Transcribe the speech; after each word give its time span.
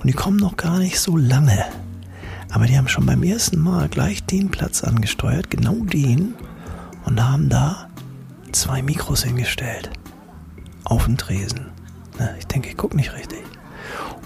Und 0.00 0.06
die 0.06 0.12
kommen 0.12 0.36
noch 0.36 0.56
gar 0.56 0.78
nicht 0.78 1.00
so 1.00 1.16
lange. 1.16 1.64
Aber 2.50 2.66
die 2.66 2.78
haben 2.78 2.88
schon 2.88 3.06
beim 3.06 3.22
ersten 3.22 3.58
Mal 3.58 3.88
gleich 3.88 4.24
den 4.24 4.50
Platz 4.50 4.82
angesteuert, 4.82 5.50
genau 5.50 5.74
den, 5.74 6.34
und 7.04 7.22
haben 7.22 7.48
da 7.48 7.88
zwei 8.52 8.82
Mikros 8.82 9.24
hingestellt. 9.24 9.90
Auf 10.84 11.04
den 11.04 11.18
Tresen. 11.18 11.66
Na, 12.18 12.30
ich 12.38 12.46
denke, 12.46 12.68
ich 12.68 12.76
gucke 12.76 12.96
nicht 12.96 13.12
richtig. 13.12 13.42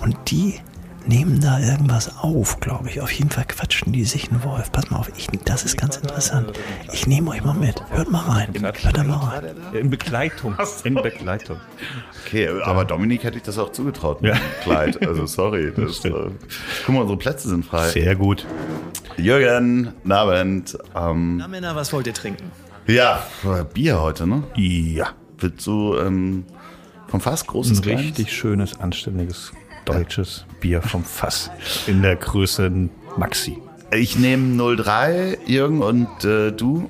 Und 0.01 0.17
die 0.31 0.61
nehmen 1.07 1.41
da 1.41 1.59
irgendwas 1.59 2.17
auf, 2.19 2.61
glaube 2.61 2.89
ich. 2.89 3.01
Auf 3.01 3.11
jeden 3.13 3.31
Fall 3.31 3.45
quatschen 3.47 3.93
die 3.93 4.05
sich 4.05 4.31
einen 4.31 4.43
Wolf. 4.45 4.71
Pass 4.73 4.91
mal 4.91 4.99
auf, 4.99 5.11
ich, 5.17 5.29
das 5.45 5.65
ist 5.65 5.77
ganz 5.77 5.97
interessant. 5.97 6.53
Ich 6.93 7.07
nehme 7.07 7.31
euch 7.31 7.45
mal 7.45 7.55
mit. 7.55 7.83
Hört 7.91 8.11
mal 8.11 8.21
rein. 8.21 8.49
Hört 8.61 8.97
da 8.97 9.05
mal 9.05 9.17
rein. 9.17 9.45
In 9.73 9.91
Begleitung. 9.91 10.57
In 10.85 10.95
Begleitung. 10.95 11.57
Okay, 12.27 12.49
aber 12.65 12.85
Dominik 12.85 13.25
hätte 13.25 13.37
ich 13.37 13.43
das 13.43 13.59
auch 13.59 13.73
zugetraut 13.73 14.23
mit 14.23 14.33
Ja. 14.35 14.39
dem 14.39 14.63
Kleid. 14.63 15.07
Also 15.07 15.27
sorry. 15.27 15.73
Das, 15.83 16.05
äh, 16.05 16.11
guck 16.87 16.95
mal, 16.95 17.01
unsere 17.03 17.19
Plätze 17.19 17.49
sind 17.49 17.65
frei. 17.65 17.89
Sehr 17.89 18.15
gut. 18.17 18.47
Jürgen, 19.17 19.93
guten 20.03 20.13
Abend. 20.13 20.79
Ähm, 20.95 21.37
Na 21.39 21.49
Männer, 21.49 21.75
was 21.77 21.93
wollt 21.93 22.07
ihr 22.07 22.15
trinken? 22.15 22.51
ja, 22.87 23.23
Bier 23.75 24.01
heute, 24.01 24.27
ne? 24.27 24.43
Ja. 24.57 25.09
Willst 25.39 25.67
du 25.67 25.97
ähm, 25.99 26.45
vom 27.09 27.21
Fass 27.21 27.47
großes 27.47 27.79
Ein 27.79 27.83
Kleines? 27.83 28.03
richtig 28.05 28.33
schönes, 28.33 28.79
anständiges 28.81 29.53
deutsches 29.85 30.45
Bier 30.61 30.83
vom 30.83 31.05
Fass. 31.05 31.51
In 31.87 32.03
der 32.03 32.17
Größe 32.17 32.71
Maxi. 33.17 33.59
Ich 33.93 34.19
nehme 34.19 34.57
03, 34.77 35.39
Jürgen, 35.47 35.83
und 35.83 36.25
äh, 36.25 36.51
du? 36.53 36.89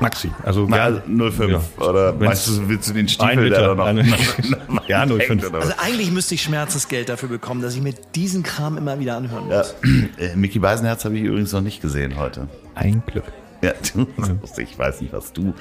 Maxi. 0.00 0.30
Also 0.42 0.66
Ja, 0.68 0.88
ja, 0.88 1.02
05. 1.06 1.50
Ja. 1.50 1.60
Oder 1.86 2.12
meinst 2.12 2.48
du, 2.48 2.68
willst 2.68 2.88
du 2.90 2.94
den 2.94 3.08
Stiefel, 3.08 3.50
der 3.50 3.60
da 3.68 3.74
noch, 3.74 3.86
Eine, 3.86 4.04
noch 4.68 4.88
ja, 4.88 5.00
hängt, 5.06 5.22
05. 5.22 5.44
oder 5.48 5.52
was? 5.58 5.70
Also 5.70 5.74
eigentlich 5.80 6.10
müsste 6.10 6.34
ich 6.34 6.42
Schmerzensgeld 6.42 7.08
dafür 7.08 7.28
bekommen, 7.28 7.62
dass 7.62 7.74
ich 7.74 7.80
mir 7.82 7.94
diesen 8.14 8.42
Kram 8.42 8.76
immer 8.76 8.98
wieder 8.98 9.16
anhören 9.16 9.48
Ja, 9.48 9.58
muss. 9.58 9.74
äh, 10.18 10.34
Mickey 10.36 10.58
Beisenherz 10.58 11.04
habe 11.04 11.16
ich 11.16 11.22
übrigens 11.22 11.52
noch 11.52 11.60
nicht 11.60 11.80
gesehen 11.80 12.18
heute. 12.18 12.48
Ein 12.74 13.02
Glück. 13.06 13.24
Ja, 13.62 13.72
du, 13.94 14.06
ich 14.60 14.76
weiß 14.78 15.00
nicht, 15.02 15.12
was 15.12 15.32
du 15.32 15.54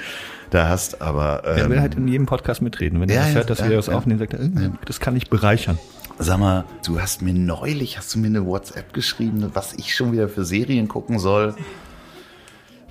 da 0.51 0.69
hast, 0.69 1.01
aber 1.01 1.43
Er 1.43 1.65
ähm, 1.65 1.71
will 1.71 1.81
halt 1.81 1.95
in 1.95 2.07
jedem 2.07 2.27
Podcast 2.27 2.61
mitreden. 2.61 3.01
Wenn 3.01 3.09
er 3.09 3.27
ja, 3.27 3.33
hört, 3.33 3.49
dass 3.49 3.63
wir 3.63 3.75
das 3.75 3.89
aufnehmen, 3.89 4.19
sagt 4.19 4.33
er, 4.33 4.41
äh, 4.41 4.69
das 4.85 4.99
kann 4.99 5.15
ich 5.15 5.29
bereichern. 5.29 5.79
sag 6.19 6.37
mal, 6.39 6.65
du 6.85 6.99
hast 6.99 7.21
mir 7.21 7.33
neulich, 7.33 7.97
hast 7.97 8.13
du 8.13 8.19
mir 8.19 8.27
eine 8.27 8.45
WhatsApp 8.45 8.93
geschrieben, 8.93 9.49
was 9.53 9.73
ich 9.73 9.95
schon 9.95 10.11
wieder 10.11 10.29
für 10.29 10.45
Serien 10.45 10.87
gucken 10.87 11.19
soll. 11.19 11.55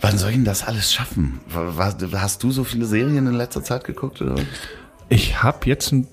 Wann 0.00 0.16
soll 0.16 0.30
ich 0.30 0.36
denn 0.36 0.44
das 0.46 0.66
alles 0.66 0.92
schaffen? 0.92 1.40
Was, 1.48 1.96
hast 2.14 2.42
du 2.42 2.50
so 2.50 2.64
viele 2.64 2.86
Serien 2.86 3.26
in 3.26 3.34
letzter 3.34 3.62
Zeit 3.62 3.84
geguckt? 3.84 4.22
Oder? 4.22 4.36
Ich 5.10 5.42
habe 5.42 5.58
jetzt 5.66 5.92
ein 5.92 6.08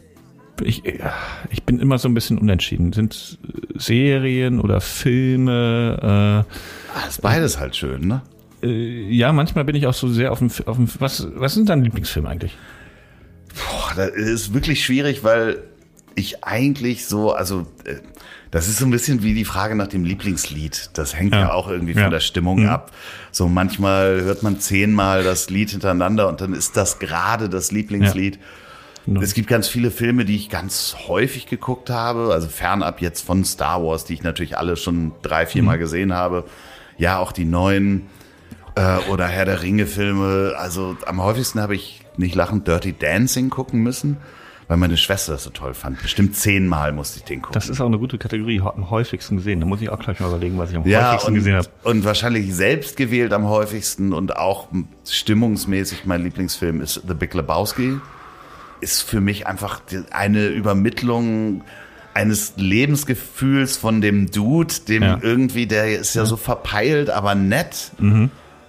ich, 0.64 0.82
ich 1.52 1.64
bin 1.66 1.80
immer 1.80 2.00
so 2.00 2.10
ein 2.10 2.16
bisschen 2.16 2.40
unentschieden. 2.40 2.92
Sind 2.92 3.38
Serien 3.76 4.60
oder 4.60 4.82
Filme? 4.82 6.46
Ah, 6.96 7.08
ist 7.08 7.22
beides 7.22 7.60
halt 7.60 7.76
schön, 7.76 8.08
ne? 8.08 8.24
Äh, 8.68 9.10
ja, 9.12 9.32
manchmal 9.34 9.64
bin 9.66 9.76
ich 9.76 9.88
auch 9.88 9.94
so 9.94 10.08
sehr 10.08 10.32
auf 10.32 10.40
dem, 10.40 10.50
auf 10.66 10.76
dem 10.78 10.88
was, 11.00 11.28
was 11.36 11.54
sind 11.54 11.70
deine 11.70 11.84
Lieblingsfilme 11.84 12.30
eigentlich? 12.30 12.58
Boah, 13.56 13.94
das 13.96 14.10
ist 14.12 14.54
wirklich 14.54 14.84
schwierig, 14.84 15.24
weil 15.24 15.64
ich 16.16 16.44
eigentlich 16.44 17.06
so, 17.06 17.34
also 17.34 17.68
äh, 17.86 17.96
das 18.52 18.68
ist 18.68 18.78
so 18.78 18.86
ein 18.86 18.92
bisschen 18.92 19.24
wie 19.24 19.34
die 19.34 19.46
Frage 19.46 19.76
nach 19.76 19.88
dem 19.88 20.04
Lieblingslied. 20.04 20.92
Das 20.94 21.16
hängt 21.18 21.34
ja, 21.34 21.42
Ja. 21.42 21.54
auch 21.54 21.68
irgendwie 21.70 21.94
von 21.94 22.04
Ja. 22.04 22.10
der 22.10 22.20
Stimmung 22.22 22.62
Mhm. 22.64 22.70
ab. 22.70 22.92
So 23.32 23.48
manchmal 23.48 24.22
hört 24.22 24.42
man 24.44 24.60
zehnmal 24.60 25.24
das 25.24 25.50
Lied 25.50 25.72
hintereinander 25.72 26.28
und 26.28 26.42
dann 26.42 26.54
ist 26.54 26.78
das 26.78 27.00
gerade 27.00 27.50
das 27.50 27.72
Lieblingslied. 27.72 28.40
Genau. 29.06 29.22
Es 29.22 29.34
gibt 29.34 29.48
ganz 29.48 29.68
viele 29.70 29.90
Filme, 29.92 30.26
die 30.26 30.36
ich 30.36 30.50
ganz 30.50 30.96
häufig 31.08 31.46
geguckt 31.46 31.90
habe, 31.90 32.34
also 32.34 32.48
fernab 32.50 33.02
jetzt 33.02 33.22
von 33.26 33.46
Star 33.46 33.82
Wars, 33.84 34.04
die 34.06 34.14
ich 34.14 34.24
natürlich 34.24 34.58
alle 34.58 34.76
schon 34.76 35.14
drei, 35.22 35.46
vier 35.46 35.64
Mal 35.64 35.78
gesehen 35.78 36.14
habe. 36.14 36.44
Ja, 36.98 37.20
auch 37.20 37.32
die 37.32 37.46
neuen 37.46 38.04
äh, 38.78 39.10
oder 39.10 39.28
Herr 39.28 39.46
der 39.46 39.62
Ringe 39.64 39.88
Filme. 39.88 40.54
Also 40.58 40.96
am 41.06 41.22
häufigsten 41.22 41.60
habe 41.60 41.76
ich 41.76 42.02
nicht 42.16 42.36
lachend 42.36 42.68
Dirty 42.68 42.94
Dancing 42.98 43.50
gucken 43.50 43.82
müssen, 43.82 44.18
weil 44.68 44.78
meine 44.78 44.98
Schwester 44.98 45.34
das 45.34 45.44
so 45.44 45.50
toll 45.50 45.74
fand. 45.74 46.02
Bestimmt 46.02 46.36
zehnmal 46.36 46.92
musste 46.92 47.20
ich 47.20 47.26
den 47.26 47.42
gucken. 47.42 47.54
Das 47.54 47.70
ist 47.70 47.82
auch 47.82 47.86
eine 47.88 47.98
gute 48.00 48.18
Kategorie, 48.18 48.62
am 48.62 48.90
häufigsten 48.90 49.38
gesehen. 49.38 49.60
Da 49.60 49.66
muss 49.66 49.82
ich 49.82 49.90
auch 49.90 50.00
gleich 50.00 50.20
mal 50.20 50.28
überlegen, 50.28 50.58
was 50.58 50.72
ich 50.72 50.78
am 50.78 50.86
ja, 50.88 51.10
häufigsten 51.10 51.28
und, 51.30 51.36
gesehen 51.36 51.56
habe. 51.56 51.68
und 51.84 52.06
wahrscheinlich 52.06 52.54
selbst 52.54 52.98
gewählt 52.98 53.34
am 53.34 53.48
häufigsten 53.48 54.14
und 54.14 54.38
auch 54.38 54.68
stimmungsmäßig 55.08 56.06
mein 56.06 56.24
Lieblingsfilm 56.24 56.82
ist 56.82 57.02
The 57.08 57.14
Big 57.14 57.34
Lebowski. 57.34 57.98
Ist 58.80 59.02
für 59.02 59.22
mich 59.22 59.48
einfach 59.48 59.82
eine 60.12 60.48
Übermittlung 60.48 61.64
eines 62.14 62.54
Lebensgefühls 62.58 63.78
von 63.78 64.02
dem 64.02 64.30
Dude, 64.32 64.74
dem 64.88 65.04
Ja. 65.04 65.20
irgendwie, 65.22 65.68
der 65.68 66.00
ist 66.00 66.16
ja 66.16 66.26
so 66.26 66.36
verpeilt, 66.36 67.10
aber 67.10 67.36
nett. 67.36 67.92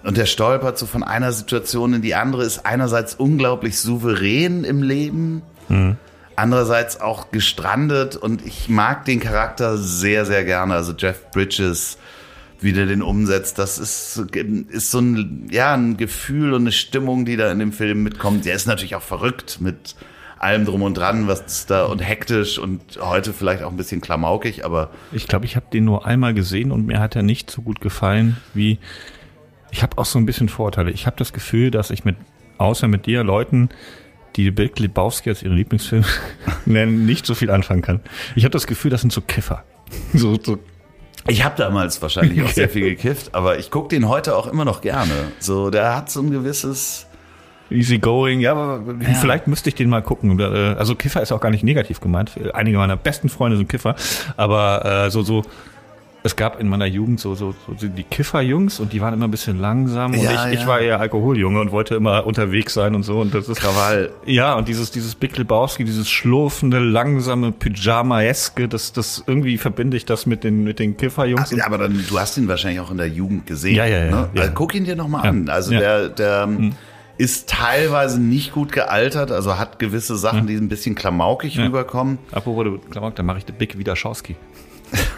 Und 0.09 0.17
der 0.17 0.25
stolpert 0.25 0.79
so 0.79 0.87
von 0.87 1.03
einer 1.03 1.33
Situation 1.33 1.93
in 1.93 2.01
die 2.01 2.15
andere, 2.15 2.43
ist 2.43 2.65
einerseits 2.65 3.15
unglaublich 3.15 3.79
souverän 3.79 4.65
im 4.65 4.83
Leben, 4.83 5.43
andererseits 6.35 6.99
auch 6.99 7.31
gestrandet 7.31 8.17
und 8.17 8.47
ich 8.47 8.71
mag 8.71 9.05
den 9.05 9.21
Charakter 9.21 9.77
sehr, 9.77 10.25
sehr 10.25 10.47
gerne. 10.47 10.73
Also 10.73 10.95
Jeff 10.97 11.31
Bridges, 11.31 11.99
wie 12.59 12.73
der 12.73 12.87
den 12.87 13.03
umsetzt, 13.03 13.59
das 13.59 13.79
ist, 13.79 14.23
ist 14.71 14.91
so 14.91 15.01
ein, 15.01 15.47
ja, 15.51 15.75
ein 15.75 15.99
Gefühl 15.99 16.55
und 16.55 16.63
eine 16.63 16.73
Stimmung, 16.73 17.27
die 17.27 17.37
da 17.37 17.53
in 17.53 17.59
dem 17.59 17.73
Film 17.73 18.03
mitkommt. 18.03 18.47
Der 18.47 18.55
ist 18.55 18.67
natürlich 18.67 18.95
auch 18.95 19.03
verrückt 19.03 19.59
mit 19.61 19.95
allem 20.39 20.65
drum 20.65 20.81
und 20.81 20.97
dran, 20.97 21.29
was 21.29 21.67
da 21.67 21.85
und 21.85 21.99
hektisch 21.99 22.59
und 22.59 22.81
heute 22.99 23.35
vielleicht 23.35 23.63
auch 23.63 23.71
ein 23.71 23.77
bisschen 23.77 24.01
klamaukig, 24.01 24.65
aber 24.65 24.91
Ich 25.13 25.27
glaube, 25.27 25.45
ich 25.45 25.55
habe 25.55 25.67
den 25.71 25.85
nur 25.85 26.07
einmal 26.07 26.33
gesehen 26.33 26.73
und 26.73 26.87
mir 26.87 26.99
hat 26.99 27.15
er 27.15 27.23
nicht 27.23 27.51
so 27.51 27.61
gut 27.61 27.83
gefallen 27.83 28.39
wie. 28.55 28.79
Ich 29.71 29.83
habe 29.83 29.99
auch 29.99 30.05
so 30.05 30.19
ein 30.19 30.27
bisschen 30.27 30.49
Vorurteile. 30.49 30.91
Ich 30.91 31.07
habe 31.07 31.17
das 31.19 31.33
Gefühl, 31.33 31.71
dass 31.71 31.91
ich 31.91 32.05
mit, 32.05 32.17
außer 32.59 32.89
mit 32.89 33.07
dir, 33.07 33.23
Leuten, 33.25 33.69
die 34.37 34.51
Big 34.51 34.79
Lebowski 34.79 35.31
als 35.31 35.43
ihren 35.43 35.57
Lieblingsfilm 35.57 36.05
nennen, 36.67 37.07
nicht 37.07 37.27
so 37.27 37.35
viel 37.35 37.51
anfangen 37.51 37.83
kann. 37.83 38.01
Ich 38.35 38.45
habe 38.45 38.53
das 38.53 38.67
Gefühl, 38.67 38.91
das 38.91 39.01
sind 39.01 39.13
so 39.13 39.21
Kiffer. 39.21 39.65
So, 40.15 40.39
so 40.43 40.59
Ich 41.27 41.45
habe 41.45 41.57
damals 41.57 42.01
wahrscheinlich 42.01 42.43
auch 42.43 42.49
sehr 42.49 42.69
viel 42.69 42.83
gekifft, 42.83 43.35
aber 43.35 43.59
ich 43.59 43.71
gucke 43.71 43.89
den 43.89 44.09
heute 44.09 44.37
auch 44.37 44.47
immer 44.47 44.65
noch 44.65 44.81
gerne. 44.81 45.13
So, 45.41 45.71
der 45.71 45.97
hat 45.97 46.11
so 46.11 46.21
ein 46.21 46.31
gewisses. 46.31 47.07
easy 47.71 47.99
going. 47.99 48.41
Ja, 48.41 48.53
aber 48.53 48.83
vielleicht 49.21 49.47
müsste 49.49 49.69
ich 49.71 49.75
den 49.75 49.89
mal 49.89 50.03
gucken. 50.03 50.39
Äh, 50.39 50.45
Also 50.79 50.95
Kiffer 50.95 51.21
ist 51.21 51.33
auch 51.33 51.41
gar 51.41 51.51
nicht 51.51 51.65
negativ 51.65 52.01
gemeint. 52.01 52.33
Einige 52.55 52.79
meiner 52.79 52.97
besten 52.97 53.29
Freunde 53.29 53.57
sind 53.57 53.69
Kiffer. 53.69 53.97
Aber 54.37 55.07
äh, 55.07 55.11
so, 55.11 55.23
so, 55.23 55.43
es 56.25 56.35
gab 56.37 56.61
in 56.61 56.69
meiner 56.69 56.85
Jugend 56.87 57.21
so, 57.21 57.35
so, 57.35 57.55
so 57.77 57.87
die 57.87 58.03
Kifferjungs 58.03 58.81
und 58.81 58.93
die 58.93 59.01
waren 59.01 59.15
immer 59.15 59.29
ein 59.29 59.31
bisschen 59.31 59.61
langsam. 59.61 60.13
Und 60.13 60.21
Ja, 60.21 60.49
ich, 60.49 60.55
ich 60.55 60.61
ja. 60.63 60.67
war 60.67 60.81
eher 60.81 61.01
Alkoholjunge 61.01 61.61
und 61.61 61.71
wollte 61.71 61.95
immer 61.95 62.27
unterwegs 62.27 62.75
sein 62.75 62.95
und 62.97 63.05
so. 63.05 63.21
Und 63.21 63.35
das 63.35 63.49
ist 63.49 63.61
Krawall. 63.61 64.11
Ja, 64.27 64.55
und 64.55 64.67
dieses, 64.69 64.91
dieses 64.91 65.15
Big 65.15 65.37
Lebowski, 65.39 65.85
dieses 65.85 66.09
schlurfende, 66.11 66.81
langsame, 66.81 67.53
Pyjama-eske, 67.53 68.69
das, 68.69 68.93
das 68.93 69.23
irgendwie 69.27 69.59
verbinde 69.59 69.97
ich 69.97 70.05
das 70.07 70.27
mit 70.27 70.45
den, 70.45 70.65
mit 70.65 70.79
den 70.81 70.97
Kifferjungs. 70.97 71.53
Ja, 71.53 71.67
aber 71.67 71.79
dann, 71.79 72.05
du 72.09 72.19
hast 72.19 72.37
ihn 72.37 72.49
wahrscheinlich 72.49 72.81
auch 72.81 72.91
in 72.91 72.99
der 72.99 73.09
Jugend 73.09 73.47
gesehen. 73.47 73.77
Ja, 73.77 73.87
ja, 73.87 74.05
ja, 74.07 74.11
Ne? 74.11 74.29
ja. 74.35 74.41
Also 74.43 74.53
guck 74.55 74.75
ihn 74.75 74.85
dir 74.85 74.97
noch 74.97 75.09
mal 75.09 75.23
Ja. 75.25 75.31
an. 75.31 75.49
Also 75.49 75.73
Ja. 75.73 75.79
der, 75.81 76.09
der 76.09 76.43
ähm, 76.49 76.73
ist 77.17 77.49
teilweise 77.49 78.21
nicht 78.21 78.53
gut 78.53 78.73
gealtert, 78.73 79.31
also 79.33 79.57
hat 79.59 79.79
gewisse 79.79 80.17
Sachen, 80.17 80.47
die 80.47 80.55
ein 80.57 80.69
bisschen 80.69 80.95
klamaukig 80.95 81.59
rüberkommen. 81.59 82.19
Apropos, 82.33 82.67
Klamauk, 82.91 83.15
dann 83.15 83.27
mache 83.27 83.39
ich 83.39 83.45
den 83.45 83.57
Big 83.57 83.79
Wiederschowski. 83.79 84.37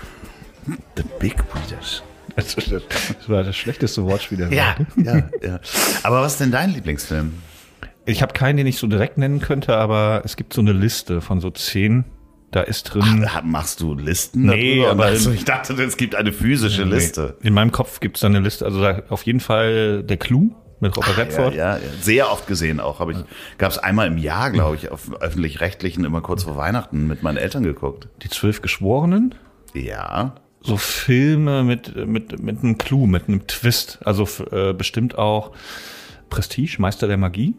The 0.97 1.03
Big 1.19 1.37
Breeders. 1.51 2.03
Das 2.37 2.57
war 3.29 3.43
das 3.43 3.57
schlechteste 3.57 4.05
Wortspiel 4.05 4.39
der 4.39 4.53
Ja, 4.53 4.77
ja, 4.97 5.29
ja. 5.43 5.61
Aber 6.05 6.23
was 6.23 6.33
ist 6.33 6.41
denn 6.41 6.53
dein 6.53 6.71
Lieblingsfilm? 6.73 7.35
Ich 8.07 8.23
habe 8.23 8.33
keinen, 8.33 8.57
den 8.57 8.67
ich 8.67 8.79
so 8.79 8.87
direkt 8.87 9.19
nennen 9.19 9.41
könnte, 9.41 9.77
aber 9.77 10.23
es 10.25 10.37
gibt 10.37 10.53
so 10.53 10.61
eine 10.61 10.73
Liste 10.73 11.21
von 11.21 11.41
so 11.41 11.51
zehn. 11.51 12.05
Da 12.53 12.63
ist 12.63 12.85
drin. 12.95 13.25
Ach, 13.29 13.43
machst 13.45 13.81
du 13.81 13.95
Listen 13.95 14.47
Nee, 14.47 14.85
aber- 14.85 15.05
also 15.05 15.31
ich 15.31 15.45
dachte, 15.45 15.75
es 15.75 15.97
gibt 15.97 16.15
eine 16.17 16.33
physische 16.33 16.83
Liste. 16.85 17.37
In 17.43 17.55
meinem 17.55 17.71
Kopf 17.71 18.01
gibt 18.01 18.17
es 18.17 18.23
da 18.23 18.27
eine 18.27 18.41
Liste. 18.41 18.65
Also 18.65 18.81
da 18.81 19.03
auf 19.09 19.23
jeden 19.25 19.39
Fall 19.41 20.03
der 20.03 20.17
Clou 20.17 20.51
mit 20.81 20.97
Robert 20.97 21.17
Ja, 21.17 21.23
Redford. 21.23 21.55
ja, 21.55 21.77
ja, 21.77 21.83
sehr 22.01 22.33
oft 22.33 22.47
gesehen 22.49 22.81
auch. 22.81 22.99
Habe 22.99 23.13
ich, 23.13 23.19
gab 23.59 23.71
es 23.71 23.79
einmal 23.79 24.07
im 24.09 24.19
Jahr, 24.19 24.51
glaube 24.51 24.75
ich, 24.77 24.91
auf 24.91 25.13
öffentlich-rechtlichen 25.21 26.05
immer 26.05 26.23
kurz 26.23 26.43
vor 26.45 26.57
Weihnachten 26.57 27.07
mit 27.07 27.23
meinen 27.23 27.37
Eltern 27.37 27.63
geguckt. 27.63 28.09
Die 28.23 28.29
zwölf 28.31 28.63
Geschworenen. 28.63 29.35
Ja. 29.75 30.35
So 30.63 30.77
Filme 30.77 31.65
mit, 31.65 31.95
mit, 32.07 32.41
mit 32.43 32.63
einem 32.63 32.79
Clou, 32.79 33.07
mit 33.07 33.29
einem 33.29 33.47
Twist. 33.47 33.99
Also 34.05 34.29
äh, 34.51 34.73
bestimmt 34.73 35.17
auch 35.17 35.53
Prestige, 36.29 36.77
Meister 36.79 37.07
der 37.07 37.17
Magie 37.17 37.55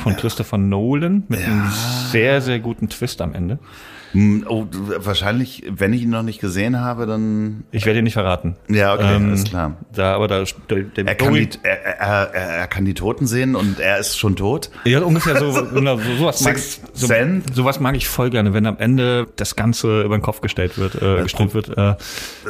von 0.00 0.16
Christopher 0.16 0.58
Nolan 0.58 1.24
mit 1.28 1.40
einem 1.40 1.68
sehr, 2.10 2.40
sehr 2.40 2.58
guten 2.58 2.88
Twist 2.88 3.20
am 3.20 3.34
Ende. 3.34 3.58
Hm, 4.12 4.44
Oh, 4.48 4.66
wahrscheinlich, 4.98 5.62
wenn 5.68 5.92
ich 5.92 6.02
ihn 6.02 6.10
noch 6.10 6.22
nicht 6.24 6.40
gesehen 6.40 6.80
habe, 6.80 7.06
dann. 7.06 7.62
Ich 7.70 7.86
werde 7.86 7.98
dir 7.98 8.02
nicht 8.02 8.14
verraten. 8.14 8.56
Ja, 8.68 8.94
okay, 8.94 9.14
Ähm, 9.14 9.28
alles 9.28 9.44
klar. 9.44 9.76
Da, 9.94 10.14
aber 10.14 10.26
da, 10.26 10.42
der, 10.68 10.82
der 10.82 11.06
Er 11.06 11.14
kann, 11.14 11.32
die, 11.34 11.48
er, 11.62 12.00
er, 12.00 12.34
er, 12.34 12.66
kann 12.66 12.84
die 12.84 12.94
Toten 12.94 13.26
sehen 13.28 13.54
und 13.54 13.78
er 13.78 13.98
ist 13.98 14.18
schon 14.18 14.34
tot. 14.34 14.70
Ja, 14.84 15.00
ungefähr 15.02 15.38
so, 15.38 15.64
genau, 15.74 15.96
so 15.98 16.16
sowas 16.16 16.40
mag, 16.40 16.58
so, 16.58 17.06
Sense? 17.06 17.46
sowas 17.54 17.78
mag 17.78 17.94
ich 17.94 18.08
voll 18.08 18.30
gerne, 18.30 18.52
wenn 18.52 18.66
am 18.66 18.78
Ende 18.78 19.28
das 19.36 19.54
Ganze 19.54 20.02
über 20.02 20.18
den 20.18 20.22
Kopf 20.22 20.40
gestellt 20.40 20.76
wird, 20.76 21.00
äh, 21.00 21.22
gestellt 21.22 21.54
wird. 21.54 21.76
Äh, 21.78 21.94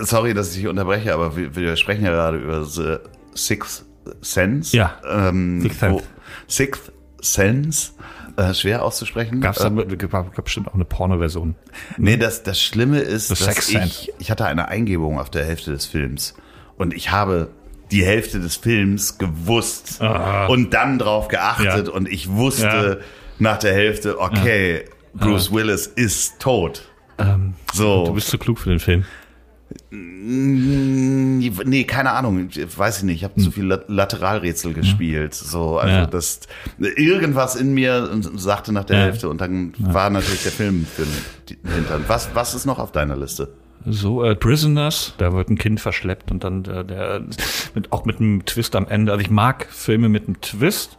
Sorry, 0.00 0.32
dass 0.32 0.50
ich 0.52 0.56
dich 0.62 0.66
unterbreche, 0.68 1.12
aber 1.12 1.36
wir, 1.36 1.54
wir 1.56 1.76
sprechen 1.76 2.04
ja 2.04 2.10
gerade 2.10 2.38
über 2.38 2.64
The 2.64 2.96
Sixth 3.34 3.84
Sense. 4.22 4.74
Ja. 4.74 4.94
Ähm, 5.06 5.60
Sixth 5.60 5.80
Sense. 5.80 6.04
Sixth 6.48 6.92
Sense. 7.20 7.92
Äh, 8.36 8.54
schwer 8.54 8.84
auszusprechen. 8.84 9.40
Gab's 9.40 9.58
da 9.58 9.68
Äh, 9.68 9.96
gab 9.96 10.10
gab 10.34 10.44
bestimmt 10.44 10.68
auch 10.68 10.74
eine 10.74 10.84
Porno-Version. 10.84 11.54
Nee, 11.98 12.16
das, 12.16 12.42
das 12.42 12.60
Schlimme 12.62 13.00
ist, 13.00 13.28
The 13.28 13.44
dass 13.44 13.68
ich, 13.68 14.12
ich 14.18 14.30
hatte 14.30 14.46
eine 14.46 14.68
Eingebung 14.68 15.18
auf 15.18 15.30
der 15.30 15.44
Hälfte 15.44 15.72
des 15.72 15.86
Films 15.86 16.34
und 16.76 16.94
ich 16.94 17.10
habe 17.10 17.50
die 17.90 18.04
Hälfte 18.04 18.38
des 18.40 18.56
Films 18.56 19.18
gewusst 19.18 20.00
Ah. 20.00 20.46
und 20.46 20.72
dann 20.74 20.98
drauf 20.98 21.28
geachtet 21.28 21.88
Ja. 21.88 21.92
und 21.92 22.08
ich 22.08 22.30
wusste 22.30 23.00
nach 23.38 23.58
der 23.58 23.74
Hälfte, 23.74 24.20
okay, 24.20 24.84
Bruce 25.14 25.52
Willis 25.52 25.86
ist 25.88 26.38
tot. 26.38 26.88
so. 27.18 27.24
Ähm, 27.24 28.04
Du 28.06 28.12
bist 28.14 28.28
zu 28.28 28.38
klug 28.38 28.58
für 28.60 28.70
den 28.70 28.78
Film. 28.78 29.04
Mm, 29.90 31.38
Nee, 31.64 31.84
keine 31.84 32.12
Ahnung, 32.12 32.48
weiß 32.76 32.98
ich 32.98 33.02
nicht. 33.04 33.16
Ich 33.16 33.24
habe 33.24 33.40
zu 33.40 33.50
viel 33.50 33.64
La- 33.64 33.80
Lateralrätsel 33.86 34.72
gespielt. 34.74 35.34
So, 35.34 35.78
also 35.78 35.94
Ja. 35.94 36.06
das 36.06 36.40
irgendwas 36.78 37.56
in 37.56 37.72
mir 37.74 38.08
sagte 38.36 38.72
nach 38.72 38.84
der 38.84 38.98
Ja. 38.98 39.04
Hälfte 39.04 39.28
und 39.28 39.40
dann 39.40 39.72
war 39.78 40.10
natürlich 40.10 40.42
der 40.42 40.52
Film 40.52 40.86
für 40.86 41.02
den 41.48 41.72
Hintern. 41.74 42.04
Was, 42.08 42.30
was 42.34 42.54
ist 42.54 42.66
noch 42.66 42.78
auf 42.78 42.92
deiner 42.92 43.16
Liste? 43.16 43.52
So, 43.86 44.22
äh, 44.22 44.34
Prisoners, 44.36 45.14
da 45.16 45.32
wird 45.32 45.48
ein 45.48 45.56
Kind 45.56 45.80
verschleppt 45.80 46.30
und 46.30 46.44
dann 46.44 46.64
äh, 46.66 46.84
der 46.84 47.22
mit, 47.74 47.92
auch 47.92 48.04
mit 48.04 48.20
einem 48.20 48.44
Twist 48.44 48.76
am 48.76 48.86
Ende. 48.86 49.12
Also 49.12 49.22
ich 49.22 49.30
mag 49.30 49.66
Filme 49.70 50.08
mit 50.10 50.26
einem 50.26 50.40
Twist 50.42 50.98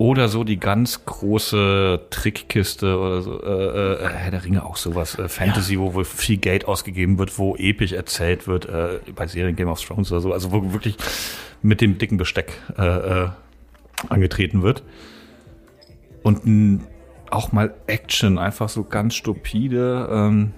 oder 0.00 0.28
so 0.28 0.44
die 0.44 0.58
ganz 0.58 1.04
große 1.04 2.06
Trickkiste 2.08 2.98
oder 2.98 3.20
so. 3.20 3.42
Äh, 3.42 4.02
äh, 4.02 4.08
Herr 4.08 4.30
der 4.30 4.42
Ringe 4.42 4.64
auch 4.64 4.76
sowas. 4.78 5.18
Äh, 5.18 5.28
Fantasy, 5.28 5.78
wo 5.78 5.92
wohl 5.92 6.06
viel 6.06 6.38
Geld 6.38 6.66
ausgegeben 6.66 7.18
wird, 7.18 7.38
wo 7.38 7.54
episch 7.54 7.92
erzählt 7.92 8.46
wird, 8.46 8.64
äh, 8.64 9.00
bei 9.14 9.26
Serien 9.26 9.56
Game 9.56 9.68
of 9.68 9.78
Thrones 9.84 10.10
oder 10.10 10.22
so. 10.22 10.32
Also 10.32 10.52
wo 10.52 10.72
wirklich 10.72 10.96
mit 11.60 11.82
dem 11.82 11.98
dicken 11.98 12.16
Besteck 12.16 12.54
äh, 12.78 13.24
äh, 13.24 13.28
angetreten 14.08 14.62
wird. 14.62 14.82
Und 16.22 16.46
n, 16.46 16.86
auch 17.30 17.52
mal 17.52 17.74
Action, 17.86 18.38
einfach 18.38 18.70
so 18.70 18.84
ganz 18.84 19.14
stupide. 19.14 20.08
Ähm, 20.10 20.52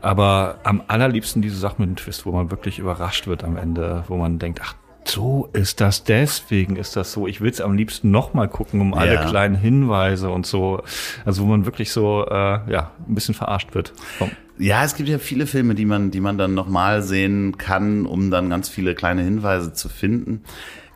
aber 0.00 0.60
am 0.64 0.82
allerliebsten 0.88 1.42
diese 1.42 1.58
Sache 1.58 1.74
mit 1.76 1.90
dem 1.90 1.96
Twist, 1.96 2.24
wo 2.24 2.32
man 2.32 2.50
wirklich 2.50 2.78
überrascht 2.78 3.26
wird 3.26 3.44
am 3.44 3.58
Ende, 3.58 4.04
wo 4.08 4.16
man 4.16 4.38
denkt, 4.38 4.62
ach, 4.64 4.76
so 5.08 5.48
ist 5.52 5.80
das, 5.80 6.04
deswegen 6.04 6.76
ist 6.76 6.96
das 6.96 7.12
so. 7.12 7.26
Ich 7.26 7.40
will 7.40 7.50
es 7.50 7.60
am 7.60 7.74
liebsten 7.74 8.10
nochmal 8.10 8.48
gucken, 8.48 8.80
um 8.80 8.94
alle 8.94 9.14
Ja. 9.14 9.24
kleinen 9.24 9.54
Hinweise 9.54 10.30
und 10.30 10.46
so. 10.46 10.82
Also 11.24 11.42
wo 11.42 11.46
man 11.46 11.64
wirklich 11.66 11.90
so, 11.92 12.26
äh, 12.26 12.70
ja, 12.70 12.92
ein 13.08 13.14
bisschen 13.14 13.34
verarscht 13.34 13.74
wird. 13.74 13.92
Vom, 14.18 14.30
Ja, 14.58 14.84
es 14.84 14.94
gibt 14.94 15.08
ja 15.08 15.18
viele 15.18 15.46
Filme, 15.46 15.74
die 15.74 15.84
man, 15.84 16.10
die 16.10 16.20
man 16.20 16.38
dann 16.38 16.54
nochmal 16.54 17.02
sehen 17.02 17.58
kann, 17.58 18.06
um 18.06 18.30
dann 18.30 18.50
ganz 18.50 18.68
viele 18.68 18.94
kleine 18.94 19.22
Hinweise 19.22 19.72
zu 19.72 19.88
finden. 19.88 20.44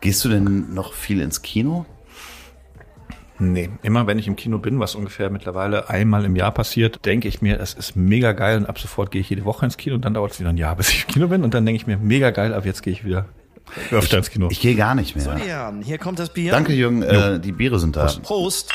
Gehst 0.01 0.23
du 0.23 0.29
denn 0.29 0.73
noch 0.73 0.93
viel 0.93 1.19
ins 1.21 1.41
Kino? 1.41 1.85
Nee, 3.41 3.69
immer 3.83 4.05
wenn 4.05 4.19
ich 4.19 4.27
im 4.27 4.35
Kino 4.35 4.57
bin, 4.57 4.79
was 4.79 4.95
ungefähr 4.95 5.29
mittlerweile 5.29 5.89
einmal 5.89 6.25
im 6.25 6.35
Jahr 6.35 6.51
passiert, 6.51 7.05
denke 7.05 7.29
ich 7.29 7.41
mir, 7.41 7.59
es 7.61 7.73
ist 7.73 7.95
mega 7.95 8.33
geil 8.33 8.57
und 8.57 8.65
ab 8.65 8.77
sofort 8.79 9.11
gehe 9.11 9.21
ich 9.21 9.29
jede 9.29 9.45
Woche 9.45 9.65
ins 9.65 9.77
Kino 9.77 9.95
und 9.95 10.03
dann 10.03 10.13
dauert 10.13 10.31
es 10.33 10.39
wieder 10.41 10.49
ein 10.49 10.57
Jahr, 10.57 10.75
bis 10.75 10.89
ich 10.89 11.05
im 11.05 11.13
Kino 11.13 11.27
bin 11.29 11.43
und 11.43 11.53
dann 11.53 11.65
denke 11.65 11.77
ich 11.77 11.87
mir, 11.87 11.97
mega 11.97 12.31
geil, 12.31 12.53
ab 12.53 12.65
jetzt 12.65 12.83
gehe 12.83 12.91
ich 12.91 13.05
wieder 13.05 13.25
öfter 13.91 14.17
ins 14.17 14.29
Kino. 14.29 14.47
Ich 14.51 14.59
gehe 14.61 14.75
gar 14.75 14.95
nicht 14.95 15.15
mehr. 15.15 15.35
Die 15.35 15.41
Herren, 15.43 15.81
hier 15.81 15.97
kommt 15.97 16.19
das 16.19 16.33
Bier. 16.33 16.51
Danke, 16.51 16.73
Jürgen. 16.73 17.01
Äh, 17.01 17.39
die 17.39 17.51
Biere 17.51 17.79
sind 17.79 17.95
da. 17.95 18.05
Prost. 18.23 18.71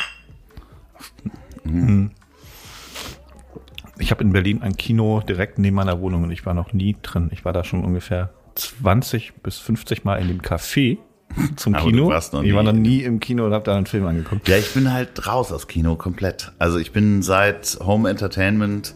Ich 3.98 4.10
habe 4.10 4.22
in 4.22 4.32
Berlin 4.32 4.62
ein 4.62 4.76
Kino 4.76 5.20
direkt 5.20 5.58
neben 5.58 5.76
meiner 5.76 6.00
Wohnung 6.00 6.24
und 6.24 6.30
ich 6.30 6.44
war 6.44 6.54
noch 6.54 6.72
nie 6.72 6.96
drin. 7.02 7.30
Ich 7.32 7.44
war 7.44 7.52
da 7.52 7.64
schon 7.64 7.84
ungefähr 7.84 8.30
20 8.56 9.34
bis 9.42 9.58
50 9.58 10.04
Mal 10.04 10.16
in 10.16 10.28
dem 10.28 10.42
Café 10.42 10.98
zum 11.56 11.74
Aber 11.74 11.84
du 11.84 11.90
Kino. 11.90 12.08
warst 12.08 12.32
noch 12.32 12.42
ich 12.42 12.54
war 12.54 12.62
noch 12.62 12.72
nie 12.72 13.02
im 13.02 13.20
Kino 13.20 13.46
und 13.46 13.52
habe 13.52 13.64
da 13.64 13.76
einen 13.76 13.86
Film 13.86 14.06
angeguckt. 14.06 14.48
Ja, 14.48 14.56
ich 14.56 14.72
bin 14.74 14.92
halt 14.92 15.26
raus 15.26 15.52
aus 15.52 15.66
Kino 15.68 15.96
komplett. 15.96 16.52
Also 16.58 16.78
ich 16.78 16.92
bin 16.92 17.22
seit 17.22 17.78
Home 17.84 18.08
Entertainment, 18.08 18.94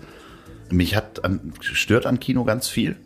mich 0.70 0.94
hat 0.94 1.24
an, 1.24 1.52
stört 1.60 2.06
an 2.06 2.20
Kino 2.20 2.44
ganz 2.44 2.68
viel. 2.68 2.96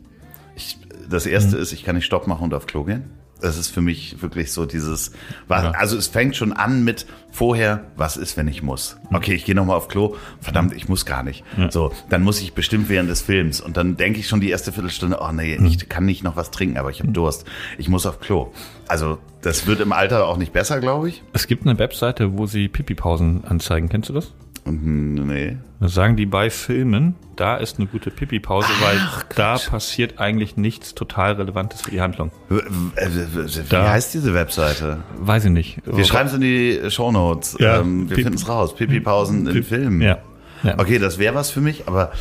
Das 1.10 1.26
erste 1.26 1.56
ist, 1.56 1.72
ich 1.72 1.84
kann 1.84 1.96
nicht 1.96 2.04
Stopp 2.06 2.26
machen 2.26 2.44
und 2.44 2.54
auf 2.54 2.66
Klo 2.66 2.84
gehen. 2.84 3.10
Das 3.40 3.56
ist 3.58 3.70
für 3.70 3.80
mich 3.80 4.22
wirklich 4.22 4.52
so 4.52 4.66
dieses, 4.66 5.10
was, 5.48 5.64
Ja. 5.64 5.70
also 5.72 5.96
es 5.96 6.06
fängt 6.06 6.36
schon 6.36 6.52
an 6.52 6.84
mit 6.84 7.06
vorher, 7.32 7.82
was 7.96 8.16
ist, 8.16 8.36
wenn 8.36 8.46
ich 8.46 8.62
muss? 8.62 8.96
Okay, 9.12 9.34
ich 9.34 9.44
gehe 9.44 9.56
nochmal 9.56 9.76
auf 9.76 9.88
Klo, 9.88 10.14
verdammt, 10.40 10.72
ich 10.76 10.88
muss 10.88 11.04
gar 11.06 11.24
nicht. 11.24 11.42
So, 11.70 11.90
dann 12.08 12.22
muss 12.22 12.40
ich 12.40 12.52
bestimmt 12.52 12.88
während 12.88 13.10
des 13.10 13.20
Films 13.20 13.60
und 13.60 13.76
dann 13.76 13.96
denke 13.96 14.20
ich 14.20 14.28
schon 14.28 14.40
die 14.40 14.50
erste 14.50 14.70
Viertelstunde, 14.70 15.18
oh 15.20 15.32
nee, 15.32 15.56
ich 15.56 15.88
kann 15.88 16.04
nicht 16.04 16.22
noch 16.22 16.36
was 16.36 16.52
trinken, 16.52 16.76
aber 16.78 16.90
ich 16.90 17.00
habe 17.00 17.10
Durst. 17.10 17.44
Ich 17.78 17.88
muss 17.88 18.06
auf 18.06 18.20
Klo. 18.20 18.52
Also 18.86 19.18
das 19.40 19.66
wird 19.66 19.80
im 19.80 19.90
Alter 19.92 20.28
auch 20.28 20.36
nicht 20.36 20.52
besser, 20.52 20.78
glaube 20.78 21.08
ich. 21.08 21.24
Es 21.32 21.48
gibt 21.48 21.66
eine 21.66 21.76
Webseite, 21.80 22.38
wo 22.38 22.46
sie 22.46 22.68
Pipi-Pausen 22.68 23.44
anzeigen. 23.44 23.88
Kennst 23.88 24.08
du 24.08 24.12
das? 24.12 24.32
Hm, 24.64 25.14
Nee. 25.26 25.56
Sagen 25.80 26.16
die 26.16 26.26
bei 26.26 26.48
Filmen, 26.50 27.16
da 27.34 27.56
ist 27.56 27.78
eine 27.78 27.88
gute 27.88 28.10
Pipi-Pause, 28.12 28.68
weil 28.80 29.00
da 29.34 29.58
passiert 29.58 30.20
eigentlich 30.20 30.56
nichts 30.56 30.94
total 30.94 31.32
Relevantes 31.32 31.82
für 31.82 31.90
die 31.90 32.00
Handlung. 32.00 32.30
W- 32.48 32.60
Wie 32.60 33.68
Da- 33.68 33.90
heißt 33.90 34.14
diese 34.14 34.32
Webseite? 34.34 35.02
Weiß 35.18 35.44
ich 35.46 35.50
nicht. 35.50 35.80
Wir 35.84 36.04
schreiben 36.04 36.28
es 36.28 36.34
in 36.34 36.40
die 36.42 36.80
Shownotes. 36.88 37.56
Ja, 37.58 37.80
ähm, 37.80 38.08
wir 38.08 38.14
finden 38.16 38.34
es 38.34 38.48
raus. 38.48 38.76
Pipi-Pausen 38.76 39.46
in 39.48 39.52
Pip- 39.52 39.64
Filmen. 39.66 40.00
Ja. 40.02 40.18
ja. 40.62 40.78
Okay, 40.78 41.00
das 41.00 41.18
wäre 41.18 41.34
was 41.34 41.50
für 41.50 41.60
mich, 41.60 41.88
aber 41.88 42.12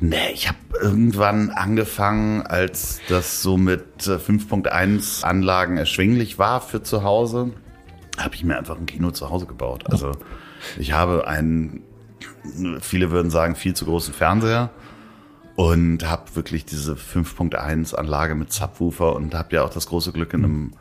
nee, 0.00 0.16
ich 0.34 0.48
habe 0.48 0.58
irgendwann 0.82 1.48
angefangen, 1.50 2.42
als 2.42 3.00
das 3.08 3.40
so 3.40 3.56
mit 3.56 4.06
äh, 4.06 4.18
5.1 4.18 5.24
Anlagen 5.24 5.78
erschwinglich 5.78 6.38
war 6.38 6.60
für 6.60 6.82
zu 6.82 7.02
Hause, 7.04 7.52
habe 8.18 8.34
ich 8.34 8.44
mir 8.44 8.58
einfach 8.58 8.76
ein 8.76 8.84
Kino 8.86 9.10
zu 9.12 9.30
Hause 9.30 9.46
gebaut. 9.46 9.84
Also 9.88 10.12
ich 10.78 10.92
habe 10.92 11.26
einen, 11.26 11.82
viele 12.80 13.10
würden 13.10 13.30
sagen, 13.30 13.56
viel 13.56 13.74
zu 13.74 13.84
großen 13.84 14.14
Fernseher 14.14 14.70
und 15.56 16.08
habe 16.08 16.34
wirklich 16.34 16.64
diese 16.64 16.94
5.1 16.94 17.94
Anlage 17.94 18.34
mit 18.34 18.52
Subwoofer 18.52 19.14
und 19.14 19.34
habe 19.34 19.56
ja 19.56 19.62
auch 19.64 19.70
das 19.70 19.86
große 19.86 20.12
Glück 20.12 20.34
in 20.34 20.44
einem 20.44 20.72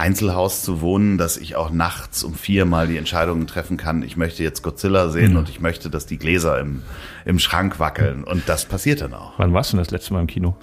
Einzelhaus 0.00 0.62
zu 0.62 0.80
wohnen, 0.80 1.18
dass 1.18 1.36
ich 1.36 1.56
auch 1.56 1.70
nachts 1.70 2.22
um 2.22 2.34
vier 2.34 2.64
mal 2.64 2.86
die 2.86 2.96
Entscheidungen 2.96 3.48
treffen 3.48 3.76
kann, 3.76 4.04
ich 4.04 4.16
möchte 4.16 4.44
jetzt 4.44 4.62
Godzilla 4.62 5.08
sehen 5.08 5.36
und 5.36 5.48
ich 5.48 5.58
möchte, 5.60 5.90
dass 5.90 6.06
die 6.06 6.18
Gläser 6.18 6.60
im, 6.60 6.84
im 7.24 7.40
Schrank 7.40 7.80
wackeln. 7.80 8.22
Und 8.22 8.48
das 8.48 8.64
passiert 8.64 9.00
dann 9.00 9.12
auch. 9.14 9.32
Wann 9.38 9.52
warst 9.52 9.72
du 9.72 9.76
denn 9.76 9.84
das 9.84 9.90
letzte 9.90 10.14
Mal 10.14 10.20
im 10.20 10.28
Kino? 10.28 10.56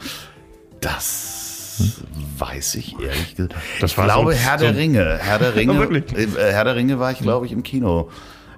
Das 0.79 2.05
weiß 2.37 2.75
ich 2.75 2.97
ehrlich 2.99 3.35
gesagt. 3.35 3.55
Das 3.81 3.91
ich 3.91 3.97
glaube, 3.97 4.31
so- 4.33 4.39
Herr 4.39 4.55
der 4.57 4.75
Ringe. 4.77 5.17
Herr 5.21 5.39
der 5.39 5.55
Ringe, 5.55 5.73
Oh, 5.89 6.37
Herr 6.39 6.63
der 6.63 6.75
Ringe 6.75 6.99
war 6.99 7.11
ich, 7.11 7.19
glaube 7.19 7.45
ich, 7.45 7.51
im 7.51 7.63
Kino. 7.63 8.09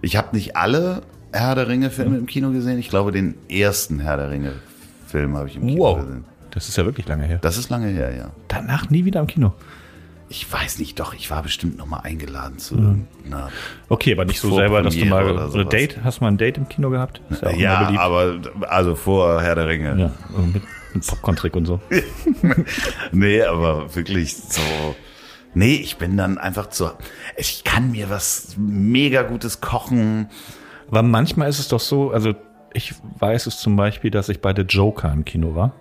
Ich 0.01 0.15
habe 0.17 0.35
nicht 0.35 0.55
alle 0.55 1.01
Herr 1.33 1.55
der 1.55 1.67
Ringe-Filme 1.67 2.17
im 2.17 2.25
Kino 2.25 2.51
gesehen. 2.51 2.79
Ich 2.79 2.89
glaube, 2.89 3.11
den 3.11 3.35
ersten 3.49 3.99
Herr 3.99 4.17
der 4.17 4.29
Ringe-Film 4.31 5.35
habe 5.37 5.47
ich 5.49 5.55
im 5.57 5.67
Kino 5.67 5.79
Wow. 5.83 5.99
gesehen. 5.99 6.25
Das 6.51 6.69
ist 6.69 6.77
ja 6.77 6.85
wirklich 6.85 7.07
lange 7.07 7.25
her. 7.25 7.39
Das 7.41 7.57
ist 7.57 7.69
lange 7.69 7.87
her, 7.87 8.15
ja. 8.15 8.31
Danach 8.47 8.89
nie 8.89 9.05
wieder 9.05 9.19
im 9.19 9.27
Kino. 9.27 9.53
Ich 10.29 10.51
weiß 10.51 10.79
nicht, 10.79 10.99
doch, 10.99 11.13
ich 11.13 11.29
war 11.31 11.41
bestimmt 11.43 11.77
noch 11.77 11.85
mal 11.85 11.99
eingeladen 11.99 12.57
zu 12.57 12.75
einer 13.25 13.49
Okay, 13.87 14.11
aber 14.13 14.25
nicht 14.25 14.41
so 14.41 14.53
selber, 14.55 14.81
dass 14.81 14.95
du 14.95 15.05
mal 15.05 15.23
oder, 15.29 15.49
oder. 15.53 15.63
Date, 15.65 15.99
hast 16.03 16.19
du 16.19 16.23
mal 16.25 16.31
ein 16.31 16.37
Date 16.37 16.57
im 16.57 16.67
Kino 16.67 16.89
gehabt? 16.89 17.21
Ja, 17.57 17.83
beliebt. 17.85 18.01
aber 18.01 18.39
also 18.67 18.95
vor 18.95 19.41
Herr 19.41 19.55
der 19.55 19.67
Ringe. 19.67 19.97
ja, 19.97 20.11
mit, 20.53 20.63
mit 20.93 21.07
Popcorn-Trick 21.07 21.55
und 21.55 21.65
so. 21.65 21.79
Nee, 23.11 23.41
aber 23.43 23.93
wirklich 23.95 24.35
so. 24.35 24.61
Nee, 25.57 25.75
ich 25.75 25.97
bin 25.97 26.17
dann 26.17 26.37
einfach 26.37 26.69
zu. 26.69 26.91
Ich 27.35 27.63
kann 27.63 27.91
mir 27.91 28.09
was 28.11 28.55
mega 28.57 29.23
Gutes 29.23 29.59
kochen. 29.59 30.29
Aber 30.89 31.01
manchmal 31.01 31.49
ist 31.49 31.57
es 31.57 31.67
doch 31.67 31.79
so, 31.79 32.11
also 32.11 32.35
ich 32.73 32.93
weiß 33.19 33.47
es 33.47 33.57
zum 33.59 33.75
Beispiel, 33.75 34.11
dass 34.11 34.29
ich 34.29 34.39
bei 34.39 34.53
The 34.55 34.61
Joker 34.61 35.11
im 35.11 35.25
Kino 35.25 35.55
war. 35.55 35.73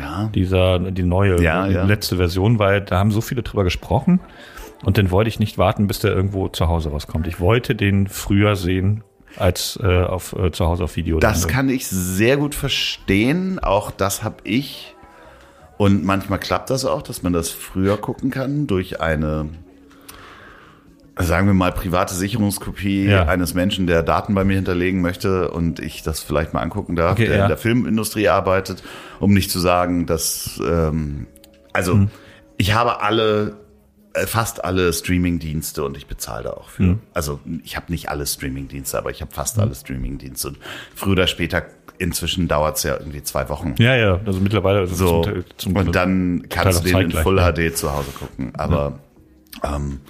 Ja. 0.00 0.30
Dieser, 0.34 0.78
die 0.78 1.02
neue, 1.02 1.42
Ja, 1.42 1.66
die 1.66 1.74
ja. 1.74 1.84
letzte 1.84 2.16
Version, 2.16 2.60
weil 2.60 2.80
da 2.80 2.98
haben 2.98 3.10
so 3.10 3.20
viele 3.20 3.42
drüber 3.42 3.64
gesprochen. 3.64 4.20
Und 4.84 4.98
dann 4.98 5.10
wollte 5.10 5.28
ich 5.28 5.40
nicht 5.40 5.58
warten, 5.58 5.88
bis 5.88 5.98
der 5.98 6.12
irgendwo 6.12 6.48
zu 6.48 6.68
Hause 6.68 6.90
rauskommt. 6.90 7.26
Ich 7.26 7.40
wollte 7.40 7.74
den 7.74 8.06
früher 8.06 8.54
sehen, 8.54 9.02
als 9.36 9.78
äh, 9.82 10.04
auf 10.04 10.32
äh, 10.34 10.52
zu 10.52 10.64
Hause 10.64 10.84
auf 10.84 10.94
Video. 10.94 11.18
Das 11.18 11.48
kann 11.48 11.68
ich 11.68 11.88
sehr 11.88 12.36
gut 12.36 12.54
verstehen. 12.54 13.58
Auch 13.58 13.90
das 13.90 14.22
habe 14.22 14.36
ich. 14.44 14.94
Und 15.78 16.04
manchmal 16.04 16.38
klappt 16.38 16.68
das 16.70 16.84
auch, 16.84 17.00
dass 17.02 17.22
man 17.22 17.32
das 17.32 17.48
früher 17.50 17.96
gucken 17.96 18.30
kann 18.30 18.66
durch 18.66 19.00
eine, 19.00 19.46
sagen 21.16 21.46
wir 21.46 21.54
mal, 21.54 21.72
private 21.72 22.14
Sicherungskopie 22.14 23.06
Ja. 23.06 23.26
eines 23.26 23.54
Menschen, 23.54 23.86
der 23.86 24.02
Daten 24.02 24.34
bei 24.34 24.44
mir 24.44 24.56
hinterlegen 24.56 25.00
möchte 25.00 25.50
und 25.50 25.78
ich 25.80 26.02
das 26.02 26.20
vielleicht 26.20 26.52
mal 26.52 26.60
angucken 26.60 26.96
darf, 26.96 27.12
Okay, 27.12 27.26
der 27.28 27.36
ja. 27.36 27.42
in 27.44 27.48
der 27.48 27.56
Filmindustrie 27.58 28.28
arbeitet, 28.28 28.82
um 29.20 29.32
nicht 29.32 29.50
zu 29.50 29.58
sagen, 29.60 30.06
dass, 30.06 30.60
ähm, 30.68 31.26
also 31.72 31.94
Hm. 31.94 32.10
ich 32.56 32.74
habe 32.74 33.00
alle 33.00 33.56
fast 34.26 34.64
alle 34.64 34.92
Streaming-Dienste 34.92 35.84
und 35.84 35.96
ich 35.96 36.06
bezahle 36.06 36.44
da 36.44 36.50
auch 36.50 36.68
für. 36.68 36.82
Hm. 36.84 37.00
Also 37.14 37.40
ich 37.64 37.76
habe 37.76 37.90
nicht 37.90 38.08
alle 38.10 38.26
Streaming-Dienste, 38.26 38.98
aber 38.98 39.10
ich 39.10 39.20
habe 39.20 39.32
fast 39.32 39.58
alle 39.58 39.74
Streaming-Dienste. 39.74 40.48
Und 40.48 40.58
früher 40.94 41.12
oder 41.12 41.26
später, 41.26 41.64
inzwischen 41.98 42.48
dauert 42.48 42.76
es 42.76 42.82
ja 42.82 42.96
irgendwie 42.96 43.22
zwei 43.22 43.48
Wochen. 43.48 43.74
Ja, 43.78 43.96
ja, 43.96 44.20
also 44.24 44.40
mittlerweile 44.40 44.82
ist 44.82 44.92
es 44.92 44.98
So, 44.98 45.22
zum, 45.22 45.44
zum 45.56 45.76
und 45.76 45.94
dann 45.94 46.46
kannst 46.48 46.84
du 46.84 46.88
den 46.88 47.10
in 47.10 47.12
Full 47.12 47.38
ja. 47.38 47.52
HD 47.52 47.76
zu 47.76 47.92
Hause 47.92 48.10
gucken. 48.12 48.54
Aber 48.54 48.98
ähm, 49.62 50.00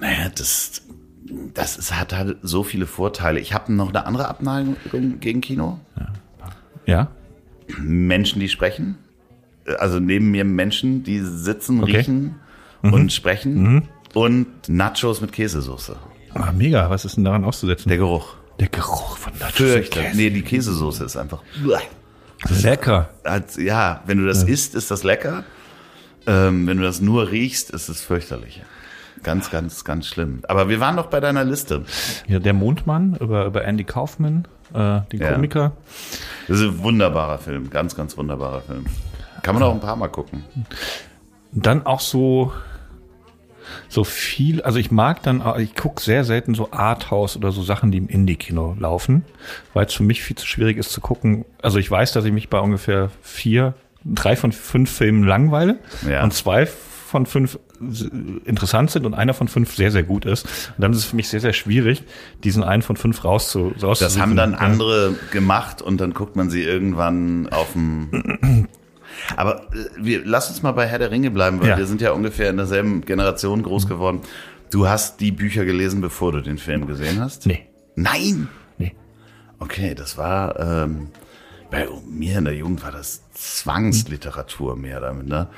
naja, 0.00 0.30
das, 0.34 0.82
das 1.54 1.76
ist, 1.76 1.98
hat 1.98 2.12
halt 2.12 2.38
so 2.42 2.62
viele 2.62 2.86
Vorteile. 2.86 3.40
Ich 3.40 3.52
habe 3.54 3.72
noch 3.72 3.90
eine 3.90 4.06
andere 4.06 4.28
Abneigung 4.28 4.76
gegen 5.20 5.40
Kino. 5.40 5.78
Ja, 6.86 7.08
Menschen, 7.78 8.40
die 8.40 8.48
sprechen. 8.48 8.98
Also 9.78 10.00
neben 10.00 10.32
mir 10.32 10.44
Menschen, 10.44 11.04
die 11.04 11.20
sitzen, 11.20 11.82
Okay. 11.82 11.98
riechen 11.98 12.34
Mhm. 12.82 12.92
und 12.92 13.12
sprechen. 13.12 13.88
Und 14.14 14.46
Nachos 14.68 15.20
mit 15.20 15.32
Käsesoße. 15.32 15.96
ah, 16.34 16.52
mega. 16.52 16.90
Was 16.90 17.04
ist 17.04 17.16
denn 17.16 17.24
daran 17.24 17.44
auszusetzen? 17.44 17.88
Der 17.88 17.98
Geruch. 17.98 18.34
Der 18.60 18.68
Geruch 18.68 19.16
von 19.16 19.32
Nachos. 19.38 19.54
Fürchterlich. 19.54 20.14
Nee, 20.14 20.30
die 20.30 20.42
Käsesoße 20.42 21.04
ist 21.04 21.16
einfach. 21.16 21.42
Lecker. 22.62 23.08
Ja, 23.56 24.02
wenn 24.06 24.18
du 24.18 24.26
das 24.26 24.42
isst, 24.42 24.74
ist 24.74 24.90
das 24.90 25.04
lecker. 25.04 25.44
Ähm, 26.26 26.66
wenn 26.66 26.76
du 26.76 26.82
das 26.82 27.00
nur 27.00 27.30
riechst, 27.30 27.70
ist 27.70 27.88
es 27.88 28.00
fürchterlich. 28.02 28.62
Ganz, 29.22 29.50
ganz, 29.50 29.84
ganz 29.84 30.06
schlimm. 30.08 30.42
Aber 30.48 30.68
wir 30.68 30.80
waren 30.80 30.96
doch 30.96 31.06
bei 31.06 31.20
deiner 31.20 31.44
Liste. 31.44 31.84
Ja, 32.26 32.40
der 32.40 32.52
Mondmann 32.52 33.16
über, 33.20 33.46
über 33.46 33.64
Andy 33.64 33.84
Kaufman, 33.84 34.46
äh, 34.74 35.00
den 35.12 35.20
Ja. 35.20 35.32
Komiker. 35.32 35.72
Das 36.48 36.58
ist 36.58 36.64
ein 36.64 36.78
wunderbarer 36.82 37.38
Film. 37.38 37.70
Ganz, 37.70 37.94
ganz 37.94 38.16
wunderbarer 38.16 38.62
Film. 38.62 38.86
Kann 39.42 39.54
man 39.54 39.62
auch 39.64 39.72
ein 39.74 39.80
paar 39.80 39.96
Mal 39.96 40.08
gucken. 40.08 40.44
Dann 41.52 41.86
auch 41.86 42.00
so, 42.00 42.52
so 43.88 44.04
viel, 44.04 44.62
also 44.62 44.78
ich 44.78 44.90
mag 44.90 45.22
dann, 45.22 45.42
ich 45.58 45.74
gucke 45.74 46.02
sehr 46.02 46.24
selten 46.24 46.54
so 46.54 46.70
Arthouse 46.72 47.36
oder 47.36 47.52
so 47.52 47.62
Sachen, 47.62 47.90
die 47.90 47.98
im 47.98 48.08
Indie-Kino 48.08 48.76
laufen, 48.78 49.24
weil 49.74 49.86
es 49.86 49.94
für 49.94 50.02
mich 50.02 50.22
viel 50.22 50.36
zu 50.36 50.46
schwierig 50.46 50.76
ist 50.78 50.90
zu 50.92 51.00
gucken. 51.00 51.44
Also 51.62 51.78
ich 51.78 51.90
weiß, 51.90 52.12
dass 52.12 52.24
ich 52.24 52.32
mich 52.32 52.48
bei 52.48 52.58
ungefähr 52.58 53.10
vier, 53.22 53.74
drei 54.04 54.36
von 54.36 54.52
fünf 54.52 54.90
Filmen 54.90 55.24
langweile 55.24 55.78
Ja. 56.08 56.22
und 56.24 56.32
zwei 56.32 56.66
von 56.66 57.26
fünf 57.26 57.58
interessant 58.46 58.90
sind 58.90 59.04
und 59.04 59.12
einer 59.14 59.34
von 59.34 59.48
fünf 59.48 59.74
sehr, 59.74 59.90
sehr 59.90 60.02
gut 60.02 60.24
ist. 60.24 60.44
Und 60.76 60.82
dann 60.82 60.92
ist 60.92 60.98
es 60.98 61.04
für 61.04 61.16
mich 61.16 61.28
sehr, 61.28 61.40
sehr 61.40 61.52
schwierig, 61.52 62.04
diesen 62.44 62.62
einen 62.62 62.82
von 62.82 62.96
fünf 62.96 63.24
rauszu, 63.24 63.72
rauszusuchen. 63.82 63.98
Das 64.00 64.18
haben 64.18 64.36
dann 64.36 64.54
andere 64.54 65.14
gemacht 65.30 65.82
und 65.82 66.00
dann 66.00 66.14
guckt 66.14 66.36
man 66.36 66.48
sie 66.48 66.62
irgendwann 66.62 67.48
auf 67.50 67.72
dem. 67.72 68.68
Aber 69.36 69.62
äh, 69.72 69.86
wir, 69.98 70.22
lass 70.24 70.48
uns 70.50 70.62
mal 70.62 70.72
bei 70.72 70.86
Herr 70.86 70.98
der 70.98 71.10
Ringe 71.10 71.30
bleiben, 71.30 71.60
weil 71.60 71.68
Ja. 71.70 71.78
wir 71.78 71.86
sind 71.86 72.00
ja 72.00 72.12
ungefähr 72.12 72.50
in 72.50 72.56
derselben 72.56 73.02
Generation 73.04 73.62
groß 73.62 73.86
geworden. 73.88 74.20
Du 74.70 74.88
hast 74.88 75.20
die 75.20 75.32
Bücher 75.32 75.64
gelesen, 75.64 76.00
bevor 76.00 76.32
du 76.32 76.40
den 76.40 76.58
Film 76.58 76.86
gesehen 76.86 77.20
hast? 77.20 77.46
Nee, 77.46 77.66
Nein! 77.94 78.48
nee. 78.78 78.94
Okay, 79.58 79.94
das 79.94 80.16
war 80.16 80.58
ähm, 80.58 81.08
bei 81.70 81.86
mir 82.08 82.38
in 82.38 82.44
der 82.46 82.54
Jugend 82.54 82.82
war 82.82 82.90
das 82.90 83.22
Zwangsliteratur 83.34 84.76
mehr 84.76 85.00
damit, 85.00 85.26
ne? 85.26 85.48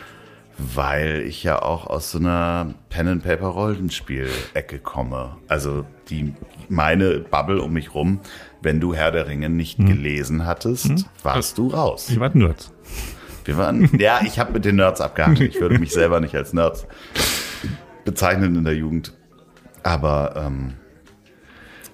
Weil 0.57 1.23
ich 1.27 1.43
ja 1.43 1.61
auch 1.63 1.89
aus 1.89 2.13
so 2.13 2.19
einer 2.19 2.75
Pen 2.89 3.09
and 3.09 3.25
Paper 3.25 3.47
Rollenspiel-Ecke 3.49 4.79
komme. 4.79 5.37
Also 5.49 5.85
die 6.09 6.33
meine 6.69 7.19
Bubble 7.19 7.61
um 7.61 7.73
mich 7.73 7.93
rum. 7.95 8.21
Wenn 8.63 8.79
du 8.79 8.95
Herr 8.95 9.11
der 9.11 9.27
Ringe 9.27 9.49
nicht 9.51 9.79
gelesen 9.79 10.47
hattest, 10.47 11.07
warst 11.25 11.59
du 11.59 11.69
raus. 11.69 12.09
Ich 12.09 12.21
war 12.21 12.31
Nerds. 12.35 12.73
Wir 13.45 13.57
waren, 13.57 13.91
ja, 13.99 14.21
ich 14.25 14.39
habe 14.39 14.53
mit 14.53 14.65
den 14.65 14.77
Nerds 14.77 15.01
abgehangen. 15.01 15.43
Ich 15.43 15.61
würde 15.61 15.79
mich 15.79 15.93
selber 15.93 16.21
nicht 16.21 16.35
als 16.35 16.53
Nerds 16.53 16.87
bezeichnen 18.05 18.57
in 18.57 18.65
der 18.65 18.75
Jugend. 18.75 19.13
Aber 19.83 20.35
ähm, 20.37 20.75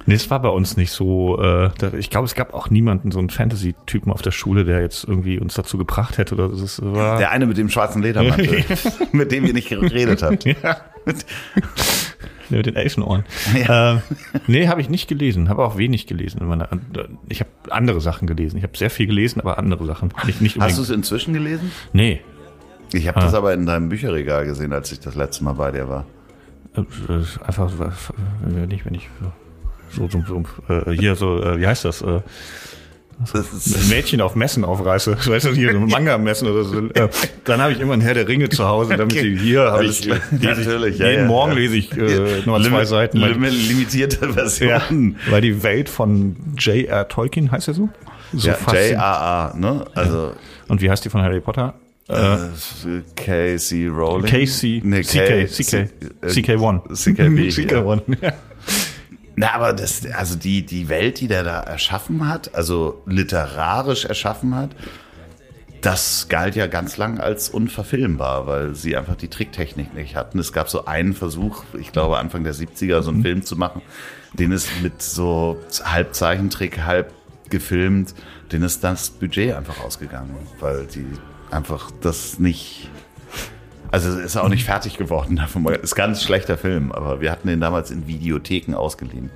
Nee, 0.07 0.15
es 0.15 0.31
war 0.31 0.41
bei 0.41 0.49
uns 0.49 0.77
nicht 0.77 0.91
so. 0.91 1.41
Äh, 1.41 1.71
ich 1.99 2.11
glaube, 2.11 2.25
es 2.25 2.35
gab 2.35 2.55
auch 2.55 2.71
niemanden, 2.71 3.11
so 3.11 3.19
einen 3.19 3.31
Fantasy-Typen 3.31 4.11
auf 4.11 4.23
der 4.23 4.31
Schule, 4.31 4.65
der 4.65 4.81
jetzt 4.81 5.05
irgendwie 5.05 5.39
uns 5.39 5.55
dazu 5.55 5.77
gebracht 5.77 6.19
hätte. 6.19 6.35
Oder 6.35 6.49
das 6.49 6.81
war, 6.83 7.19
der 7.19 7.31
eine 7.31 7.47
mit 7.47 7.59
dem 7.59 7.69
schwarzen 7.69 8.03
Ledermantel, 8.03 8.65
mit 9.13 9.31
dem 9.31 9.45
ihr 9.45 9.53
nicht 9.53 9.69
geredet 9.69 10.23
habt. 10.23 10.45
ja. 10.45 10.79
Nee, 12.51 12.57
mit 12.59 12.67
den 12.67 12.77
Elfenohren. 12.77 13.25
Ja. 13.67 13.97
Äh, 13.97 14.01
nee, 14.47 14.69
habe 14.69 14.81
ich 14.81 14.89
nicht 14.91 15.09
gelesen. 15.09 15.49
Habe 15.49 15.65
auch 15.65 15.79
wenig 15.79 16.07
gelesen. 16.07 16.47
meiner- 16.47 16.69
Ich 17.29 17.41
habe 17.41 17.51
andere 17.71 18.01
Sachen 18.01 18.27
gelesen. 18.27 18.57
Ich 18.59 18.63
habe 18.63 18.77
sehr 18.77 18.91
viel 18.91 19.07
gelesen, 19.07 19.41
aber 19.41 19.59
andere 19.59 19.87
Sachen. 19.87 20.13
Nicht, 20.27 20.41
nicht 20.41 20.59
Hast 20.61 20.79
du 20.79 20.83
es 20.83 20.91
inzwischen 20.91 21.33
gelesen? 21.35 21.71
Nee. 21.93 22.21
Ich 22.93 23.07
habe 23.07 23.21
das 23.21 23.35
aber 23.35 23.55
in 23.55 23.67
deinem 23.67 23.89
Bücherregal 23.89 24.45
gesehen, 24.47 24.73
als 24.73 24.91
ich 24.91 24.99
das 25.01 25.15
letzte 25.15 25.45
Mal 25.45 25.53
bei 25.53 25.71
dir 25.71 25.89
war. 25.89 26.07
Äh, 26.77 26.81
äh, 26.81 27.25
Einfach, 27.45 27.71
äh, 27.81 28.67
nicht, 28.67 28.85
wenn 28.85 28.95
ich 28.95 29.09
so, 29.93 30.09
so, 30.09 30.23
so 30.27 30.43
äh, 30.73 30.93
hier 30.93 31.15
so, 31.15 31.43
äh, 31.43 31.61
wie 31.61 31.67
heißt 31.67 31.85
das? 31.85 32.03
Äh, 33.35 33.39
ist, 33.57 33.91
Mädchen 33.91 34.21
auf 34.21 34.35
Messen 34.35 34.65
aufreiße, 34.65 35.17
weißt 35.27 35.47
du, 35.47 35.51
hier 35.53 35.73
so 35.73 35.79
Manga-Messen 35.81 36.49
oder 36.49 36.65
so. 36.65 36.79
Äh, 36.89 37.09
dann 37.45 37.61
habe 37.61 37.73
ich 37.73 37.81
immer 37.81 37.93
ein 37.95 38.01
Herr 38.01 38.15
der 38.15 38.27
Ringe 38.29 38.49
zu 38.49 38.67
Hause, 38.67 38.97
damit 38.97 39.15
Okay. 39.17 39.29
ich 39.35 39.41
hier 39.43 39.61
habe 39.63 39.79
Alles 39.79 40.01
ich, 40.01 40.07
lese 40.07 40.21
ich 40.37 40.43
Natürlich, 40.43 40.99
ja, 40.99 41.09
jeden 41.11 41.23
ja, 41.23 41.27
Morgen 41.29 41.53
ja. 41.53 41.59
lese 41.59 41.77
ich 41.77 41.93
äh, 41.93 42.43
nur 42.47 42.61
zwei 42.63 42.69
Limit- 42.69 42.87
Seiten. 42.87 43.19
Limit- 43.19 43.69
limitierte 43.69 44.25
ja, 44.27 44.33
Version. 44.33 45.17
weil 45.29 45.41
die 45.43 45.63
Welt 45.63 45.89
von 45.89 46.37
J.R. 46.57 47.09
Tolkien 47.09 47.51
heißt 47.53 47.69
er 47.69 47.75
so? 47.75 47.89
so 48.33 48.49
Ja. 48.49 48.57
J.A.A., 48.73 49.55
ne? 49.57 49.85
Also 49.95 50.33
Und 50.69 50.81
wie 50.81 50.91
heißt 50.91 51.05
die 51.05 51.11
von 51.11 51.21
Harry 51.23 51.41
Potter? 51.41 51.75
äh, 52.09 52.37
K.C. 53.17 53.87
Rowling. 53.87 54.27
KC, 54.27 54.81
Nee, 54.85 55.03
CK, 55.03 55.47
CK, 55.47 55.73
äh, 55.75 55.89
CK1. 56.27 56.93
CKB, 56.95 57.39
ja. 57.71 57.79
CK1, 57.81 58.03
ja. 58.23 58.33
Na, 59.41 59.55
aber 59.55 59.73
das, 59.73 60.03
also 60.05 60.37
die, 60.37 60.67
die 60.67 60.91
Welt, 60.91 61.19
die 61.19 61.27
der 61.27 61.43
da 61.43 61.61
erschaffen 61.61 62.29
hat, 62.29 62.55
also 62.55 63.01
literarisch 63.07 64.05
erschaffen 64.05 64.55
hat, 64.55 64.77
das 65.81 66.27
galt 66.29 66.57
ja 66.57 66.67
ganz 66.67 66.99
lang 66.99 67.21
als 67.21 67.49
unverfilmbar, 67.49 68.47
weil 68.47 68.75
sie 68.75 68.99
einfach 68.99 69.17
die 69.17 69.29
Tricktechnik 69.29 69.95
nicht 69.95 70.15
hatten. 70.15 70.39
Es 70.39 70.53
gab 70.53 70.69
so 70.69 70.85
einen 70.85 71.15
Versuch, 71.15 71.65
ich 71.81 71.91
glaube 71.91 72.19
Anfang 72.19 72.45
der 72.45 72.55
70er, 72.55 73.01
so 73.01 73.13
einen 73.13 73.23
Film 73.23 73.43
zu 73.43 73.57
machen, 73.57 73.81
den 74.35 74.53
ist 74.53 74.69
mit 74.83 75.01
so 75.01 75.59
halb 75.85 76.15
Zeichentrick, 76.15 76.85
halb 76.85 77.11
gefilmt, 77.49 78.15
den 78.53 78.63
ist 78.63 78.85
das 78.85 79.09
Budget 79.09 79.55
einfach 79.55 79.83
ausgegangen, 79.83 80.37
weil 80.59 80.85
die 80.85 81.07
einfach 81.51 81.91
das 82.03 82.39
nicht 82.39 82.91
also 83.91 84.19
ist 84.19 84.37
auch 84.37 84.49
nicht 84.49 84.65
fertig 84.65 84.97
geworden. 84.97 85.37
davon 85.41 85.67
Ist 85.67 85.95
ganz 85.95 86.23
schlechter 86.23 86.57
Film, 86.57 86.93
aber 86.93 87.21
wir 87.21 87.31
hatten 87.31 87.49
den 87.49 87.61
damals 87.61 87.91
in 87.91 88.07
Videotheken 88.07 88.75
ausgeliehen. 88.75 89.31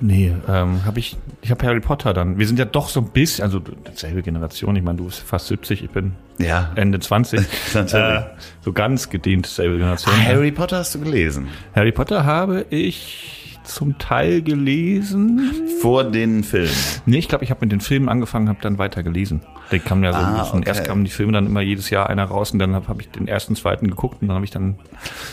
Nee, 0.00 0.32
ähm, 0.48 0.84
habe 0.84 1.00
ich, 1.00 1.16
ich 1.42 1.50
habe 1.50 1.66
Harry 1.66 1.80
Potter 1.80 2.14
dann. 2.14 2.38
Wir 2.38 2.46
sind 2.46 2.60
ja 2.60 2.64
doch 2.64 2.88
so 2.88 3.00
ein 3.00 3.08
bisschen, 3.08 3.44
also 3.44 3.60
selbe 3.94 4.22
Generation. 4.22 4.76
Ich 4.76 4.84
meine, 4.84 4.98
du 4.98 5.06
bist 5.06 5.18
fast 5.18 5.48
70, 5.48 5.82
ich 5.82 5.90
bin 5.90 6.12
Ja. 6.38 6.70
Ende 6.76 7.00
20. 7.00 7.40
Natürlich. 7.74 8.20
äh, 8.20 8.22
so 8.60 8.72
ganz 8.72 9.10
gedehnt 9.10 9.46
selbe 9.46 9.78
Generation. 9.78 10.14
Ah, 10.16 10.24
Harry 10.24 10.52
Potter 10.52 10.78
hast 10.78 10.94
du 10.94 11.00
gelesen. 11.00 11.48
Harry 11.74 11.90
Potter 11.90 12.24
habe 12.24 12.66
ich 12.70 13.58
zum 13.64 13.98
Teil 13.98 14.42
gelesen. 14.42 15.40
Vor 15.82 16.04
den 16.04 16.44
Filmen. 16.44 16.70
Nee, 17.06 17.18
ich 17.18 17.28
glaube, 17.28 17.44
ich 17.44 17.50
habe 17.50 17.60
mit 17.62 17.72
den 17.72 17.80
Filmen 17.80 18.08
angefangen, 18.08 18.48
habe 18.48 18.60
dann 18.62 18.78
weiter 18.78 19.02
gelesen. 19.02 19.42
Die 19.70 19.78
kamen 19.80 20.02
ja 20.04 20.12
so 20.12 20.18
ein 20.18 20.24
Ah, 20.24 20.42
bisschen, 20.42 20.58
okay. 20.60 20.68
erst 20.68 20.84
kamen 20.84 21.04
die 21.04 21.10
Filme 21.10 21.32
dann 21.32 21.46
immer 21.46 21.60
jedes 21.60 21.90
Jahr 21.90 22.08
einer 22.08 22.24
raus 22.24 22.52
und 22.52 22.58
dann 22.58 22.74
habe 22.74 22.88
hab 22.88 23.00
ich 23.00 23.10
den 23.10 23.28
ersten, 23.28 23.54
zweiten 23.56 23.86
geguckt 23.88 24.22
und 24.22 24.28
dann 24.28 24.34
habe 24.36 24.44
ich 24.44 24.50
dann, 24.50 24.76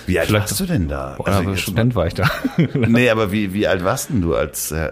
Wie 0.08 0.20
alt 0.20 0.32
warst 0.34 0.60
du 0.60 0.66
denn 0.66 0.88
da? 0.88 1.16
boah, 1.18 1.28
Also 1.28 1.50
jetzt 1.52 1.62
Student 1.62 1.96
war 1.96 2.08
ich 2.08 2.14
da. 2.16 2.30
nee, 2.74 3.10
aber 3.10 3.32
wie, 3.32 3.54
wie 3.54 3.68
alt 3.68 3.84
warst 3.84 4.10
denn 4.10 4.22
du, 4.22 4.36
als 4.36 4.72
äh, 4.72 4.92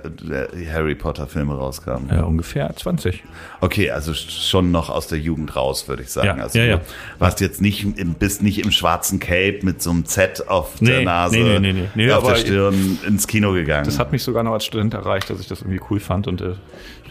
die 0.56 0.70
Harry 0.72 0.96
Potter 0.96 1.28
Filme 1.28 1.56
rauskamen? 1.56 2.10
ja, 2.10 2.24
ungefähr 2.24 2.74
20. 2.76 3.24
Okay, 3.62 3.92
also 3.92 4.14
schon 4.14 4.72
noch 4.72 4.90
aus 4.90 5.08
der 5.08 5.20
Jugend 5.20 5.56
raus, 5.56 5.88
würde 5.88 6.04
ich 6.04 6.10
sagen. 6.10 6.38
Ja, 6.38 6.44
also 6.44 6.60
ja, 6.60 6.66
ja. 6.66 6.78
du 6.78 6.84
warst 7.20 7.42
jetzt 7.42 7.60
nicht 7.62 7.84
im, 7.98 8.14
bist 8.14 8.42
nicht 8.44 8.64
im 8.64 8.72
schwarzen 8.72 9.20
Cape 9.20 9.60
mit 9.64 9.82
so 9.82 9.90
einem 9.92 10.06
Z 10.06 10.48
auf 10.48 10.76
der 10.80 11.00
Nee, 11.00 11.06
Nase, 11.06 11.36
nee, 11.38 11.60
nee, 11.60 11.74
nee, 11.74 11.88
nee. 11.96 12.12
Auf 12.12 12.26
der 12.26 12.36
Stirn 12.38 13.00
ins 13.06 13.28
Kino 13.28 13.52
gegangen. 13.54 13.86
Das 13.86 14.00
hat 14.00 14.12
mich 14.12 14.24
sogar 14.24 14.44
noch 14.44 14.54
als 14.54 14.66
Student 14.66 14.94
erreicht, 14.94 15.30
dass 15.30 15.40
ich 15.40 15.48
das 15.48 15.62
irgendwie 15.62 15.82
cool 15.90 16.00
fand. 16.00 16.28
Und 16.28 16.42
äh, 16.42 16.54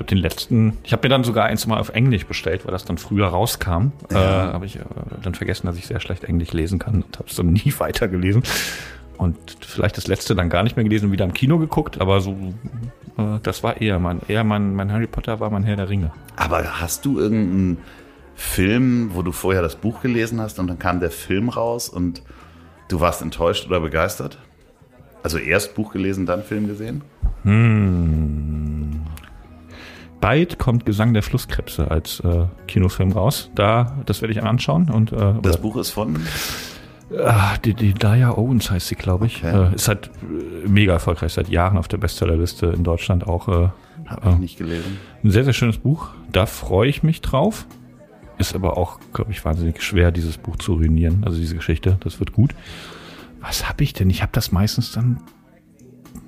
glaube, 0.03 0.09
den 0.09 0.19
letzten, 0.19 0.79
ich 0.83 0.93
habe 0.93 1.07
mir 1.07 1.11
dann 1.11 1.25
sogar 1.25 1.47
eins 1.47 1.67
mal 1.67 1.79
auf 1.79 1.91
Englisch 1.91 2.27
bestellt, 2.27 2.65
weil 2.65 2.73
das 2.73 2.85
dann 2.85 2.99
früher 2.99 3.29
rauskam. 3.29 3.93
Äh, 4.11 4.15
habe 4.15 4.67
ich 4.67 4.77
äh, 4.77 4.81
dann 5.23 5.35
vergessen, 5.35 5.67
dass 5.67 5.77
ich 5.77 5.87
sehr 5.87 6.01
schlecht 6.01 6.25
Englisch 6.25 6.53
lesen 6.53 6.79
kann 6.79 7.03
und 7.03 7.19
habe 7.19 7.29
es 7.29 7.37
dann 7.37 7.53
nie 7.53 7.73
weitergelesen. 7.79 8.43
und 9.17 9.37
vielleicht 9.61 9.97
das 9.97 10.07
letzte 10.07 10.35
dann 10.35 10.51
gar 10.51 10.63
nicht 10.63 10.77
mehr 10.77 10.85
gelesen 10.85 11.07
und 11.07 11.13
wieder 11.13 11.25
im 11.25 11.33
Kino 11.33 11.59
geguckt, 11.59 12.01
aber 12.01 12.21
so, 12.21 12.33
äh, 13.19 13.39
das 13.43 13.63
war 13.63 13.81
eher 13.81 13.99
mein, 13.99 14.21
eher 14.29 14.45
mein, 14.45 14.75
mein 14.75 14.93
Harry 14.93 15.07
Potter 15.07 15.41
war 15.41 15.51
mein 15.51 15.63
Herr 15.63 15.77
der 15.77 15.89
Ringe. 15.89 16.11
Aber 16.37 16.81
hast 16.81 17.05
du 17.05 17.19
irgendeinen 17.19 17.79
Film, 18.35 19.11
wo 19.15 19.23
du 19.23 19.33
vorher 19.33 19.63
das 19.63 19.77
Buch 19.77 20.03
gelesen 20.03 20.41
hast 20.41 20.59
und 20.59 20.67
dann 20.67 20.79
kam 20.79 21.01
der 21.01 21.11
Film 21.11 21.49
raus 21.49 21.89
und 21.89 22.23
du 22.89 23.01
warst 23.01 23.23
enttäuscht 23.23 23.67
oder 23.67 23.81
begeistert? 23.81 24.39
Also 25.23 25.39
erst 25.39 25.77
Buch 25.77 25.93
gelesen, 25.93 26.27
dann 26.27 26.43
Film 26.43 26.67
gesehen? 26.67 27.03
Hm. 27.45 28.62
Bald 30.23 30.59
kommt 30.59 30.87
Gesang 30.87 31.13
der 31.13 31.23
Flusskrebse 31.23 31.91
als 31.91 32.21
äh, 32.21 32.47
Kinofilm 32.69 33.13
raus. 33.13 33.51
Da, 33.55 33.99
das 34.07 34.23
werde 34.23 34.33
ich 34.33 34.43
anschauen. 34.43 34.89
Und, 34.89 35.13
äh, 35.13 35.35
Das 35.43 35.61
Buch 35.61 35.77
ist 35.77 35.91
von 35.91 36.17
Ah, 37.19 37.59
die, 37.63 37.75
die 37.75 37.93
Daya 37.93 38.31
Owens 38.39 38.71
heißt 38.71 38.89
sie, 38.89 38.95
glaube 38.95 39.27
ich. 39.27 39.45
Okay. 39.45 39.71
Äh, 39.73 39.75
ist 39.75 39.89
halt 39.89 40.11
äh, 40.23 40.67
mega 40.69 40.95
erfolgreich, 40.95 41.33
seit 41.35 41.49
Jahren 41.51 41.77
auf 41.77 41.89
der 41.89 41.99
Bestsellerliste 41.99 42.67
in 42.69 42.85
Deutschland 42.85 43.27
auch. 43.27 43.49
Äh, 43.49 43.69
Habe 44.07 44.31
ich 44.31 44.39
nicht 44.39 44.59
gelesen. 44.59 44.97
ein 45.23 45.31
sehr, 45.31 45.45
sehr 45.45 45.53
schönes 45.53 45.77
Buch. 45.77 46.09
Da 46.31 46.47
freue 46.47 46.89
ich 46.89 47.03
mich 47.03 47.21
drauf. 47.21 47.67
Ist 48.39 48.55
aber 48.55 48.79
auch, 48.79 48.99
glaube 49.13 49.31
ich, 49.33 49.45
wahnsinnig 49.45 49.83
schwer, 49.83 50.11
dieses 50.11 50.39
Buch 50.39 50.57
zu 50.57 50.75
ruinieren. 50.75 51.23
Also 51.27 51.39
diese 51.39 51.55
Geschichte, 51.55 51.99
das 52.01 52.19
wird 52.19 52.33
gut. 52.33 52.55
Was 53.41 53.69
habe 53.69 53.85
ich 53.85 53.93
denn? 53.93 54.09
Ich 54.09 54.23
habe 54.23 54.33
das 54.33 54.51
meistens 54.53 54.93
dann. 54.93 55.21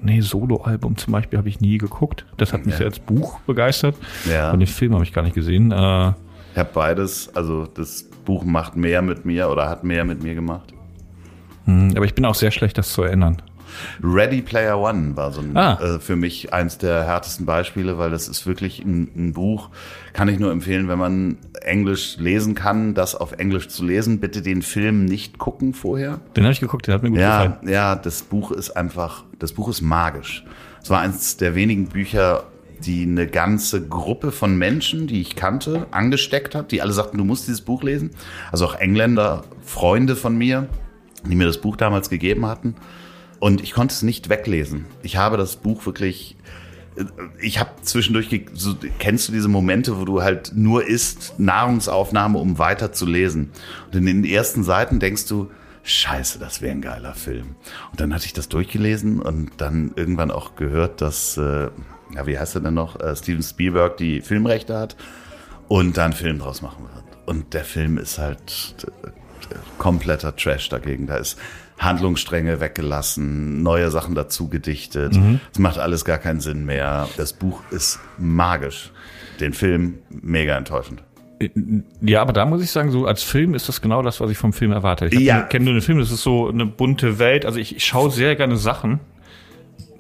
Nee, 0.05 0.21
Solo-Album 0.21 0.97
zum 0.97 1.13
Beispiel 1.13 1.39
habe 1.39 1.49
ich 1.49 1.61
nie 1.61 1.79
geguckt. 1.79 2.27
Das 2.37 2.53
hat 2.53 2.67
mich 2.67 2.75
Ja. 2.75 2.79
sehr 2.79 2.87
als 2.89 2.99
Buch 2.99 3.41
begeistert. 3.41 3.97
Ja. 4.31 4.51
Und 4.53 4.61
den 4.61 4.67
Film 4.67 4.93
habe 4.95 5.03
ich 5.03 5.13
gar 5.13 5.23
nicht 5.23 5.35
gesehen. 5.35 5.73
Äh, 5.73 6.09
Ich 6.53 6.59
habe 6.59 6.69
beides, 6.73 7.35
also 7.35 7.67
das 7.67 8.05
Buch 8.25 8.45
macht 8.45 8.77
mehr 8.77 9.03
mit 9.03 9.25
mir 9.25 9.49
oder 9.51 9.69
hat 9.69 9.83
mehr 9.83 10.05
mit 10.05 10.23
mir 10.23 10.35
gemacht. 10.35 10.73
hm, 11.65 11.93
aber 11.97 12.05
ich 12.05 12.15
bin 12.15 12.25
auch 12.27 12.35
sehr 12.35 12.51
schlecht, 12.51 12.77
das 12.79 12.93
zu 12.93 13.03
erinnern. 13.03 13.41
Ready 14.03 14.43
Player 14.43 14.79
One 14.79 15.17
war 15.17 15.33
so 15.33 15.41
ein, 15.41 15.57
Ah. 15.57 15.79
äh, 15.97 15.99
für 16.01 16.17
mich 16.17 16.53
eins 16.53 16.79
der 16.79 17.05
härtesten 17.05 17.47
Beispiele, 17.47 17.99
weil 17.99 18.11
das 18.11 18.29
ist 18.29 18.47
wirklich 18.47 18.85
ein, 18.85 19.11
ein 19.17 19.33
Buch, 19.33 19.71
kann 20.13 20.29
ich 20.29 20.39
nur 20.39 20.53
empfehlen, 20.53 20.89
wenn 20.89 20.99
man 20.99 21.39
Englisch 21.63 22.17
lesen 22.19 22.55
kann, 22.55 22.95
das 22.95 23.15
auf 23.15 23.33
Englisch 23.33 23.69
zu 23.69 23.85
lesen. 23.85 24.21
Bitte 24.21 24.43
den 24.43 24.63
Film 24.63 25.05
nicht 25.05 25.39
gucken 25.39 25.75
vorher. 25.75 26.21
Den 26.37 26.45
habe 26.45 26.53
ich 26.53 26.61
geguckt, 26.61 26.87
der 26.87 26.95
hat 26.95 27.03
mir 27.03 27.11
gut 27.11 27.19
Ja, 27.19 27.45
gefallen. 27.47 27.69
ja, 27.69 27.95
das 27.97 28.23
Buch 28.23 28.51
ist 28.53 28.71
einfach, 28.71 29.25
das 29.39 29.53
Buch 29.53 29.69
ist 29.69 29.81
magisch. 29.81 30.45
Es 30.83 30.91
war 30.91 31.01
eines 31.01 31.37
der 31.37 31.55
wenigen 31.55 31.87
Bücher, 31.89 32.45
die 32.85 33.05
eine 33.05 33.27
ganze 33.27 33.87
Gruppe 33.89 34.31
von 34.31 34.59
Menschen, 34.59 35.07
die 35.07 35.21
ich 35.23 35.37
kannte, 35.37 35.87
angesteckt 35.91 36.55
hat, 36.55 36.71
die 36.71 36.83
alle 36.83 36.93
sagten, 36.93 37.17
du 37.17 37.25
musst 37.25 37.47
dieses 37.47 37.63
Buch 37.63 37.83
lesen. 37.83 38.11
Also 38.53 38.67
auch 38.67 38.75
Engländer, 38.75 39.45
Freunde 39.63 40.17
von 40.17 40.37
mir, 40.37 40.69
die 41.27 41.35
mir 41.37 41.47
das 41.47 41.59
Buch 41.59 41.77
damals 41.77 42.11
gegeben 42.11 42.45
hatten. 42.45 42.75
Und 43.45 43.63
ich 43.63 43.73
konnte 43.73 43.93
es 43.93 44.01
nicht 44.01 44.31
weglesen. 44.31 44.87
Ich 45.03 45.19
habe 45.19 45.37
das 45.37 45.57
Buch 45.57 45.85
wirklich 45.85 46.35
ich 47.43 47.61
habe 47.61 47.73
zwischendurch, 47.83 48.31
so, 48.55 48.75
kennst 48.99 49.29
du 49.29 49.33
diese 49.33 49.49
Momente, 49.49 50.01
wo 50.01 50.07
du 50.07 50.23
halt 50.23 50.53
nur 50.55 50.87
isst, 50.87 51.35
Nahrungsaufnahme, 51.39 52.39
um 52.39 52.59
weiter 52.59 52.91
zu 52.91 53.05
lesen. 53.05 53.51
Und 53.87 53.99
in 53.99 54.07
den 54.07 54.25
ersten 54.25 54.65
Seiten 54.65 54.99
denkst 54.99 55.27
du, 55.27 55.51
scheiße, 55.83 56.39
das 56.39 56.63
wäre 56.63 56.73
ein 56.73 56.81
geiler 56.81 57.13
Film. 57.13 57.57
Und 57.91 58.01
dann 58.01 58.15
hatte 58.15 58.25
ich 58.25 58.33
das 58.33 58.49
durchgelesen 58.49 59.21
und 59.21 59.51
dann 59.59 59.93
irgendwann 59.95 60.31
auch 60.31 60.57
gehört, 60.57 61.03
dass, 61.03 61.37
äh, 61.37 61.69
ja, 62.15 62.27
wie 62.27 62.39
heißt 62.39 62.55
er 62.55 62.63
denn 62.63 62.73
noch, 62.73 62.99
äh, 62.99 63.15
Steven 63.15 63.43
Spielberg 63.43 63.99
die 63.99 64.23
Filmrechte 64.23 64.79
hat 64.79 64.97
und 65.69 65.99
da 65.99 66.07
einen 66.07 66.15
Film 66.15 66.39
draus 66.39 66.63
machen 66.63 66.85
wird. 66.95 67.05
Und 67.27 67.53
der 67.53 67.65
Film 67.65 67.99
ist 67.99 68.17
halt 68.17 68.75
äh, 69.03 69.09
kompletter 69.77 70.35
Trash 70.35 70.71
dagegen. 70.71 71.07
Da 71.07 71.17
ist 71.17 71.37
Handlungsstränge 71.79 72.61
weggelassen, 72.61 73.63
neue 73.63 73.91
Sachen 73.91 74.15
dazu 74.15 74.49
gedichtet. 74.49 75.19
Es 75.53 75.59
macht 75.59 75.79
alles 75.79 76.05
gar 76.05 76.19
keinen 76.19 76.41
Sinn 76.41 76.65
mehr. 76.65 77.09
Das 77.17 77.33
Buch 77.33 77.61
ist 77.71 77.99
magisch. 78.19 78.93
Den 79.41 79.53
Film 79.53 79.99
mega 80.09 80.57
enttäuschend. 80.57 81.03
Ja, 82.01 82.23
aber 82.23 82.33
da 82.33 82.47
muss 82.47 82.63
ich 82.63 82.71
sagen, 82.71 82.91
so 82.91 83.07
als 83.07 83.23
Film 83.23 83.55
ist 83.55 83.69
das 83.69 83.81
genau 83.81 84.03
das, 84.03 84.21
was 84.21 84.31
ich 84.31 84.39
vom 84.39 84.53
Film 84.53 84.73
erwarte. 84.73 85.07
Ich 85.07 85.19
ja. 85.19 85.43
kenne 85.43 85.67
nur 85.67 85.75
den 85.75 85.83
Film, 85.83 85.99
das 85.99 86.11
ist 86.11 86.23
so 86.23 86.49
eine 86.49 86.65
bunte 86.65 87.19
Welt. 87.19 87.45
Also 87.45 87.59
ich, 87.59 87.77
ich 87.77 87.85
schaue 87.85 88.11
sehr 88.11 88.37
gerne 88.37 88.57
Sachen. 88.57 89.01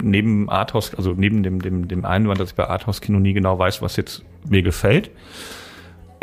Neben 0.02 0.48
Arthouse, 0.48 0.94
also 0.94 1.12
neben 1.16 1.42
dem, 1.42 1.60
dem, 1.60 1.88
dem 1.88 2.04
Einwand, 2.04 2.40
dass 2.40 2.50
ich 2.50 2.54
bei 2.54 2.66
Arthouse-Kino 2.68 3.18
nie 3.18 3.32
genau 3.32 3.58
weiß, 3.58 3.82
was 3.82 3.96
jetzt 3.96 4.22
mir 4.48 4.62
gefällt. 4.62 5.10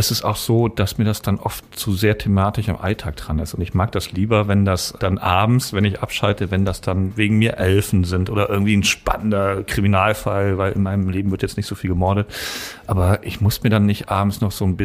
Es 0.01 0.09
ist 0.09 0.23
auch 0.23 0.35
so, 0.35 0.67
dass 0.67 0.97
mir 0.97 1.03
das 1.03 1.21
dann 1.21 1.37
oft 1.37 1.63
zu 1.77 1.93
sehr 1.93 2.17
thematisch 2.17 2.69
am 2.69 2.77
Alltag 2.77 3.17
dran 3.17 3.37
ist. 3.37 3.53
Und 3.53 3.61
ich 3.61 3.75
mag 3.75 3.91
das 3.91 4.11
lieber, 4.11 4.47
wenn 4.47 4.65
das 4.65 4.95
dann 4.99 5.19
abends, 5.19 5.73
wenn 5.73 5.85
ich 5.85 6.01
abschalte, 6.01 6.49
wenn 6.49 6.65
das 6.65 6.81
dann 6.81 7.17
wegen 7.17 7.37
mir 7.37 7.57
Elfen 7.57 8.03
sind 8.03 8.31
oder 8.31 8.49
irgendwie 8.49 8.75
ein 8.75 8.81
spannender 8.81 9.61
Kriminalfall, 9.61 10.57
weil 10.57 10.71
in 10.71 10.81
meinem 10.81 11.07
Leben 11.09 11.29
wird 11.29 11.43
jetzt 11.43 11.55
nicht 11.55 11.67
so 11.67 11.75
viel 11.75 11.91
gemordet. 11.91 12.25
Aber 12.87 13.23
ich 13.23 13.41
muss 13.41 13.61
mir 13.61 13.69
dann 13.69 13.85
nicht 13.85 14.09
abends 14.09 14.41
noch 14.41 14.51
so 14.51 14.65
ein 14.65 14.75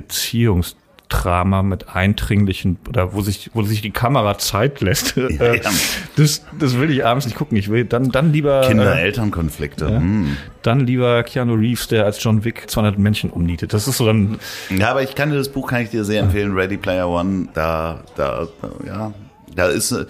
Beziehungsdrama 1.09 1.63
mit 1.63 1.95
eindringlichen 1.95 2.79
oder 2.89 3.13
wo 3.15 3.21
sich, 3.21 3.51
wo 3.55 3.63
sich 3.63 3.81
die 3.81 3.91
Kamera 3.91 4.39
Zeit 4.39 4.81
lässt. 4.81 5.17
Äh, 5.37 5.57
ja. 5.57 5.71
Das, 6.17 6.45
das 6.59 6.79
will 6.79 6.91
ich 6.91 7.05
abends 7.05 7.27
nicht 7.27 7.37
gucken. 7.37 7.59
Ich 7.59 7.69
will 7.69 7.85
dann, 7.85 8.11
dann 8.11 8.33
lieber, 8.33 8.63
äh, 8.63 8.69
Kinder-Eltern-Konflikte. 8.69 9.89
Hm. 9.89 10.37
dann 10.63 10.81
lieber 10.81 11.23
Keanu 11.25 11.55
Reeves, 11.55 11.89
der 11.89 12.05
als 12.05 12.23
John 12.23 12.45
Wick 12.45 12.71
200 12.71 12.99
Menschen 12.99 13.31
umnietet. 13.31 13.73
Das 13.75 13.87
ist 13.89 13.99
so 13.99 14.07
dann, 14.07 14.39
Ja, 14.71 14.91
aber 14.91 15.03
ich 15.03 15.15
kann 15.15 15.31
dir 15.31 15.37
das 15.37 15.49
Buch, 15.51 15.69
kann 15.69 15.83
ich 15.83 15.91
dir 15.91 16.05
sehr 16.05 16.23
empfehlen, 16.23 16.55
Ready 16.55 16.77
Player 16.77 17.09
One. 17.09 17.49
Da, 17.55 18.01
da, 18.17 18.47
ja, 18.87 19.13
da 19.55 19.67
ist, 19.67 19.91
äh, 19.93 20.07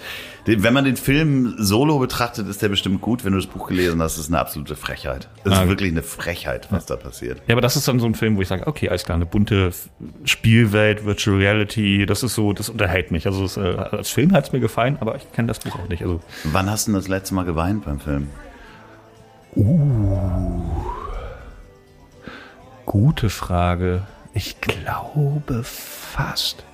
wenn 0.47 0.73
man 0.73 0.85
den 0.85 0.97
Film 0.97 1.55
solo 1.59 1.99
betrachtet, 1.99 2.47
ist 2.49 2.63
der 2.63 2.69
bestimmt 2.69 3.01
gut. 3.01 3.25
Wenn 3.25 3.33
du 3.33 3.39
das 3.39 3.49
Buch 3.49 3.69
gelesen 3.69 4.01
hast, 4.01 4.17
ist 4.17 4.29
eine 4.29 4.39
absolute 4.39 4.77
Frechheit. 4.77 5.29
Es 5.45 5.53
ist 5.53 5.59
Ah. 5.59 5.67
wirklich 5.69 5.91
eine 5.91 6.03
Frechheit, 6.05 6.69
was 6.71 6.87
da 6.87 6.95
passiert. 6.97 7.43
Ja, 7.49 7.55
aber 7.55 7.61
das 7.61 7.75
ist 7.77 7.89
dann 7.89 7.99
so 7.99 8.07
ein 8.07 8.15
Film, 8.15 8.37
wo 8.37 8.43
ich 8.43 8.49
sage, 8.49 8.67
okay, 8.67 8.89
alles 8.89 9.05
klar, 9.05 9.17
eine 9.17 9.27
bunte 9.27 9.73
Spielwelt, 10.25 11.05
Virtual 11.05 11.37
Reality, 11.39 12.07
das 12.07 12.23
ist 12.23 12.35
so, 12.35 12.53
das 12.53 12.69
unterhält 12.69 13.11
mich. 13.11 13.27
Also 13.27 13.45
es, 13.45 13.57
äh, 13.57 13.61
als 13.61 14.11
Film 14.11 14.33
hat 14.33 14.45
es 14.47 14.53
mir 14.53 14.61
gefallen, 14.61 14.97
aber 15.01 15.17
ich 15.17 15.33
kenne 15.33 15.49
das 15.49 15.59
Buch 15.59 15.77
auch 15.79 15.89
nicht. 15.89 16.03
Also 16.03 16.21
Wann 16.45 16.71
hast 16.71 16.87
du 16.87 16.93
denn 16.93 17.01
das 17.01 17.09
letzte 17.09 17.35
Mal 17.35 17.45
geweint 17.45 17.85
beim 17.85 17.99
Film? 18.01 18.29
gute 22.85 23.31
Frage. 23.31 24.03
Ich 24.35 24.61
glaube 24.61 25.63
fast. 25.65 26.65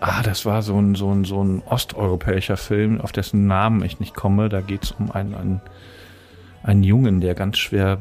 Ah, 0.00 0.22
das 0.22 0.46
war 0.46 0.62
so 0.62 0.80
ein, 0.80 0.94
so 0.94 1.12
ein, 1.12 1.24
so 1.24 1.44
ein 1.44 1.62
osteuropäischer 1.66 2.56
Film, 2.56 3.00
auf 3.00 3.12
dessen 3.12 3.46
Namen 3.46 3.84
ich 3.84 4.00
nicht 4.00 4.14
komme. 4.14 4.48
Da 4.48 4.62
geht 4.62 4.84
es 4.84 4.92
um 4.92 5.10
einen, 5.10 5.34
einen, 5.34 5.60
einen 6.62 6.82
Jungen, 6.82 7.20
der 7.20 7.34
ganz 7.34 7.58
schwer 7.58 7.98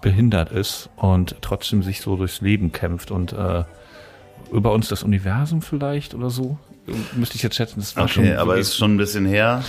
behindert 0.00 0.50
ist 0.50 0.88
und 0.96 1.36
trotzdem 1.42 1.82
sich 1.82 2.00
so 2.00 2.16
durchs 2.16 2.40
Leben 2.40 2.72
kämpft 2.72 3.10
und 3.10 3.32
äh, 3.34 3.64
über 4.50 4.72
uns 4.72 4.88
das 4.88 5.02
Universum 5.02 5.62
vielleicht 5.62 6.14
oder 6.14 6.30
so. 6.30 6.58
Müsste 7.14 7.36
ich 7.36 7.42
jetzt 7.42 7.56
schätzen, 7.56 7.80
das 7.80 7.96
war 7.96 8.08
schon. 8.08 8.24
Okay, 8.24 8.34
aber 8.34 8.56
ist 8.56 8.76
schon 8.76 8.94
ein 8.94 8.98
bisschen 8.98 9.26
her. 9.26 9.62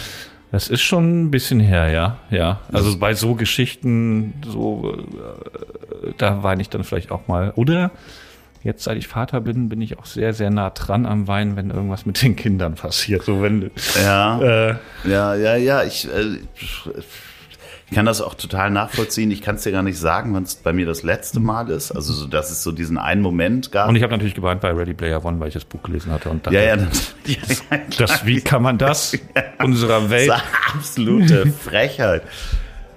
Das 0.51 0.67
ist 0.67 0.81
schon 0.81 1.23
ein 1.23 1.31
bisschen 1.31 1.59
her, 1.59 1.89
ja. 1.89 2.17
Ja. 2.29 2.61
Also 2.71 2.97
bei 2.97 3.13
so 3.13 3.35
Geschichten, 3.35 4.35
so, 4.45 4.93
äh, 4.93 6.13
da 6.17 6.43
weine 6.43 6.61
ich 6.61 6.69
dann 6.69 6.83
vielleicht 6.83 7.11
auch 7.11 7.27
mal. 7.27 7.53
Oder 7.55 7.91
jetzt, 8.63 8.83
seit 8.83 8.97
ich 8.97 9.07
Vater 9.07 9.41
bin, 9.41 9.69
bin 9.69 9.81
ich 9.81 9.99
auch 9.99 10.05
sehr, 10.05 10.33
sehr 10.33 10.49
nah 10.49 10.69
dran 10.69 11.05
am 11.05 11.27
Weinen, 11.27 11.55
wenn 11.55 11.69
irgendwas 11.69 12.05
mit 12.05 12.21
den 12.21 12.35
Kindern 12.35 12.75
passiert. 12.75 13.23
So 13.23 13.41
wenn, 13.41 13.71
Ja, 14.01 14.41
äh, 14.41 14.75
ja, 15.05 15.35
ja, 15.35 15.55
ja. 15.55 15.83
Ich, 15.83 16.07
äh, 16.07 16.37
ich 16.55 17.95
kann 17.95 18.05
das 18.05 18.21
auch 18.21 18.33
total 18.33 18.71
nachvollziehen. 18.71 19.29
Ich 19.29 19.41
kann 19.41 19.55
es 19.55 19.63
dir 19.63 19.71
gar 19.71 19.83
nicht 19.83 19.99
sagen, 19.99 20.33
wann 20.33 20.43
es 20.43 20.55
bei 20.55 20.73
mir 20.73 20.85
das 20.85 21.03
letzte 21.03 21.39
Mal 21.39 21.69
ist. 21.69 21.91
Also, 21.91 22.13
so, 22.13 22.25
dass 22.25 22.49
es 22.49 22.63
so 22.63 22.71
diesen 22.71 22.97
einen 22.97 23.21
Moment 23.21 23.71
gab. 23.71 23.87
und 23.89 23.95
ich 23.95 24.03
habe 24.03 24.11
natürlich 24.11 24.33
geweint 24.33 24.61
bei 24.61 24.71
Ready 24.71 24.93
Player 24.93 25.23
One, 25.23 25.39
weil 25.39 25.49
ich 25.49 25.53
das 25.53 25.65
Buch 25.65 25.83
gelesen 25.83 26.11
hatte. 26.11 26.29
Und 26.29 26.45
dachte, 26.45 26.55
ja, 26.55 26.63
ja, 26.63 26.75
das, 26.77 27.13
ja, 27.25 27.35
ja, 27.71 27.77
das, 27.97 28.25
wie 28.25 28.41
kann 28.41 28.63
man 28.63 28.77
das 28.77 29.17
unserer 29.63 30.09
Welt? 30.09 30.29
Das 30.29 30.37
ist 30.37 30.43
eine 30.43 30.79
absolute 30.79 31.47
Frechheit. 31.63 32.23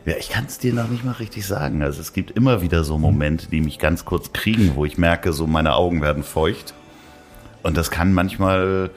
Ja, 0.07 0.15
ich 0.17 0.29
kann 0.29 0.47
es 0.47 0.59
dir 0.59 0.73
noch 0.73 0.89
nicht 0.89 1.05
mal 1.05 1.13
richtig 1.13 1.45
sagen. 1.47 1.83
Also 1.83 2.01
es 2.01 2.13
gibt 2.13 2.31
immer 2.31 2.63
wieder 2.63 2.85
so 2.85 2.97
Momente, 2.97 3.49
die 3.51 3.61
mich 3.61 3.81
ganz 3.81 4.05
kurz 4.05 4.33
kriegen, 4.33 4.77
wo 4.77 4.85
ich 4.85 4.99
merke, 4.99 5.33
so 5.33 5.49
meine 5.49 5.75
Augen 5.75 6.01
werden 6.01 6.23
feucht. 6.23 6.75
Und 7.65 7.77
das 7.77 7.91
kann 7.91 8.13
manchmal 8.13 8.91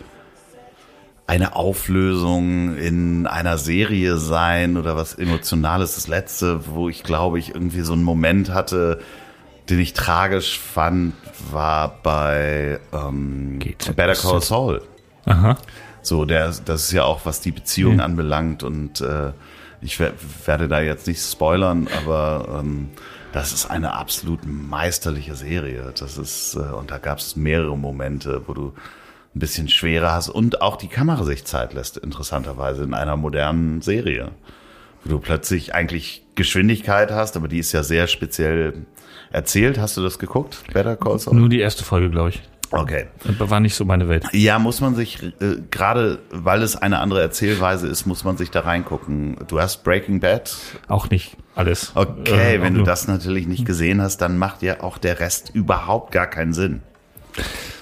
eine 1.25 1.55
Auflösung 1.55 2.77
in 2.77 3.25
einer 3.25 3.57
Serie 3.57 4.17
sein 4.17 4.77
oder 4.77 4.95
was 4.95 5.15
Emotionales. 5.15 5.95
Das 5.95 6.07
letzte, 6.07 6.67
wo 6.67 6.89
ich 6.89 7.01
glaube 7.01 7.39
ich 7.39 7.55
irgendwie 7.55 7.81
so 7.81 7.93
einen 7.93 8.03
Moment 8.03 8.53
hatte, 8.53 8.99
den 9.67 9.79
ich 9.79 9.93
tragisch 9.93 10.59
fand, 10.59 11.13
war 11.51 12.01
bei 12.03 12.79
ähm. 12.93 13.57
Better 13.95 14.13
Call 14.13 14.41
Saul. 14.43 14.83
Aha. 15.25 15.57
So, 16.03 16.25
der, 16.25 16.53
das 16.65 16.83
ist 16.83 16.91
ja 16.91 17.03
auch, 17.03 17.21
was 17.25 17.41
die 17.41 17.51
Beziehung 17.51 17.99
anbelangt 17.99 18.61
und 18.63 19.01
äh, 19.01 19.31
ich 19.81 19.99
wer- 19.99 20.13
werde 20.45 20.67
da 20.67 20.81
jetzt 20.81 21.07
nicht 21.07 21.21
spoilern, 21.21 21.87
aber 22.03 22.59
ähm, 22.59 22.89
das 23.31 23.53
ist 23.53 23.67
eine 23.67 23.93
absolut 23.93 24.41
meisterliche 24.45 25.35
Serie. 25.35 25.93
Das 25.97 26.17
ist, 26.17 26.55
äh, 26.55 26.59
und 26.73 26.91
da 26.91 26.97
gab 26.97 27.19
es 27.19 27.35
mehrere 27.35 27.77
Momente, 27.77 28.41
wo 28.47 28.53
du 28.53 28.73
ein 29.35 29.39
bisschen 29.39 29.69
schwerer 29.69 30.11
hast 30.11 30.29
und 30.29 30.61
auch 30.61 30.75
die 30.75 30.87
Kamera 30.87 31.23
sich 31.23 31.45
Zeit 31.45 31.73
lässt, 31.73 31.97
interessanterweise 31.97 32.83
in 32.83 32.93
einer 32.93 33.15
modernen 33.15 33.81
Serie. 33.81 34.31
Wo 35.03 35.11
du 35.11 35.19
plötzlich 35.19 35.73
eigentlich 35.75 36.23
Geschwindigkeit 36.35 37.11
hast, 37.11 37.37
aber 37.37 37.47
die 37.47 37.59
ist 37.59 37.71
ja 37.71 37.83
sehr 37.83 38.07
speziell 38.07 38.85
erzählt. 39.31 39.77
Hast 39.77 39.95
du 39.95 40.01
das 40.01 40.19
geguckt? 40.19 40.63
Better 40.73 40.97
Call 40.97 41.19
Saul? 41.19 41.35
Nur 41.35 41.47
die 41.49 41.59
erste 41.59 41.83
Folge, 41.85 42.09
glaube 42.09 42.29
ich. 42.29 42.41
Okay. 42.71 43.07
Das 43.39 43.49
war 43.49 43.59
nicht 43.59 43.73
so 43.75 43.83
meine 43.85 44.07
Welt. 44.09 44.25
Ja, 44.31 44.59
muss 44.59 44.79
man 44.81 44.93
sich, 44.95 45.21
äh, 45.23 45.57
gerade 45.71 46.19
weil 46.31 46.61
es 46.61 46.75
eine 46.75 46.99
andere 46.99 47.21
Erzählweise 47.21 47.87
ist, 47.87 48.05
muss 48.05 48.23
man 48.23 48.37
sich 48.37 48.51
da 48.51 48.61
reingucken. 48.61 49.37
Du 49.47 49.59
hast 49.59 49.83
Breaking 49.83 50.19
Bad. 50.19 50.55
Auch 50.87 51.09
nicht 51.09 51.35
alles. 51.55 51.91
Okay, 51.95 52.57
Äh, 52.57 52.61
wenn 52.61 52.73
du 52.73 52.79
nur- 52.79 52.85
das 52.87 53.07
natürlich 53.07 53.47
nicht 53.47 53.65
gesehen 53.65 54.01
hast, 54.01 54.17
dann 54.17 54.37
macht 54.37 54.61
ja 54.61 54.81
auch 54.81 54.97
der 54.97 55.19
Rest 55.19 55.51
überhaupt 55.53 56.11
gar 56.11 56.27
keinen 56.27 56.53
Sinn. 56.53 56.81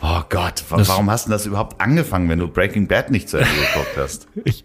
Oh 0.02 0.21
Gott, 0.30 0.63
wa- 0.69 0.78
Das- 0.78 0.88
warum 0.89 1.10
hast 1.10 1.26
du 1.28 1.32
das 1.32 1.45
überhaupt 1.45 1.82
angefangen, 1.82 2.30
wenn 2.30 2.38
du 2.39 2.47
Breaking 2.47 2.88
Bad 2.88 3.10
nicht 3.12 3.28
zu 3.30 3.38
Ende 3.38 3.50
geguckt 3.73 3.97
hast? 3.97 4.28
Ich, 4.45 4.63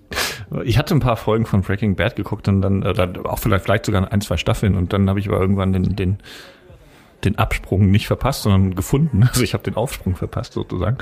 ich 0.65 0.77
hatte 0.79 0.95
ein 0.95 1.01
paar 1.01 1.17
Folgen 1.17 1.47
von 1.47 1.63
Breaking 1.63 1.97
Bad 1.97 2.15
geguckt 2.17 2.47
und 2.49 2.61
dann, 2.61 2.83
äh, 2.83 2.93
dann 2.93 3.17
auch 3.25 3.39
vielleicht, 3.39 3.65
vielleicht 3.65 3.87
sogar 3.87 4.13
ein, 4.13 4.21
zwei 4.21 4.37
Staffeln 4.37 4.75
und 4.77 4.93
dann 4.93 5.09
habe 5.09 5.19
ich 5.19 5.29
aber 5.29 5.41
irgendwann 5.41 5.73
den, 5.73 5.97
den, 5.97 6.19
den 7.25 7.39
Absprung 7.39 7.91
nicht 7.91 8.07
verpasst, 8.07 8.43
sondern 8.43 8.75
gefunden. 8.75 9.29
Also 9.33 9.43
ich 9.43 9.55
habe 9.55 9.65
den 9.65 9.77
Aufsprung 9.77 10.15
verpasst 10.17 10.53
sozusagen 10.53 10.99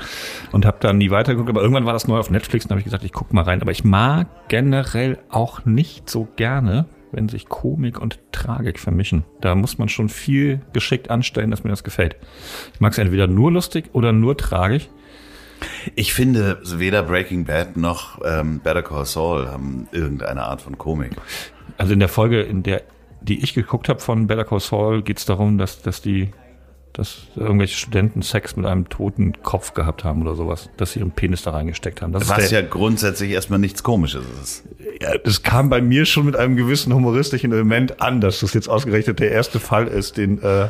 und 0.51 0.65
habe 0.65 0.77
dann 0.79 0.97
nie 0.97 1.09
weitergeguckt. 1.09 1.49
Aber 1.49 1.61
irgendwann 1.61 1.85
war 1.85 1.93
das 1.93 2.07
neu 2.07 2.17
auf 2.17 2.29
Netflix 2.29 2.65
und 2.65 2.71
habe 2.71 2.79
ich 2.79 2.85
gesagt, 2.85 3.03
ich 3.03 3.11
guck 3.11 3.33
mal 3.33 3.43
rein. 3.43 3.61
Aber 3.61 3.71
ich 3.71 3.83
mag 3.83 4.27
generell 4.47 5.17
auch 5.29 5.65
nicht 5.65 6.09
so 6.09 6.27
gerne, 6.35 6.85
wenn 7.11 7.27
sich 7.27 7.49
Komik 7.49 7.99
und 7.99 8.19
Tragik 8.31 8.79
vermischen. 8.79 9.25
Da 9.41 9.55
muss 9.55 9.77
man 9.77 9.89
schon 9.89 10.09
viel 10.09 10.61
geschickt 10.73 11.09
anstellen, 11.09 11.51
dass 11.51 11.63
mir 11.63 11.71
das 11.71 11.83
gefällt. 11.83 12.15
Ich 12.73 12.79
mag 12.79 12.93
es 12.93 12.97
entweder 12.97 13.27
nur 13.27 13.51
lustig 13.51 13.89
oder 13.93 14.13
nur 14.13 14.37
tragisch. 14.37 14.87
Ich 15.95 16.13
finde, 16.13 16.59
weder 16.63 17.03
Breaking 17.03 17.45
Bad 17.45 17.77
noch 17.77 18.19
ähm, 18.25 18.59
Better 18.59 18.81
Call 18.81 19.05
Saul 19.05 19.47
haben 19.47 19.87
irgendeine 19.91 20.43
Art 20.43 20.61
von 20.61 20.77
Komik. 20.77 21.11
Also 21.77 21.93
in 21.93 21.99
der 21.99 22.09
Folge, 22.09 22.41
in 22.41 22.63
der 22.63 22.83
die 23.21 23.43
ich 23.43 23.53
geguckt 23.53 23.89
habe 23.89 23.99
von 23.99 24.27
Better 24.27 24.43
Call 24.43 24.59
Saul, 24.59 25.01
geht 25.03 25.19
es 25.19 25.25
darum, 25.25 25.57
dass, 25.57 25.81
dass 25.81 26.01
die 26.01 26.31
dass 26.93 27.27
irgendwelche 27.35 27.77
Studenten 27.77 28.21
Sex 28.21 28.55
mit 28.55 28.65
einem 28.65 28.89
toten 28.89 29.41
Kopf 29.43 29.73
gehabt 29.73 30.03
haben 30.03 30.21
oder 30.23 30.35
sowas, 30.35 30.69
dass 30.77 30.91
sie 30.93 30.99
ihren 30.99 31.11
Penis 31.11 31.43
da 31.43 31.51
reingesteckt 31.51 32.01
haben. 32.01 32.11
Das, 32.11 32.27
Was 32.27 32.39
ist 32.39 32.51
der, 32.51 32.63
ja 32.63 32.67
grundsätzlich 32.67 33.31
erstmal 33.31 33.59
nichts 33.59 33.83
Komisches 33.83 34.25
ist. 34.43 34.63
ja, 35.01 35.17
das 35.17 35.41
kam 35.43 35.69
bei 35.69 35.81
mir 35.81 36.05
schon 36.05 36.25
mit 36.25 36.35
einem 36.35 36.55
gewissen 36.55 36.93
humoristischen 36.93 37.51
Element 37.51 38.01
an, 38.01 38.19
dass 38.19 38.41
das 38.41 38.53
jetzt 38.53 38.67
ausgerechnet 38.67 39.19
der 39.19 39.31
erste 39.31 39.59
Fall 39.59 39.87
ist, 39.87 40.17
den 40.17 40.41
äh, 40.41 40.67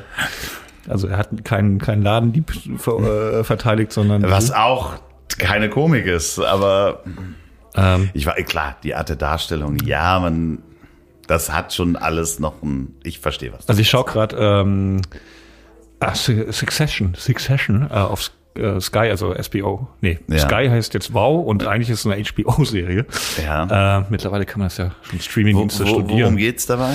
also 0.87 1.07
er 1.07 1.17
hat 1.17 1.43
keinen 1.43 1.79
keinen 1.79 2.03
Ladendieb 2.03 2.51
ver, 2.77 3.39
äh, 3.39 3.43
verteidigt, 3.43 3.91
sondern 3.91 4.23
Was 4.23 4.51
auch 4.51 4.95
keine 5.37 5.69
Komik 5.69 6.05
ist, 6.05 6.39
aber 6.39 7.03
ähm, 7.75 8.09
ich 8.13 8.25
war 8.25 8.35
klar, 8.35 8.75
die 8.83 8.95
Art 8.95 9.09
der 9.09 9.15
Darstellung, 9.15 9.77
ja, 9.85 10.19
man, 10.19 10.59
das 11.31 11.51
hat 11.51 11.73
schon 11.73 11.95
alles 11.95 12.39
noch 12.39 12.61
ein, 12.61 12.93
ich 13.03 13.19
verstehe 13.19 13.53
was. 13.53 13.67
Also 13.69 13.79
ich 13.81 13.89
schaue 13.89 14.03
gerade 14.05 14.35
ähm, 14.37 15.01
ah, 15.99 16.13
Su- 16.13 16.51
Succession, 16.51 17.13
Succession 17.17 17.87
äh, 17.89 17.93
auf 17.93 18.29
äh, 18.55 18.79
Sky, 18.81 19.09
also 19.09 19.33
SBO. 19.41 19.87
Nee, 20.01 20.19
Ja. 20.27 20.39
Sky 20.39 20.67
heißt 20.69 20.93
jetzt 20.93 21.13
Wow 21.13 21.45
und 21.47 21.65
eigentlich 21.65 21.89
ist 21.89 22.05
es 22.05 22.11
eine 22.11 22.21
HBO-Serie. 22.23 23.05
Ja. 23.43 23.99
Äh, 23.99 24.05
mittlerweile 24.09 24.45
kann 24.45 24.59
man 24.59 24.67
das 24.67 24.77
ja 24.77 24.91
schon 25.03 25.19
Wo, 25.19 25.23
Streamingdienste 25.23 25.83
wo, 25.85 25.87
studieren. 25.87 26.19
worum 26.19 26.37
geht's 26.37 26.65
dabei? 26.65 26.91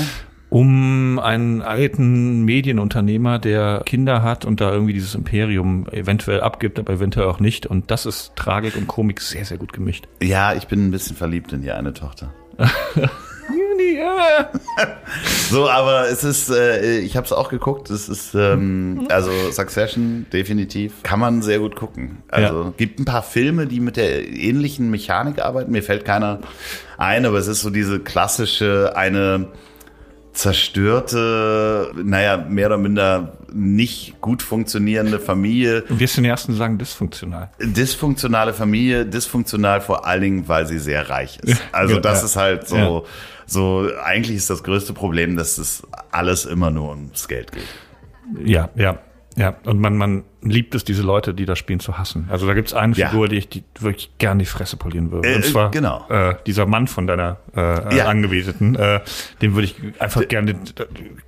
Um 0.49 1.19
einen 1.19 1.61
alten 1.61 2.45
Medienunternehmer, 2.45 3.39
der 3.41 3.83
Kinder 3.85 4.23
hat 4.23 4.45
und 4.45 4.61
da 4.61 4.71
irgendwie 4.71 4.93
dieses 4.93 5.15
Imperium 5.17 5.89
eventuell 5.91 6.41
abgibt, 6.41 6.79
aber 6.79 6.93
eventuell 6.93 7.27
auch 7.27 7.41
nicht. 7.41 7.67
Und 7.67 7.91
das 7.91 8.07
ist 8.07 8.37
Tragik 8.37 8.77
und 8.77 8.87
Komik 8.87 9.21
sehr, 9.21 9.45
sehr 9.45 9.57
gut 9.59 9.73
gemischt. 9.73 10.07
Ja, 10.23 10.55
ich 10.55 10.69
bin 10.69 10.87
ein 10.87 10.91
bisschen 10.93 11.17
verliebt 11.17 11.53
in 11.53 11.63
die 11.63 11.73
eine 11.73 11.93
Tochter. 11.95 12.33
So, 15.51 15.71
aber 15.71 16.09
es 16.09 16.25
ist, 16.25 16.51
äh, 16.51 16.99
ich 16.99 17.17
habe 17.17 17.25
es 17.25 17.33
auch 17.33 17.49
geguckt. 17.49 17.89
Es 17.91 18.09
ist 18.09 18.35
ähm, 18.35 19.07
also 19.11 19.31
Succession 19.53 20.27
definitiv 20.33 21.03
kann 21.05 21.21
man 21.21 21.41
sehr 21.43 21.61
gut 21.61 21.77
gucken. 21.77 22.23
Also 22.29 22.65
Ja. 22.65 22.73
gibt 22.77 22.99
ein 22.99 23.05
paar 23.05 23.23
Filme, 23.23 23.67
die 23.67 23.79
mit 23.81 23.97
der 23.97 24.27
ähnlichen 24.29 24.91
Mechanik 24.91 25.41
arbeiten. 25.41 25.71
Mir 25.71 25.83
fällt 25.85 26.05
keiner 26.05 26.41
ein, 26.99 27.25
aber 27.27 27.39
es 27.39 27.47
ist 27.47 27.61
so 27.63 27.71
diese 27.71 28.01
klassische 28.01 28.93
eine 28.97 29.49
zerstörte, 30.33 31.93
naja, 32.03 32.37
mehr 32.37 32.67
oder 32.67 32.77
minder 32.79 33.39
nicht 33.53 34.21
gut 34.21 34.43
funktionierende 34.43 35.19
Familie, 35.19 35.85
Und 35.89 35.99
wir 36.01 36.09
sind 36.09 36.25
die 36.25 36.31
Ersten, 36.31 36.55
sagen 36.55 36.77
dysfunktional. 36.77 37.51
dysfunktionale 37.61 38.53
Familie, 38.53 39.07
dysfunktional 39.07 39.81
vor 39.81 40.07
allen 40.07 40.21
Dingen, 40.21 40.49
weil 40.49 40.67
sie 40.67 40.79
sehr 40.79 41.09
reich 41.09 41.39
ist. 41.43 41.63
Also 41.73 41.95
Ja, 41.95 42.01
das 42.01 42.21
ja. 42.21 42.25
ist 42.27 42.37
halt 42.37 42.69
so, 42.69 42.77
Ja. 42.77 43.03
So 43.47 43.89
eigentlich 44.03 44.37
ist 44.37 44.51
das 44.51 44.63
größte 44.63 44.93
Problem, 44.93 45.37
dass 45.37 45.59
es 45.59 45.83
alles 46.11 46.45
immer 46.45 46.71
nur 46.71 46.91
ums 46.91 47.29
Geld 47.29 47.53
geht. 47.53 47.69
Ja, 48.45 48.71
ja, 48.75 48.99
ja. 49.37 49.57
Und 49.65 49.81
man, 49.81 49.97
man 49.97 50.25
liebt 50.51 50.75
es, 50.75 50.85
diese 50.85 51.03
Leute, 51.03 51.35
die 51.35 51.45
das 51.47 51.59
spielen, 51.59 51.81
zu 51.81 51.99
hassen. 51.99 52.27
Also 52.31 52.47
da 52.47 52.55
gibt's 52.55 52.73
eine 52.75 52.95
Ja. 52.95 53.09
Figur, 53.09 53.29
die 53.29 53.37
ich 53.37 53.49
die 53.49 53.63
wirklich 53.81 54.11
gern 54.19 54.39
die 54.39 54.45
Fresse 54.47 54.77
polieren 54.77 55.11
würde. 55.13 55.29
Äh, 55.29 55.37
Und 55.37 55.45
zwar 55.45 55.71
genau. 55.71 56.05
äh, 56.09 56.35
dieser 56.47 56.67
Mann 56.67 56.87
von 56.89 57.07
deiner 57.07 57.39
äh, 57.57 57.97
Ja. 57.97 58.07
Angebeteten. 58.07 58.75
Äh, 58.77 59.01
den 59.43 59.55
würde 59.55 59.67
ich 59.67 59.77
einfach 60.01 60.27
gerne, 60.29 60.55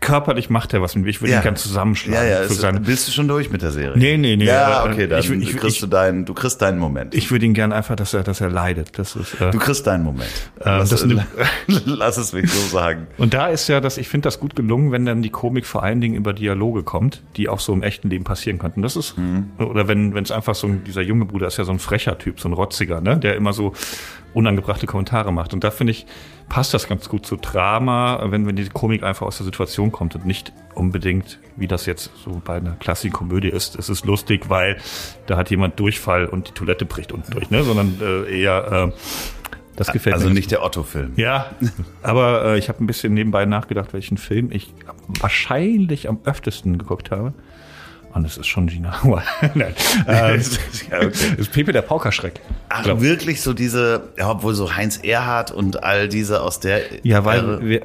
körperlich 0.00 0.50
macht 0.50 0.74
er 0.74 0.82
was 0.82 0.94
mit 0.94 1.04
mir. 1.04 1.10
Ich 1.10 1.20
würde 1.20 1.32
Ja. 1.32 1.40
ihn 1.40 1.42
gern 1.42 1.56
zusammenschlagen. 1.56 2.28
Ja, 2.28 2.36
ja, 2.38 2.42
es, 2.42 2.56
seine, 2.58 2.80
bist 2.80 3.08
du 3.08 3.12
schon 3.12 3.28
durch 3.28 3.50
mit 3.50 3.62
der 3.62 3.70
Serie? 3.72 3.96
Nee, 3.96 4.16
nee, 4.16 4.36
nee. 4.36 4.44
Ja, 4.44 4.84
Äh, 4.84 4.90
okay, 4.92 5.06
dann 5.06 5.20
ich- 5.20 5.30
ich- 5.30 5.56
kriegst 5.56 5.76
ich- 5.76 5.80
du 5.80 5.86
deinen, 5.86 6.24
du 6.24 6.34
kriegst 6.34 6.60
deinen 6.62 6.78
Moment. 6.78 7.14
ich 7.14 7.30
würde 7.30 7.46
ihn 7.46 7.54
gern 7.54 7.72
einfach, 7.72 7.96
dass 7.96 8.14
er, 8.14 8.22
dass 8.22 8.40
er 8.40 8.50
leidet. 8.50 8.98
Das 8.98 9.16
ist, 9.16 9.40
äh, 9.40 9.50
du 9.50 9.58
kriegst 9.58 9.86
deinen 9.86 10.04
Moment. 10.04 10.30
lass, 10.64 10.90
das 10.90 11.06
lass 11.86 12.16
es 12.16 12.32
mich 12.32 12.50
so 12.50 12.66
sagen. 12.68 13.06
Und 13.18 13.34
da 13.34 13.48
ist 13.48 13.68
ja, 13.68 13.80
dass 13.80 13.98
ich 13.98 14.08
finde 14.08 14.26
das 14.26 14.40
gut 14.40 14.54
gelungen, 14.56 14.92
wenn 14.92 15.06
dann 15.06 15.22
die 15.22 15.30
Komik 15.30 15.66
vor 15.66 15.82
allen 15.82 16.00
Dingen 16.00 16.14
über 16.14 16.32
Dialoge 16.32 16.82
kommt, 16.82 17.22
die 17.36 17.48
auch 17.48 17.60
so 17.60 17.72
im 17.72 17.82
echten 17.82 18.10
Leben 18.10 18.24
passieren 18.24 18.58
könnten. 18.58 18.82
Das 18.82 18.96
ist 18.96 19.07
oder 19.58 19.88
wenn 19.88 20.16
es 20.16 20.30
einfach 20.30 20.54
so 20.54 20.66
ein, 20.66 20.84
dieser 20.84 21.02
junge 21.02 21.24
Bruder 21.24 21.46
ist 21.46 21.56
ja 21.56 21.64
so 21.64 21.72
ein 21.72 21.78
frecher 21.78 22.18
Typ, 22.18 22.40
so 22.40 22.48
ein 22.48 22.52
rotziger, 22.52 23.00
ne, 23.00 23.16
der 23.18 23.36
immer 23.36 23.52
so 23.52 23.72
unangebrachte 24.34 24.86
Kommentare 24.86 25.32
macht. 25.32 25.54
Und 25.54 25.64
da 25.64 25.70
finde 25.70 25.92
ich 25.92 26.06
passt 26.48 26.72
das 26.72 26.88
ganz 26.88 27.08
gut 27.08 27.26
zu 27.26 27.36
Drama, 27.36 28.22
wenn 28.26 28.46
wenn 28.46 28.56
die 28.56 28.68
Komik 28.68 29.02
einfach 29.02 29.26
aus 29.26 29.36
der 29.38 29.44
Situation 29.44 29.92
kommt 29.92 30.14
und 30.14 30.26
nicht 30.26 30.52
unbedingt 30.74 31.38
wie 31.56 31.66
das 31.66 31.86
jetzt 31.86 32.10
so 32.24 32.40
bei 32.44 32.56
einer 32.56 32.72
klassischen 32.76 33.12
Komödie 33.12 33.48
ist. 33.48 33.76
Es 33.76 33.88
ist 33.88 34.04
lustig, 34.06 34.48
weil 34.48 34.78
da 35.26 35.36
hat 35.36 35.50
jemand 35.50 35.78
Durchfall 35.78 36.26
und 36.26 36.48
die 36.48 36.52
Toilette 36.52 36.84
bricht 36.84 37.12
unten 37.12 37.32
durch, 37.32 37.50
ne, 37.50 37.64
sondern 37.64 37.98
äh, 38.00 38.40
eher 38.40 38.92
äh, 38.94 38.98
das 39.76 39.92
gefällt 39.92 40.16
Also 40.16 40.28
mir. 40.28 40.34
nicht 40.34 40.50
der 40.50 40.64
Otto-Film. 40.64 41.12
Ja, 41.16 41.50
aber 42.02 42.44
äh, 42.44 42.58
ich 42.58 42.68
habe 42.68 42.82
ein 42.82 42.86
bisschen 42.86 43.14
nebenbei 43.14 43.44
nachgedacht, 43.44 43.92
welchen 43.92 44.18
Film 44.18 44.50
ich 44.50 44.74
wahrscheinlich 45.20 46.08
am 46.08 46.18
öftesten 46.24 46.78
geguckt 46.78 47.10
habe. 47.12 47.32
Und 48.14 48.24
es 48.26 48.36
ist 48.38 48.46
schon 48.46 48.66
Gina. 48.66 48.94
Nein. 49.54 49.74
Äh, 50.06 50.34
es 50.36 50.58
Ja, 50.90 50.98
okay. 50.98 51.10
ist 51.36 51.52
Pepe 51.52 51.72
der 51.72 51.82
Paukerschreck. 51.82 52.40
Ach, 52.68 52.82
Glaub- 52.82 53.00
wirklich 53.00 53.42
so 53.42 53.52
diese, 53.52 54.08
ja, 54.18 54.30
obwohl 54.30 54.54
so 54.54 54.74
Heinz 54.74 54.98
Erhardt 54.98 55.50
und 55.50 55.82
all 55.84 56.08
diese 56.08 56.40
aus 56.42 56.58
der 56.60 56.80
Ja, 57.02 57.24
weil 57.24 57.40
Ära- 57.40 57.60
wir, 57.60 57.82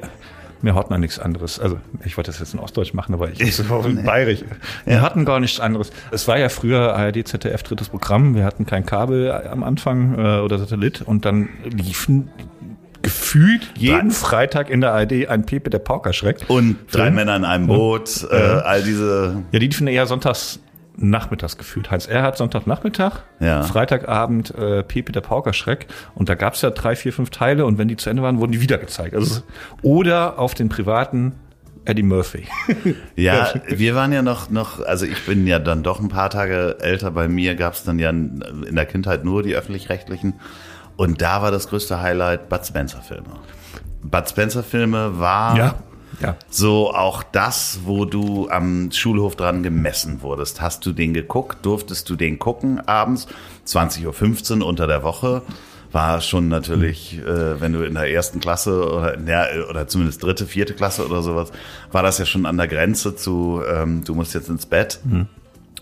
mir 0.62 0.74
hatten 0.74 0.98
nichts 0.98 1.18
anderes. 1.18 1.60
Also 1.60 1.78
ich 2.04 2.16
wollte 2.16 2.30
das 2.30 2.40
jetzt 2.40 2.54
in 2.54 2.60
Ostdeutsch 2.60 2.94
machen, 2.94 3.12
aber 3.14 3.30
ich 3.30 3.38
ist 3.40 3.58
in 3.86 4.02
Bayerisch. 4.04 4.40
Wir 4.86 5.02
hatten 5.02 5.26
gar 5.26 5.38
nichts 5.40 5.60
anderes. 5.60 5.90
Es 6.10 6.26
war 6.26 6.38
ja 6.38 6.48
früher 6.48 6.94
ARD, 6.96 7.28
ZDF 7.28 7.62
drittes 7.62 7.90
Programm. 7.90 8.34
Wir 8.34 8.44
hatten 8.44 8.64
kein 8.64 8.86
Kabel 8.86 9.30
am 9.30 9.62
Anfang 9.62 10.18
äh, 10.18 10.38
oder 10.40 10.58
Satellit 10.58 11.02
und 11.02 11.26
dann 11.26 11.50
liefen 11.64 12.30
gefühlt 13.34 13.70
jeden 13.76 14.10
Freitag 14.10 14.70
in 14.70 14.80
der 14.80 14.92
ARD 14.92 15.28
ein 15.28 15.44
Pepe 15.44 15.70
der 15.70 15.80
Paukerschreck. 15.80 16.44
und 16.48 16.76
drei 16.92 17.04
Film. 17.04 17.14
Männer 17.16 17.36
in 17.36 17.44
einem 17.44 17.66
Boot, 17.66 18.26
äh, 18.30 18.34
all 18.36 18.82
diese 18.82 19.42
Ja, 19.52 19.58
die 19.58 19.66
liefen 19.66 19.86
eher 19.86 20.06
sonntags 20.06 20.60
nachmittags 20.96 21.58
gefühlt. 21.58 21.90
Heinz 21.90 22.06
Erhardt 22.06 22.36
Sonntagnachmittag, 22.36 23.22
Ja. 23.40 23.64
Freitagabend 23.64 24.54
äh, 24.54 24.84
Pepe 24.84 25.10
der 25.10 25.22
Paukerschreck 25.22 25.88
und 26.14 26.28
da 26.28 26.36
gab's 26.36 26.62
ja 26.62 26.70
drei, 26.70 26.94
vier, 26.94 27.12
fünf 27.12 27.30
Teile 27.30 27.66
und 27.66 27.78
wenn 27.78 27.88
die 27.88 27.96
zu 27.96 28.08
Ende 28.10 28.22
waren, 28.22 28.38
wurden 28.38 28.52
die 28.52 28.60
wieder 28.60 28.78
gezeigt. 28.78 29.14
Also, 29.14 29.42
oder 29.82 30.38
auf 30.38 30.54
den 30.54 30.68
privaten 30.68 31.32
Eddie 31.84 32.04
Murphy. 32.04 32.44
Ja, 33.16 33.52
wir 33.68 33.94
waren 33.96 34.12
ja 34.12 34.22
noch, 34.22 34.50
noch, 34.50 34.80
also 34.80 35.04
ich 35.06 35.26
bin 35.26 35.46
ja 35.48 35.58
dann 35.58 35.82
doch 35.82 36.00
ein 36.00 36.08
paar 36.08 36.30
Tage 36.30 36.76
älter. 36.80 37.10
Bei 37.10 37.26
mir 37.28 37.56
gab 37.56 37.74
es 37.74 37.82
dann 37.84 37.98
ja 37.98 38.10
in 38.10 38.42
der 38.74 38.86
Kindheit 38.86 39.24
nur 39.24 39.42
die 39.42 39.54
öffentlich-rechtlichen. 39.54 40.34
Und 40.96 41.20
da 41.20 41.42
war 41.42 41.50
das 41.50 41.68
größte 41.68 42.00
Highlight 42.00 42.48
Bud 42.48 42.64
Spencer-Filme. 42.64 43.40
Bud 44.02 44.28
Spencer-Filme 44.28 45.18
war 45.18 45.56
ja. 45.56 46.36
so 46.48 46.94
auch 46.94 47.22
das, 47.22 47.80
wo 47.84 48.04
du 48.04 48.48
am 48.48 48.90
Schulhof 48.92 49.36
dran 49.36 49.62
gemessen 49.62 50.22
wurdest. 50.22 50.60
Hast 50.60 50.86
du 50.86 50.92
den 50.92 51.14
geguckt? 51.14 51.64
Durftest 51.64 52.08
du 52.10 52.16
den 52.16 52.38
gucken 52.38 52.86
abends? 52.86 53.26
20.15 53.66 54.60
Uhr 54.60 54.66
unter 54.66 54.86
der 54.86 55.02
Woche 55.02 55.42
war 55.90 56.20
schon 56.20 56.48
natürlich, 56.48 57.18
äh, 57.18 57.60
wenn 57.60 57.72
du 57.72 57.82
in 57.82 57.94
der 57.94 58.10
ersten 58.10 58.40
Klasse 58.40 58.92
oder, 58.92 59.18
ja, 59.26 59.46
oder 59.70 59.86
zumindest 59.86 60.22
dritte, 60.22 60.44
vierte 60.44 60.74
Klasse 60.74 61.06
oder 61.06 61.22
sowas, 61.22 61.52
war 61.92 62.02
das 62.02 62.18
ja 62.18 62.26
schon 62.26 62.46
an 62.46 62.56
der 62.56 62.66
Grenze 62.66 63.14
zu, 63.14 63.62
ähm, 63.66 64.02
du 64.04 64.14
musst 64.14 64.34
jetzt 64.34 64.48
ins 64.48 64.66
Bett. 64.66 65.00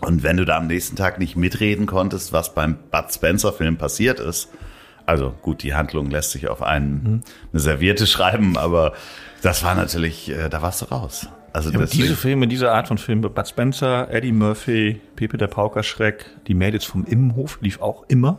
Und 0.02 0.22
wenn 0.22 0.36
du 0.36 0.44
da 0.44 0.58
am 0.58 0.66
nächsten 0.66 0.96
Tag 0.96 1.18
nicht 1.18 1.36
mitreden 1.36 1.86
konntest, 1.86 2.32
was 2.32 2.54
beim 2.54 2.76
Bud 2.90 3.12
Spencer 3.12 3.52
Film 3.52 3.78
passiert 3.78 4.20
ist, 4.20 4.48
also 5.06 5.34
gut, 5.42 5.62
die 5.62 5.74
Handlung 5.74 6.10
lässt 6.10 6.32
sich 6.32 6.48
auf 6.48 6.62
einen, 6.62 7.22
eine 7.52 7.60
Serviette 7.60 8.06
schreiben, 8.06 8.56
aber 8.56 8.92
das 9.42 9.64
war 9.64 9.74
natürlich, 9.74 10.30
äh, 10.30 10.48
da 10.48 10.62
warst 10.62 10.82
du 10.82 10.86
raus. 10.86 11.28
Also 11.52 11.70
Ja, 11.70 11.84
diese 11.84 12.16
Filme, 12.16 12.48
diese 12.48 12.72
Art 12.72 12.88
von 12.88 12.96
Filme, 12.96 13.28
Bud 13.28 13.46
Spencer, 13.46 14.10
Eddie 14.10 14.32
Murphy, 14.32 15.00
Pepe 15.16 15.36
der 15.36 15.48
Paukerschreck, 15.48 16.24
die 16.46 16.54
Mädels 16.54 16.84
vom 16.84 17.04
Immenhof 17.04 17.58
lief 17.60 17.80
auch 17.80 18.04
immer. 18.08 18.38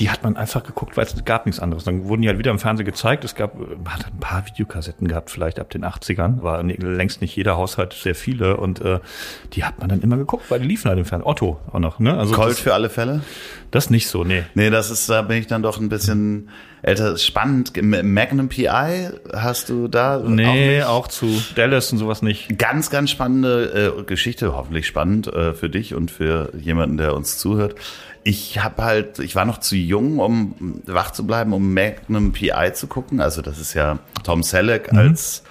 Die 0.00 0.10
hat 0.10 0.24
man 0.24 0.36
einfach 0.36 0.64
geguckt, 0.64 0.96
weil 0.96 1.06
es 1.06 1.24
gab 1.24 1.46
nichts 1.46 1.60
anderes. 1.60 1.84
Dann 1.84 2.08
wurden 2.08 2.22
die 2.22 2.28
halt 2.28 2.38
wieder 2.38 2.50
im 2.50 2.58
Fernsehen 2.58 2.84
gezeigt. 2.86 3.24
Es 3.24 3.36
gab, 3.36 3.56
man 3.56 3.94
hat 3.94 4.06
ein 4.06 4.18
paar 4.18 4.44
Videokassetten 4.46 5.06
gehabt, 5.06 5.30
vielleicht 5.30 5.60
ab 5.60 5.70
den 5.70 5.84
80ern. 5.84 6.42
War 6.42 6.62
längst 6.62 7.20
nicht 7.20 7.36
jeder 7.36 7.56
Haushalt 7.56 7.92
sehr 7.92 8.16
viele 8.16 8.56
und 8.56 8.80
äh, 8.80 8.98
die 9.52 9.64
hat 9.64 9.78
man 9.78 9.88
dann 9.88 10.00
immer 10.00 10.16
geguckt, 10.16 10.50
weil 10.50 10.60
die 10.60 10.66
liefen 10.66 10.88
halt 10.88 10.98
im 10.98 11.04
Fernsehen. 11.04 11.14
Otto 11.28 11.60
auch 11.72 11.78
noch, 11.78 12.00
ne? 12.00 12.18
Also 12.18 12.34
Colt 12.34 12.50
das, 12.50 12.60
für 12.60 12.74
alle 12.74 12.90
Fälle? 12.90 13.20
das 13.70 13.88
nicht 13.88 14.08
so, 14.08 14.24
nee. 14.24 14.42
Nee, 14.54 14.70
das 14.70 14.90
ist, 14.90 15.08
da 15.08 15.22
bin 15.22 15.38
ich 15.38 15.46
dann 15.46 15.62
doch 15.62 15.78
ein 15.78 15.88
bisschen 15.88 16.48
älter. 16.82 17.16
Spannend. 17.16 17.72
Magnum 17.80 18.48
PI 18.48 19.10
hast 19.32 19.68
du 19.68 19.86
da 19.88 20.18
Nee, 20.18 20.82
auch 20.82 21.04
auch, 21.04 21.08
zu 21.08 21.42
Dallas 21.54 21.92
und 21.92 21.98
sowas 21.98 22.22
nicht. 22.22 22.58
Ganz, 22.58 22.90
ganz 22.90 23.10
spannende 23.10 23.94
äh, 23.98 24.02
Geschichte, 24.04 24.54
hoffentlich 24.54 24.86
spannend 24.86 25.26
äh, 25.26 25.54
für 25.54 25.68
dich 25.68 25.94
und 25.94 26.10
für 26.10 26.50
jemanden, 26.56 26.96
der 26.96 27.14
uns 27.14 27.38
zuhört. 27.38 27.74
Ich 28.26 28.58
habe 28.58 28.82
halt, 28.82 29.18
ich 29.18 29.36
war 29.36 29.44
noch 29.44 29.58
zu 29.58 29.76
jung, 29.76 30.18
um 30.18 30.80
wach 30.86 31.10
zu 31.10 31.26
bleiben, 31.26 31.52
um 31.52 31.74
Magnum 31.74 32.32
PI 32.32 32.72
zu 32.72 32.86
gucken. 32.86 33.20
Also 33.20 33.42
das 33.42 33.58
ist 33.58 33.74
ja 33.74 33.98
Tom 34.24 34.42
Selleck 34.42 34.92
als 34.94 35.42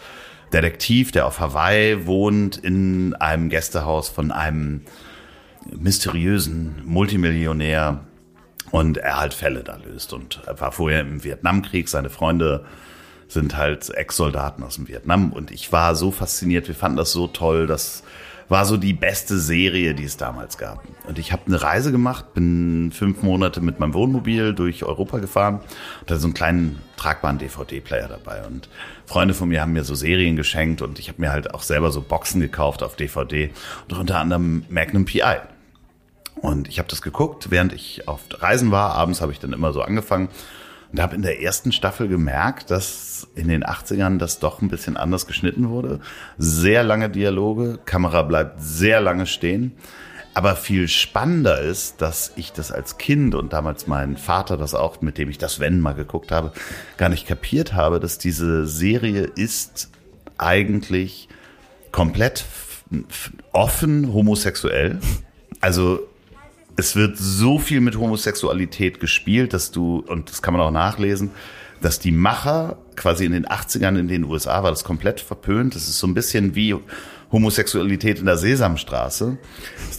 Detektiv, 0.52 1.12
der 1.12 1.28
auf 1.28 1.40
Hawaii 1.40 2.06
wohnt, 2.08 2.58
in 2.58 3.14
einem 3.16 3.50
Gästehaus 3.50 4.10
von 4.10 4.32
einem 4.32 4.82
mysteriösen 5.72 6.82
Multimillionär 6.84 8.02
und 8.72 8.98
er 8.98 9.20
halt 9.20 9.34
Fälle 9.34 9.64
da 9.64 9.78
löst. 9.78 10.14
Und 10.14 10.42
er 10.48 10.60
war 10.60 10.72
vorher 10.72 11.02
im 11.02 11.24
Vietnamkrieg, 11.24 11.90
seine 11.90 12.10
Freunde 12.10 12.66
sind 13.28 13.58
halt 13.58 13.90
Ex-Soldaten 13.90 14.64
aus 14.64 14.76
dem 14.76 14.88
Vietnam 14.88 15.32
und 15.32 15.52
ich 15.52 15.72
war 15.72 15.96
so 15.96 16.12
fasziniert, 16.12 16.68
wir 16.68 16.76
fanden 16.76 16.98
das 16.98 17.12
so 17.12 17.28
toll, 17.28 17.68
das 17.68 18.04
war 18.50 18.66
so 18.66 18.78
die 18.78 18.94
beste 18.94 19.38
Serie, 19.38 19.94
die 19.94 20.04
es 20.04 20.18
damals 20.18 20.58
gab. 20.58 20.84
Und 21.08 21.20
ich 21.20 21.32
habe 21.32 21.44
eine 21.48 21.62
Reise 21.62 21.92
gemacht, 21.92 22.34
bin 22.34 22.92
fünf 22.92 23.22
Monate 23.24 23.62
mit 23.62 23.80
meinem 23.80 23.94
Wohnmobil 23.94 24.54
durch 24.54 24.84
Europa 24.84 25.20
gefahren 25.20 25.56
und 26.02 26.10
hatte 26.10 26.20
so 26.20 26.28
einen 26.28 26.34
kleinen 26.34 26.82
tragbaren 26.98 27.38
DVD-Player 27.38 28.08
dabei. 28.08 28.46
Und 28.46 28.70
Freunde 29.06 29.34
von 29.34 29.50
mir 29.50 29.62
haben 29.62 29.74
mir 29.74 29.84
so 29.84 29.96
Serien 29.96 30.36
geschenkt 30.36 30.82
und 30.82 31.00
ich 31.00 31.10
habe 31.10 31.22
mir 31.22 31.32
halt 31.32 31.54
auch 31.54 31.62
selber 31.62 31.92
so 31.92 32.02
Boxen 32.02 32.42
gekauft 32.42 32.84
auf 32.84 32.96
DVD 32.96 33.52
und 33.90 33.98
unter 33.98 34.20
anderem 34.20 34.66
Magnum 34.70 35.06
PI. 35.06 35.38
Und 36.36 36.68
ich 36.68 36.80
habe 36.80 36.90
das 36.90 37.02
geguckt, 37.02 37.52
während 37.52 37.74
ich 37.74 38.08
auf 38.08 38.22
Reisen 38.32 38.72
war. 38.72 38.96
Abends 38.96 39.22
habe 39.22 39.32
ich 39.32 39.40
dann 39.40 39.54
immer 39.54 39.72
so 39.72 39.82
angefangen 39.82 40.30
und 40.94 41.02
habe 41.02 41.16
in 41.16 41.24
der 41.24 41.42
ersten 41.42 41.72
Staffel 41.72 42.08
gemerkt, 42.08 42.70
dass 42.70 43.28
in 43.36 43.48
den 43.48 43.64
80ern 43.64 44.20
das 44.20 44.38
doch 44.38 44.62
ein 44.62 44.70
bisschen 44.70 44.96
anders 44.96 45.26
geschnitten 45.26 45.70
wurde. 45.70 46.00
Sehr 46.38 46.84
lange 46.84 47.10
Dialoge, 47.10 47.80
Kamera 47.84 48.22
bleibt 48.22 48.62
sehr 48.62 49.02
lange 49.02 49.26
stehen. 49.26 49.74
Aber 50.36 50.56
viel 50.56 50.88
spannender 50.88 51.60
ist, 51.60 52.02
dass 52.02 52.34
ich 52.36 52.54
das 52.54 52.72
als 52.72 52.98
Kind 52.98 53.36
und 53.36 53.54
damals 53.54 53.88
mein 53.88 54.18
Vater 54.18 54.56
das 54.58 54.74
auch, 54.74 55.02
mit 55.02 55.18
dem 55.18 55.30
ich 55.30 55.38
das 55.38 55.60
Wenn 55.60 55.80
mal 55.80 55.94
geguckt 55.94 56.32
habe, 56.32 56.52
gar 56.98 57.10
nicht 57.10 57.28
kapiert 57.28 57.74
habe, 57.74 58.00
dass 58.00 58.18
diese 58.20 58.66
Serie 58.68 59.24
ist 59.24 59.90
eigentlich 60.38 61.28
komplett 61.92 62.46
offen 63.52 64.14
homosexuell. 64.14 65.00
Also 65.60 66.08
es 66.76 66.96
wird 66.96 67.18
so 67.18 67.60
viel 67.60 67.82
mit 67.82 67.98
Homosexualität 67.98 69.00
gespielt, 69.00 69.54
dass 69.54 69.72
du, 69.72 70.04
und 70.08 70.30
das 70.30 70.42
kann 70.42 70.54
man 70.54 70.62
auch 70.62 70.72
nachlesen, 70.72 71.32
dass 71.82 72.00
die 72.00 72.12
Macher 72.12 72.78
quasi 72.96 73.26
in 73.26 73.34
den 73.34 73.46
80ern 73.46 74.00
in 74.00 74.08
den 74.08 74.24
USA 74.24 74.64
war 74.64 74.72
das 74.72 74.84
komplett 74.84 75.20
verpönt. 75.20 75.76
Das 75.76 75.88
ist 75.88 76.00
so 76.00 76.08
ein 76.08 76.14
bisschen 76.14 76.56
wie 76.56 76.76
Homosexualität 77.32 78.20
in 78.20 78.26
der 78.26 78.38
Sesamstraße. 78.38 79.38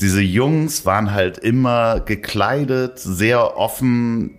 Diese 0.00 0.20
Jungs 0.20 0.86
waren 0.86 1.12
halt 1.12 1.38
immer 1.38 2.00
gekleidet, 2.00 2.98
sehr 2.98 3.56
offen, 3.56 4.38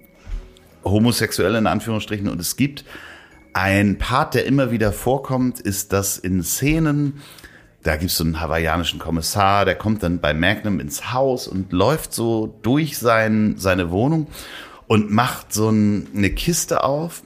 homosexuell 0.83 1.55
in 1.55 1.67
Anführungsstrichen. 1.67 2.27
Und 2.27 2.39
es 2.39 2.55
gibt 2.55 2.83
ein 3.53 3.97
Part, 3.97 4.33
der 4.33 4.45
immer 4.45 4.71
wieder 4.71 4.91
vorkommt, 4.91 5.59
ist, 5.59 5.93
dass 5.93 6.17
in 6.17 6.41
Szenen, 6.41 7.21
da 7.85 7.97
gibt's 7.97 8.17
so 8.17 8.23
einen 8.23 8.41
hawaiianischen 8.41 8.97
Kommissar, 8.97 9.63
der 9.63 9.75
kommt 9.75 10.01
dann 10.01 10.19
bei 10.19 10.33
Magnum 10.33 10.79
ins 10.79 11.13
Haus 11.13 11.47
und 11.47 11.71
läuft 11.71 12.13
so 12.13 12.57
durch 12.63 12.97
sein, 12.97 13.55
seine 13.57 13.91
Wohnung 13.91 14.25
und 14.87 15.11
macht 15.11 15.53
so 15.53 15.69
ein, 15.69 16.07
eine 16.15 16.31
Kiste 16.31 16.83
auf 16.83 17.21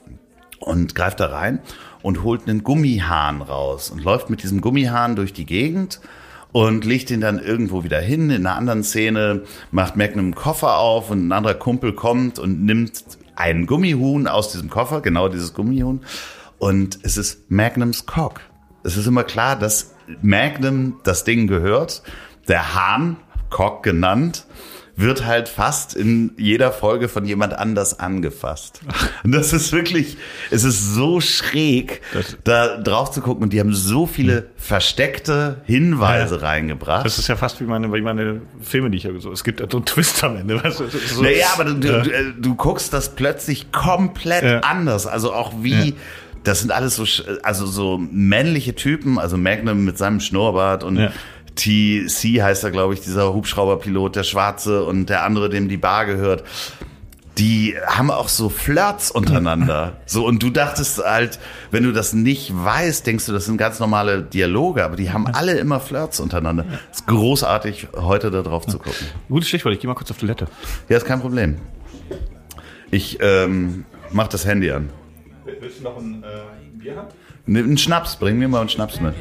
und 0.58 0.94
greift 0.94 1.18
da 1.18 1.28
rein 1.28 1.60
und 2.02 2.22
holt 2.22 2.46
einen 2.46 2.62
Gummihahn 2.62 3.40
raus 3.40 3.88
und 3.88 4.04
läuft 4.04 4.28
mit 4.28 4.42
diesem 4.42 4.60
Gummihahn 4.60 5.16
durch 5.16 5.32
die 5.32 5.46
Gegend 5.46 5.98
und 6.52 6.84
legt 6.84 7.10
ihn 7.10 7.22
dann 7.22 7.38
irgendwo 7.38 7.82
wieder 7.82 8.00
hin. 8.00 8.28
In 8.28 8.46
einer 8.46 8.56
anderen 8.56 8.84
Szene 8.84 9.44
macht 9.70 9.96
Magnum 9.96 10.26
einen 10.26 10.34
Koffer 10.34 10.76
auf 10.76 11.10
und 11.10 11.26
ein 11.26 11.32
anderer 11.32 11.54
Kumpel 11.54 11.94
kommt 11.94 12.38
und 12.38 12.66
nimmt 12.66 13.02
einen 13.34 13.64
Gummihuhn 13.64 14.26
aus 14.26 14.52
diesem 14.52 14.68
Koffer, 14.68 15.00
genau 15.00 15.28
dieses 15.28 15.54
Gummihuhn. 15.54 16.02
Und 16.58 16.98
es 17.02 17.16
ist 17.16 17.50
Magnums 17.50 18.04
Cock. 18.04 18.42
Es 18.82 18.98
ist 18.98 19.06
immer 19.06 19.24
klar, 19.24 19.58
dass 19.58 19.94
Magnum 20.22 21.00
das 21.04 21.24
Ding 21.24 21.46
gehört. 21.46 22.02
Der 22.48 22.74
Hahn, 22.74 23.16
Cock 23.50 23.82
genannt, 23.82 24.44
wird 24.96 25.24
halt 25.24 25.48
fast 25.48 25.94
in 25.94 26.32
jeder 26.36 26.72
Folge 26.72 27.08
von 27.08 27.24
jemand 27.24 27.54
anders 27.54 28.00
angefasst. 28.00 28.80
Und 29.24 29.32
das 29.32 29.54
ist 29.54 29.72
wirklich, 29.72 30.18
es 30.50 30.62
ist 30.62 30.94
so 30.94 31.22
schräg, 31.22 32.02
Das- 32.12 32.36
da 32.44 32.76
drauf 32.76 33.10
zu 33.10 33.22
gucken. 33.22 33.42
Und 33.44 33.52
die 33.54 33.60
haben 33.60 33.72
so 33.72 34.06
viele 34.06 34.50
versteckte 34.56 35.62
Hinweise 35.64 36.36
Ja. 36.36 36.40
reingebracht. 36.42 37.06
Das 37.06 37.18
ist 37.18 37.28
ja 37.28 37.36
fast 37.36 37.60
wie 37.60 37.64
meine, 37.64 37.90
wie 37.92 38.02
meine 38.02 38.42
Filme, 38.60 38.90
die 38.90 38.98
ich 38.98 39.04
ja 39.04 39.10
so. 39.18 39.32
Es 39.32 39.42
gibt 39.42 39.60
ja 39.60 39.66
so 39.70 39.78
einen 39.78 39.86
Twist 39.86 40.22
am 40.22 40.36
Ende. 40.36 40.62
Weißt 40.62 40.80
du? 40.80 40.88
So, 40.88 41.22
naja, 41.22 41.46
aber 41.54 41.64
du, 41.64 41.88
Ja. 41.88 42.00
du, 42.02 42.10
äh, 42.10 42.24
du 42.38 42.54
guckst 42.54 42.92
das 42.92 43.14
plötzlich 43.14 43.72
komplett 43.72 44.42
Ja. 44.44 44.60
anders. 44.60 45.06
Also 45.06 45.32
auch 45.32 45.52
wie. 45.62 45.94
Das 46.44 46.60
sind 46.60 46.72
alles 46.72 46.96
so, 46.96 47.04
also 47.42 47.66
so 47.66 47.98
männliche 47.98 48.74
Typen, 48.74 49.18
also 49.18 49.36
Magnum 49.36 49.84
mit 49.84 49.98
seinem 49.98 50.20
Schnurrbart 50.20 50.84
und 50.84 50.96
Ja. 50.96 51.12
TC 51.56 52.40
heißt 52.42 52.64
er, 52.64 52.70
glaube 52.70 52.94
ich, 52.94 53.00
dieser 53.00 53.34
Hubschrauberpilot, 53.34 54.16
der 54.16 54.22
Schwarze 54.22 54.84
und 54.84 55.10
der 55.10 55.24
andere, 55.24 55.50
dem 55.50 55.68
die 55.68 55.76
Bar 55.76 56.06
gehört. 56.06 56.44
Die 57.38 57.74
haben 57.86 58.10
auch 58.10 58.28
so 58.28 58.48
Flirts 58.48 59.10
untereinander. 59.10 59.94
So, 60.06 60.26
und 60.26 60.42
du 60.42 60.50
dachtest 60.50 60.98
halt, 61.04 61.38
wenn 61.70 61.84
du 61.84 61.92
das 61.92 62.12
nicht 62.12 62.52
weißt, 62.52 63.06
denkst 63.06 63.26
du, 63.26 63.32
das 63.32 63.44
sind 63.44 63.56
ganz 63.58 63.78
normale 63.78 64.22
Dialoge, 64.22 64.84
aber 64.84 64.96
die 64.96 65.10
haben 65.12 65.26
alle 65.28 65.52
immer 65.58 65.80
Flirts 65.80 66.18
untereinander. 66.20 66.64
ist 66.90 67.06
großartig, 67.06 67.88
heute 67.96 68.30
da 68.30 68.42
drauf 68.42 68.66
zu 68.66 68.78
gucken. 68.78 69.06
Gutes 69.28 69.48
Stichwort, 69.48 69.74
ich 69.74 69.80
gehe 69.80 69.88
mal 69.88 69.94
kurz 69.94 70.10
auf 70.10 70.18
Toilette. 70.18 70.46
Ja, 70.88 70.96
ist 70.96 71.06
kein 71.06 71.20
Problem. 71.20 71.56
Ich 72.90 73.18
ähm, 73.20 73.84
mach 74.10 74.28
das 74.28 74.44
Handy 74.46 74.70
an. 74.72 74.90
Willst 75.44 75.80
du 75.80 75.84
noch 75.84 75.96
ein 75.98 76.22
äh, 76.22 76.78
Bier 76.78 76.96
haben? 76.96 77.08
Nimm 77.46 77.66
einen 77.66 77.78
Schnaps, 77.78 78.16
bring 78.16 78.38
mir 78.38 78.48
mal 78.48 78.60
einen 78.60 78.68
Schnaps 78.68 79.00
mit. 79.00 79.14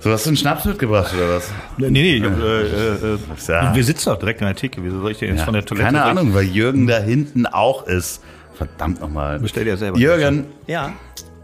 So, 0.00 0.12
hast 0.12 0.26
du 0.26 0.30
einen 0.30 0.36
Schnaps 0.36 0.64
mitgebracht 0.64 1.12
oder 1.14 1.36
was? 1.36 1.50
Nee, 1.78 1.90
nee, 1.90 2.16
ich 2.16 2.22
hab, 2.24 2.38
äh, 2.38 2.62
äh, 2.62 3.14
äh, 3.14 3.18
Ja. 3.48 3.74
wir 3.74 3.82
sitzen 3.84 4.10
doch 4.10 4.18
direkt 4.18 4.40
an 4.42 4.46
der 4.48 4.56
Theke. 4.56 4.82
Wieso 4.84 5.00
soll 5.00 5.10
ich 5.12 5.18
denn 5.18 5.34
jetzt 5.34 5.42
von 5.44 5.54
der 5.54 5.64
Toilette 5.64 5.86
Keine 5.86 5.98
direkt- 5.98 6.18
Ahnung, 6.18 6.34
weil 6.34 6.44
Jürgen 6.44 6.86
da 6.86 6.98
hinten 6.98 7.46
auch 7.46 7.86
ist. 7.86 8.22
Verdammt 8.54 9.00
nochmal. 9.00 9.40
Bestell 9.40 9.64
dir 9.64 9.76
selber. 9.76 9.98
Jürgen, 9.98 10.46
Ja. 10.66 10.92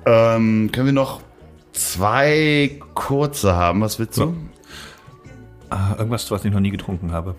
ähm, 0.06 0.70
können 0.72 0.86
wir 0.86 0.92
noch 0.92 1.20
zwei 1.72 2.78
kurze 2.94 3.54
haben? 3.56 3.80
Was 3.80 3.98
willst 3.98 4.18
du? 4.18 4.36
Ah, 5.70 5.94
irgendwas, 5.98 6.30
was 6.30 6.44
ich 6.44 6.52
noch 6.52 6.60
nie 6.60 6.70
getrunken 6.70 7.12
habe. 7.12 7.34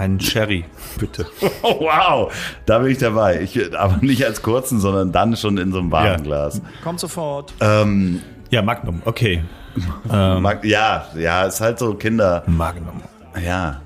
Ein 0.00 0.18
Sherry, 0.18 0.64
bitte. 0.98 1.26
Oh, 1.62 1.80
wow, 1.80 2.32
da 2.64 2.78
bin 2.78 2.92
ich 2.92 2.96
dabei. 2.98 3.42
Ich, 3.42 3.76
aber 3.78 3.98
nicht 4.00 4.24
als 4.24 4.40
kurzen, 4.40 4.80
sondern 4.80 5.12
dann 5.12 5.36
schon 5.36 5.58
in 5.58 5.72
so 5.72 5.78
einem 5.78 5.90
warmen 5.92 6.08
Ja. 6.08 6.16
Glas. 6.16 6.62
Kommt 6.82 7.00
sofort. 7.00 7.52
Ähm, 7.60 8.22
Ja, 8.48 8.62
Magnum, 8.62 9.02
okay. 9.04 9.44
Ähm. 10.10 10.42
mag, 10.42 10.64
ja, 10.64 11.06
ja, 11.16 11.44
ist 11.44 11.60
halt 11.60 11.78
so 11.78 11.94
Kinder. 11.94 12.42
Magnum. 12.46 13.02
Ja, 13.44 13.82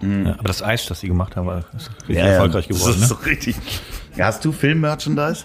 Ja, 0.00 0.32
aber 0.34 0.44
das 0.44 0.62
Eis, 0.62 0.86
das 0.86 1.00
sie 1.00 1.08
gemacht 1.08 1.34
haben, 1.34 1.46
war 1.46 1.64
ist 1.76 1.90
richtig 2.02 2.16
ja, 2.16 2.26
erfolgreich 2.26 2.66
ja. 2.66 2.76
geworden. 2.76 2.92
Das 2.92 3.02
ist 3.02 3.08
so 3.08 3.16
richtig. 3.26 3.56
Hast 4.18 4.44
du 4.44 4.52
Film-Merchandise? 4.52 5.44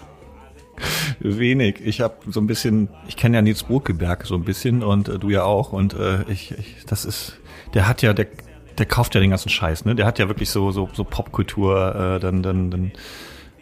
Ne? 1.20 1.38
Wenig. 1.38 1.80
Ich 1.84 2.00
habe 2.00 2.14
so 2.28 2.40
ein 2.40 2.46
bisschen, 2.46 2.88
ich 3.08 3.16
kenne 3.16 3.36
ja 3.36 3.42
Nils 3.42 3.64
Brokeberg 3.64 4.26
so 4.26 4.34
ein 4.36 4.44
bisschen 4.44 4.82
und 4.82 5.08
äh, 5.08 5.18
du 5.18 5.28
ja 5.28 5.42
auch. 5.42 5.72
Und 5.72 5.94
äh, 5.94 6.22
ich, 6.28 6.52
ich, 6.52 6.84
das 6.86 7.04
ist, 7.04 7.36
der 7.74 7.88
hat 7.88 8.00
ja, 8.02 8.12
der, 8.12 8.28
der 8.80 8.86
kauft 8.86 9.14
ja 9.14 9.20
den 9.20 9.30
ganzen 9.30 9.50
Scheiß, 9.50 9.84
ne? 9.84 9.94
Der 9.94 10.06
hat 10.06 10.18
ja 10.18 10.28
wirklich 10.28 10.50
so, 10.50 10.72
so, 10.72 10.88
so 10.92 11.04
Popkultur, 11.04 11.94
äh, 11.94 12.20
dann, 12.20 12.42
dann, 12.42 12.70
dann 12.70 12.92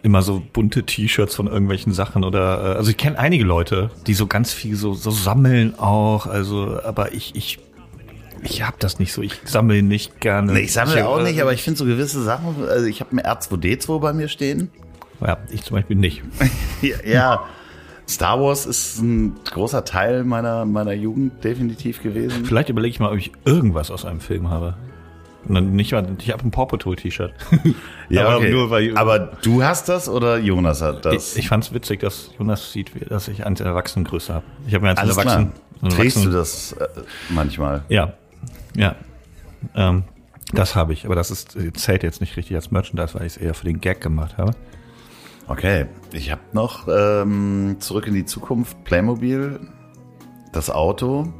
immer 0.02 0.22
so 0.22 0.42
bunte 0.52 0.84
T-Shirts 0.84 1.34
von 1.34 1.48
irgendwelchen 1.48 1.92
Sachen 1.92 2.24
oder 2.24 2.74
äh, 2.74 2.76
also 2.76 2.90
ich 2.90 2.96
kenne 2.96 3.18
einige 3.18 3.44
Leute, 3.44 3.90
die 4.06 4.14
so 4.14 4.26
ganz 4.26 4.52
viel 4.52 4.76
so 4.76 4.94
so 4.94 5.10
sammeln 5.10 5.78
auch, 5.78 6.26
also 6.26 6.80
aber 6.82 7.12
ich 7.12 7.34
ich 7.34 7.58
ich 8.42 8.62
habe 8.62 8.76
das 8.78 9.00
nicht 9.00 9.12
so, 9.12 9.22
ich 9.22 9.34
sammle 9.44 9.82
nicht 9.82 10.20
gerne. 10.20 10.52
Nee, 10.52 10.60
ich 10.60 10.72
sammle 10.72 11.08
auch 11.08 11.18
äh, 11.18 11.24
nicht, 11.24 11.42
aber 11.42 11.52
ich 11.52 11.62
finde 11.62 11.78
so 11.78 11.84
gewisse 11.84 12.22
Sachen, 12.22 12.68
also 12.68 12.86
ich 12.86 13.00
habe 13.00 13.16
ein 13.16 13.20
R2D2 13.20 13.98
bei 13.98 14.12
mir 14.12 14.28
stehen. 14.28 14.70
ja, 15.20 15.38
ich 15.50 15.64
zum 15.64 15.76
Beispiel 15.76 15.96
nicht. 15.96 16.22
Ja, 16.80 16.96
ja. 17.04 17.44
Star 18.08 18.40
Wars 18.40 18.64
ist 18.64 19.00
ein 19.00 19.36
großer 19.50 19.84
Teil 19.84 20.22
meiner, 20.22 20.64
meiner 20.64 20.92
Jugend 20.92 21.42
definitiv 21.44 22.02
gewesen. 22.02 22.44
Vielleicht 22.44 22.68
überlege 22.68 22.92
ich 22.92 23.00
mal, 23.00 23.10
ob 23.10 23.18
ich 23.18 23.32
irgendwas 23.44 23.90
aus 23.90 24.04
einem 24.04 24.20
Film 24.20 24.48
habe. 24.48 24.76
Nicht 25.44 25.92
mal, 25.92 26.06
ich 26.18 26.32
habe 26.32 26.44
ein 26.44 26.50
Paw 26.50 26.66
Patrol 26.66 26.96
T-Shirt. 26.96 27.32
aber 28.16 28.36
okay. 28.36 28.50
nur 28.50 28.70
weil 28.70 28.96
aber 28.98 29.18
du 29.42 29.62
hast 29.62 29.88
das 29.88 30.08
oder 30.08 30.38
Jonas 30.38 30.82
hat 30.82 31.04
das? 31.04 31.32
ich, 31.32 31.38
ich 31.44 31.48
fand 31.48 31.64
es 31.64 31.72
witzig, 31.72 32.00
dass 32.00 32.30
Jonas 32.38 32.72
sieht, 32.72 32.94
wie- 32.94 33.04
dass 33.04 33.28
ich 33.28 33.46
eine 33.46 33.58
Erwachsenengröße 33.58 34.34
habe. 34.34 34.44
Ich 34.66 34.74
habe 34.74 34.84
mir 34.84 34.98
als 34.98 35.16
Erwachsen. 35.16 35.52
Trägst 35.88 36.24
du 36.24 36.30
das 36.30 36.72
äh, 36.72 36.88
manchmal? 37.30 37.84
Ja, 37.88 38.14
ja. 38.74 38.96
Ähm, 39.74 40.04
das 40.52 40.74
habe 40.74 40.92
ich, 40.92 41.04
aber 41.04 41.14
das 41.14 41.30
ist, 41.30 41.56
zählt 41.74 42.02
jetzt 42.02 42.20
nicht 42.20 42.36
richtig 42.36 42.56
als 42.56 42.70
Merchandise, 42.70 43.14
weil 43.14 43.26
ich 43.26 43.36
es 43.36 43.36
eher 43.36 43.54
für 43.54 43.64
den 43.64 43.80
Gag 43.80 44.00
gemacht 44.00 44.38
habe. 44.38 44.52
Okay, 45.46 45.86
ich 46.12 46.30
habe 46.30 46.40
noch 46.52 46.88
ähm, 46.88 47.76
zurück 47.78 48.06
in 48.06 48.14
die 48.14 48.24
Zukunft 48.24 48.82
Playmobil, 48.84 49.60
das 50.52 50.68
Auto 50.68 51.32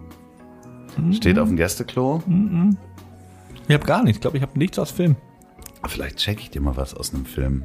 steht 1.13 1.39
auf 1.39 1.49
dem 1.49 1.57
Gästeklo. 1.57 2.23
Ich 3.69 3.75
habe 3.75 3.87
gar 3.87 4.03
nichts. 4.03 4.17
Ich 4.17 4.21
glaube, 4.21 4.37
ich 4.39 4.43
habe 4.43 4.59
nichts 4.59 4.79
aus 4.79 4.91
Film. 4.91 5.17
Vielleicht 5.87 6.17
check 6.17 6.41
ich 6.41 6.51
dir 6.51 6.61
mal 6.61 6.77
was 6.77 6.95
aus 6.95 7.15
einem 7.15 7.27
Film. 7.27 7.65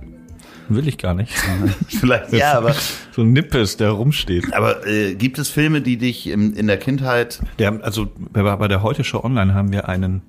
Will 0.70 0.88
ich 0.88 0.98
gar 0.98 1.14
nicht. 1.14 1.34
Vielleicht 1.88 2.32
ja, 2.34 2.54
aber 2.54 2.76
so 3.12 3.22
ein 3.22 3.34
Nippes, 3.34 3.78
der 3.78 3.92
rumsteht. 3.92 4.54
aber 4.54 4.86
äh, 4.86 5.16
gibt 5.16 5.40
es 5.40 5.50
Filme, 5.50 5.82
die 5.82 5.98
dich 5.98 6.28
im, 6.28 6.54
in 6.54 6.68
der 6.68 6.78
Kindheit 6.78 7.42
Der, 7.60 7.84
also 7.84 8.08
bei, 8.32 8.44
bei 8.56 8.68
der 8.68 8.82
Heute 8.84 9.04
Show 9.04 9.24
Online 9.24 9.54
haben 9.54 9.72
wir 9.72 9.90
einen, 9.90 10.22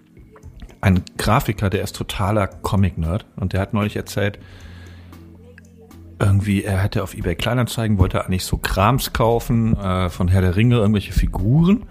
einen 0.80 1.02
Grafiker, 1.18 1.70
der 1.70 1.82
ist 1.82 1.96
totaler 1.96 2.46
Comic-Nerd 2.46 3.26
und 3.37 3.52
der 3.52 3.60
hat 3.60 3.74
neulich 3.74 3.96
erzählt, 3.96 4.38
irgendwie, 6.20 6.62
er 6.62 6.78
hätte 6.78 7.02
auf 7.02 7.14
eBay 7.14 7.34
Kleinanzeigen, 7.34 7.98
wollte 7.98 8.24
eigentlich 8.24 8.44
so 8.44 8.56
Krams 8.56 9.12
kaufen, 9.12 9.76
äh, 9.76 10.08
von 10.10 10.28
Herr 10.28 10.40
der 10.40 10.56
Ringe, 10.56 10.76
irgendwelche 10.76 11.12
Figuren. 11.12 11.84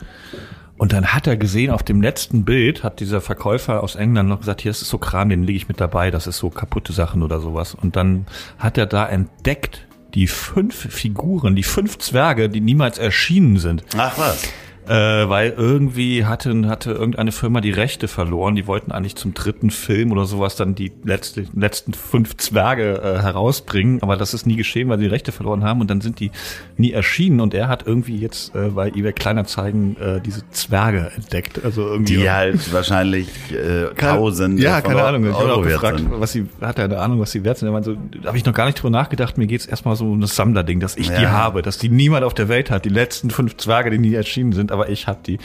Und 0.77 0.91
dann 0.91 1.07
hat 1.07 1.27
er 1.27 1.37
gesehen, 1.37 1.71
auf 1.71 1.83
dem 1.83 2.01
letzten 2.01 2.45
Bild 2.45 2.83
hat 2.83 2.99
dieser 2.99 3.21
Verkäufer 3.21 3.83
aus 3.83 3.95
England 3.95 4.27
noch 4.27 4.39
gesagt, 4.39 4.61
hier, 4.61 4.71
ist 4.71 4.81
so 4.81 4.97
Kram, 4.97 5.29
den 5.29 5.43
lege 5.43 5.57
ich 5.57 5.67
mit 5.67 5.79
dabei, 5.79 6.11
das 6.11 6.27
ist 6.27 6.37
so 6.37 6.49
kaputte 6.49 6.93
Sachen 6.93 7.21
oder 7.21 7.39
sowas. 7.39 7.75
Und 7.75 7.95
dann 7.95 8.25
hat 8.57 8.77
er 8.77 8.85
da 8.85 9.07
entdeckt, 9.07 9.87
die 10.13 10.27
fünf 10.27 10.75
Figuren, 10.75 11.55
die 11.55 11.63
fünf 11.63 11.97
Zwerge, 11.99 12.49
die 12.49 12.61
niemals 12.61 12.97
erschienen 12.97 13.57
sind. 13.57 13.83
Ach 13.97 14.17
was? 14.17 14.47
Äh, 14.87 15.29
weil 15.29 15.53
irgendwie 15.57 16.25
hatte, 16.25 16.67
hatte 16.67 16.91
irgendeine 16.91 17.31
Firma 17.31 17.61
die 17.61 17.71
Rechte 17.71 18.07
verloren. 18.07 18.55
Die 18.55 18.67
wollten 18.67 18.91
eigentlich 18.91 19.15
zum 19.15 19.33
dritten 19.33 19.69
Film 19.69 20.11
oder 20.11 20.25
sowas 20.25 20.55
dann 20.55 20.75
die 20.75 20.91
letzte, 21.03 21.45
letzten 21.55 21.93
fünf 21.93 22.35
Zwerge 22.37 23.01
äh, 23.01 23.21
herausbringen. 23.21 24.01
Aber 24.01 24.17
das 24.17 24.33
ist 24.33 24.45
nie 24.45 24.55
geschehen, 24.55 24.89
weil 24.89 24.97
sie 24.97 25.05
die 25.05 25.09
Rechte 25.09 25.31
verloren 25.31 25.63
haben 25.63 25.79
und 25.81 25.89
dann 25.89 26.01
sind 26.01 26.19
die 26.19 26.31
nie 26.77 26.91
erschienen. 26.91 27.39
Und 27.39 27.53
er 27.53 27.67
hat 27.69 27.87
irgendwie 27.87 28.17
jetzt 28.17 28.53
äh, 28.55 28.69
bei 28.69 28.89
eBay 28.89 29.13
Kleinanzeigen 29.13 29.95
äh, 29.97 30.19
diese 30.21 30.41
Zwerge 30.51 31.11
entdeckt. 31.15 31.63
Also 31.63 31.87
irgendwie. 31.87 32.17
Die 32.17 32.29
halt 32.29 32.73
wahrscheinlich 32.73 33.29
äh, 33.53 33.93
tausend 33.95 34.59
Ja, 34.59 34.81
keine 34.81 35.03
Ahnung. 35.03 35.25
Ich 35.29 35.33
habe 35.33 35.53
auch 35.53 35.61
gefragt, 35.63 35.99
sind. 35.99 36.11
was 36.19 36.31
sie, 36.33 36.45
hat 36.59 36.77
er 36.77 36.85
eine 36.85 36.99
Ahnung, 36.99 37.19
was 37.21 37.31
sie 37.31 37.43
wert 37.45 37.57
sind? 37.57 37.69
Er 37.69 37.71
meinte 37.71 37.91
so, 37.91 38.19
da 38.21 38.27
habe 38.27 38.37
ich 38.37 38.45
noch 38.45 38.53
gar 38.53 38.65
nicht 38.65 38.75
drüber 38.81 38.89
nachgedacht. 38.89 39.37
Mir 39.37 39.47
geht's 39.47 39.65
erstmal 39.65 39.95
so 39.95 40.11
um 40.11 40.19
das 40.21 40.35
Sammlerding, 40.35 40.79
dass 40.81 40.97
ich 40.97 41.07
die 41.09 41.21
Ja. 41.23 41.31
habe, 41.31 41.61
dass 41.61 41.77
die 41.77 41.89
niemand 41.89 42.25
auf 42.25 42.33
der 42.33 42.49
Welt 42.49 42.69
hat. 42.69 42.83
Die 42.85 42.89
letzten 42.89 43.29
fünf 43.29 43.55
Zwerge, 43.57 43.89
die 43.89 43.97
nie 43.97 44.13
erschienen 44.13 44.51
sind, 44.51 44.72
aber 44.73 44.89
ich 44.89 45.07
habe 45.07 45.19
die. 45.25 45.37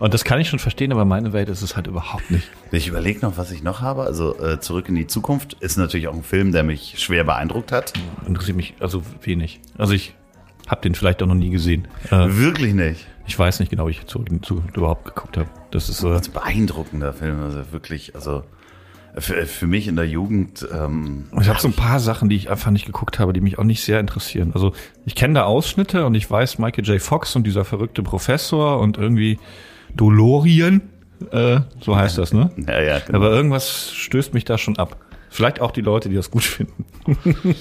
Und 0.00 0.12
das 0.14 0.24
kann 0.24 0.40
ich 0.40 0.48
schon 0.48 0.58
verstehen, 0.58 0.90
aber 0.92 1.04
meine 1.04 1.32
Welt 1.32 1.48
ist 1.48 1.62
es 1.62 1.76
halt 1.76 1.86
überhaupt 1.86 2.30
nicht. 2.30 2.48
Ich 2.72 2.88
überlege 2.88 3.20
noch, 3.20 3.36
was 3.36 3.50
ich 3.52 3.62
noch 3.62 3.80
habe. 3.80 4.02
Also 4.02 4.36
äh, 4.42 4.58
Zurück 4.58 4.88
in 4.88 4.94
die 4.96 5.06
Zukunft 5.06 5.54
ist 5.60 5.76
natürlich 5.76 6.08
auch 6.08 6.14
ein 6.14 6.24
Film, 6.24 6.50
der 6.52 6.62
mich 6.64 6.94
schwer 6.98 7.22
beeindruckt 7.24 7.70
hat. 7.70 7.92
Interessiert 8.26 8.56
mich 8.56 8.74
also 8.80 9.02
wenig. 9.22 9.60
Also 9.78 9.92
ich 9.92 10.14
habe 10.66 10.80
den 10.80 10.94
vielleicht 10.94 11.22
auch 11.22 11.26
noch 11.26 11.34
nie 11.34 11.50
gesehen. 11.50 11.86
Äh, 12.10 12.28
Wirklich 12.30 12.72
nicht. 12.74 13.06
ich 13.26 13.38
weiß 13.38 13.60
nicht 13.60 13.68
genau, 13.70 13.86
wie 13.86 13.92
ich 13.92 14.06
zurück 14.06 14.28
in 14.30 14.36
die 14.40 14.46
Zukunft 14.46 14.76
überhaupt 14.76 15.04
geguckt 15.04 15.36
habe. 15.36 15.48
Das 15.70 15.88
ist 15.88 16.02
äh, 16.02 16.08
Das 16.08 16.22
ist 16.22 16.28
ein 16.28 16.32
beeindruckender 16.42 17.12
Film. 17.12 17.40
Also 17.42 17.70
wirklich, 17.72 18.14
also 18.14 18.42
für, 19.18 19.46
für 19.46 19.66
mich 19.66 19.88
in 19.88 19.96
der 19.96 20.06
Jugend. 20.06 20.66
Ähm, 20.72 21.24
Ich 21.40 21.48
habe 21.48 21.60
so 21.60 21.68
ein 21.68 21.74
paar 21.74 22.00
Sachen, 22.00 22.28
die 22.28 22.36
ich 22.36 22.50
einfach 22.50 22.70
nicht 22.70 22.86
geguckt 22.86 23.18
habe, 23.18 23.32
die 23.32 23.40
mich 23.40 23.58
auch 23.58 23.64
nicht 23.64 23.82
sehr 23.82 24.00
interessieren. 24.00 24.52
Also 24.54 24.72
ich 25.04 25.14
kenne 25.14 25.34
da 25.34 25.44
Ausschnitte 25.44 26.06
und 26.06 26.14
ich 26.14 26.30
weiß 26.30 26.58
Michael 26.58 26.84
J. 26.84 27.00
Fox 27.00 27.36
und 27.36 27.46
dieser 27.46 27.64
verrückte 27.64 28.02
Professor 28.02 28.80
und 28.80 28.96
irgendwie 28.98 29.38
Dolorien, 29.94 30.80
äh, 31.30 31.60
so 31.80 31.96
heißt 31.96 32.18
das, 32.18 32.32
ne? 32.32 32.50
ja, 32.66 32.80
ja, 32.80 32.98
genau. 33.00 33.18
Aber 33.18 33.30
irgendwas 33.30 33.92
stößt 33.92 34.34
mich 34.34 34.44
da 34.44 34.58
schon 34.58 34.78
ab. 34.78 34.96
Vielleicht 35.30 35.60
auch 35.60 35.70
die 35.70 35.80
Leute, 35.82 36.08
die 36.08 36.14
das 36.16 36.30
gut 36.30 36.44
finden. 36.44 36.84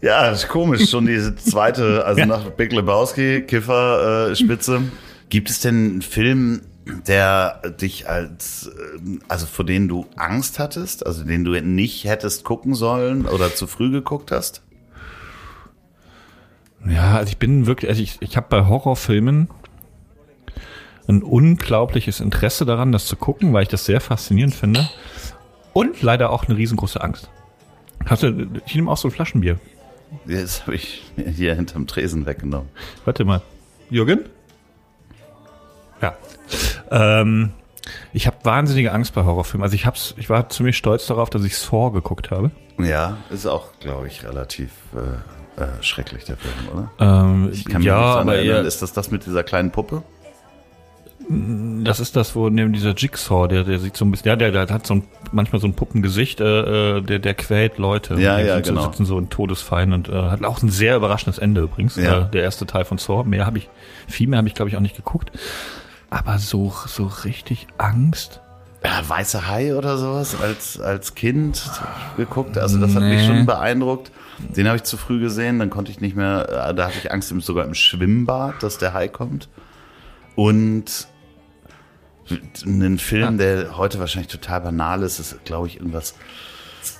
Ja, 0.00 0.30
das 0.30 0.44
ist 0.44 0.48
komisch. 0.48 0.88
Schon 0.90 1.06
diese 1.06 1.34
zweite, 1.34 2.04
also 2.04 2.24
nach 2.24 2.50
Big 2.50 2.72
Lebowski, 2.72 3.42
Kiffer, 3.42 4.30
äh, 4.30 4.36
Spitze. 4.36 4.82
Gibt 5.28 5.50
es 5.50 5.58
denn 5.58 5.74
einen 5.74 6.02
Film, 6.02 6.60
der 7.06 7.60
dich 7.80 8.08
als, 8.08 8.70
ähm, 8.96 9.20
also 9.28 9.46
vor 9.46 9.64
denen 9.64 9.88
du 9.88 10.06
Angst 10.16 10.58
hattest, 10.58 11.06
also 11.06 11.24
den 11.24 11.44
du 11.44 11.60
nicht 11.60 12.04
hättest 12.04 12.44
gucken 12.44 12.74
sollen 12.74 13.26
oder 13.26 13.54
zu 13.54 13.66
früh 13.66 13.90
geguckt 13.90 14.32
hast? 14.32 14.62
Ja, 16.86 17.16
also 17.16 17.30
ich 17.30 17.38
bin 17.38 17.66
wirklich, 17.66 17.90
also 17.90 18.02
ich, 18.02 18.16
ich 18.20 18.36
habe 18.36 18.46
bei 18.48 18.66
Horrorfilmen 18.66 19.48
ein 21.08 21.22
unglaubliches 21.22 22.20
Interesse 22.20 22.66
daran, 22.66 22.92
das 22.92 23.06
zu 23.06 23.16
gucken, 23.16 23.52
weil 23.52 23.62
ich 23.62 23.68
das 23.68 23.84
sehr 23.84 24.00
faszinierend 24.00 24.54
finde. 24.54 24.88
Und 25.72 26.02
leider 26.02 26.30
auch 26.30 26.46
eine 26.46 26.56
riesengroße 26.56 27.00
Angst. 27.00 27.30
Hast 28.06 28.22
du, 28.22 28.48
ich 28.66 28.74
nehme 28.74 28.90
auch 28.90 28.96
so 28.96 29.08
ein 29.08 29.12
Flaschenbier. 29.12 29.58
Das 30.26 30.62
habe 30.62 30.76
ich 30.76 31.02
mir 31.16 31.28
hier 31.28 31.54
hinterm 31.54 31.86
Tresen 31.86 32.26
weggenommen. 32.26 32.68
Warte 33.04 33.24
mal. 33.24 33.42
Jürgen? 33.90 34.24
Ja. 36.00 36.16
Ähm, 36.90 37.50
ich 38.12 38.26
habe 38.26 38.36
wahnsinnige 38.42 38.92
Angst 38.92 39.14
bei 39.14 39.24
Horrorfilmen. 39.24 39.62
Also 39.62 39.74
ich 39.74 39.86
hab's, 39.86 40.14
ich 40.16 40.28
war 40.28 40.48
ziemlich 40.48 40.76
stolz 40.76 41.06
darauf, 41.06 41.30
dass 41.30 41.44
ich 41.44 41.56
Saw 41.56 41.90
geguckt 41.90 42.30
habe. 42.30 42.50
Ja, 42.78 43.16
ist 43.30 43.46
auch, 43.46 43.66
glaube 43.80 44.06
ich, 44.06 44.24
relativ 44.24 44.70
äh, 44.94 45.62
äh, 45.62 45.66
schrecklich, 45.80 46.24
der 46.24 46.36
Film, 46.36 46.54
oder? 46.72 46.90
Ähm, 47.00 47.50
Ich 47.52 47.64
kann 47.64 47.78
mich 47.78 47.86
ja, 47.86 47.98
nicht 47.98 48.20
aber 48.20 48.36
erinnern. 48.36 48.66
Ist 48.66 48.82
das 48.82 48.92
das 48.92 49.10
mit 49.10 49.26
dieser 49.26 49.42
kleinen 49.42 49.70
Puppe? 49.70 50.02
das 51.30 52.00
ist 52.00 52.16
das, 52.16 52.34
wo 52.34 52.48
neben 52.48 52.72
dieser 52.72 52.94
Jigsaw, 52.94 53.48
der, 53.48 53.64
der 53.64 53.78
sieht 53.78 53.96
so 53.96 54.04
ein 54.04 54.10
bisschen, 54.10 54.28
ja, 54.28 54.36
der, 54.36 54.50
der 54.50 54.68
hat 54.68 54.86
so 54.86 54.94
ein, 54.94 55.04
manchmal 55.30 55.60
so 55.60 55.66
ein 55.66 55.74
Puppengesicht, 55.74 56.40
äh, 56.40 56.98
äh, 56.98 57.02
der, 57.02 57.18
der 57.18 57.34
quält 57.34 57.76
Leute. 57.76 58.14
Ja, 58.14 58.38
ja, 58.38 58.54
sind 58.54 58.66
so, 58.66 58.72
genau. 58.72 58.84
sitzen 58.84 59.04
so 59.04 59.18
in 59.18 59.28
Todesfeind 59.28 59.92
und 59.92 60.08
äh, 60.08 60.12
hat 60.12 60.42
auch 60.44 60.62
ein 60.62 60.70
sehr 60.70 60.96
überraschendes 60.96 61.38
Ende 61.38 61.60
übrigens. 61.62 61.96
Ja. 61.96 62.22
Äh, 62.22 62.30
der 62.30 62.42
erste 62.44 62.64
Teil 62.64 62.86
von 62.86 62.96
Saw. 62.96 63.24
Mehr 63.24 63.44
habe 63.44 63.58
ich, 63.58 63.68
viel 64.06 64.26
mehr 64.26 64.38
habe 64.38 64.48
ich 64.48 64.54
glaube 64.54 64.70
ich 64.70 64.76
auch 64.76 64.80
nicht 64.80 64.96
geguckt. 64.96 65.30
Aber 66.10 66.38
so, 66.38 66.72
so 66.86 67.04
richtig 67.24 67.66
Angst. 67.78 68.40
Ja, 68.84 69.06
Weiße 69.08 69.48
Hai 69.48 69.74
oder 69.74 69.98
sowas 69.98 70.40
als, 70.40 70.80
als 70.80 71.14
Kind 71.14 71.68
geguckt. 72.16 72.56
Also 72.56 72.78
das 72.78 72.94
hat 72.94 73.02
mich 73.02 73.20
Nee. 73.22 73.26
schon 73.26 73.44
beeindruckt. 73.46 74.12
Den 74.38 74.68
habe 74.68 74.76
ich 74.76 74.84
zu 74.84 74.96
früh 74.96 75.18
gesehen, 75.20 75.58
dann 75.58 75.68
konnte 75.68 75.90
ich 75.90 76.00
nicht 76.00 76.14
mehr, 76.16 76.68
äh, 76.70 76.74
da 76.74 76.86
hatte 76.86 76.98
ich 76.98 77.10
Angst 77.10 77.34
sogar 77.40 77.64
im 77.64 77.74
Schwimmbad, 77.74 78.62
dass 78.62 78.78
der 78.78 78.94
Hai 78.94 79.08
kommt. 79.08 79.48
Und 80.36 81.08
einen 82.64 82.98
Film, 82.98 83.38
der 83.38 83.76
heute 83.76 83.98
wahrscheinlich 83.98 84.30
total 84.30 84.60
banal 84.60 85.02
ist, 85.02 85.18
ist, 85.18 85.44
glaube 85.44 85.66
ich, 85.66 85.78
irgendwas, 85.78 86.14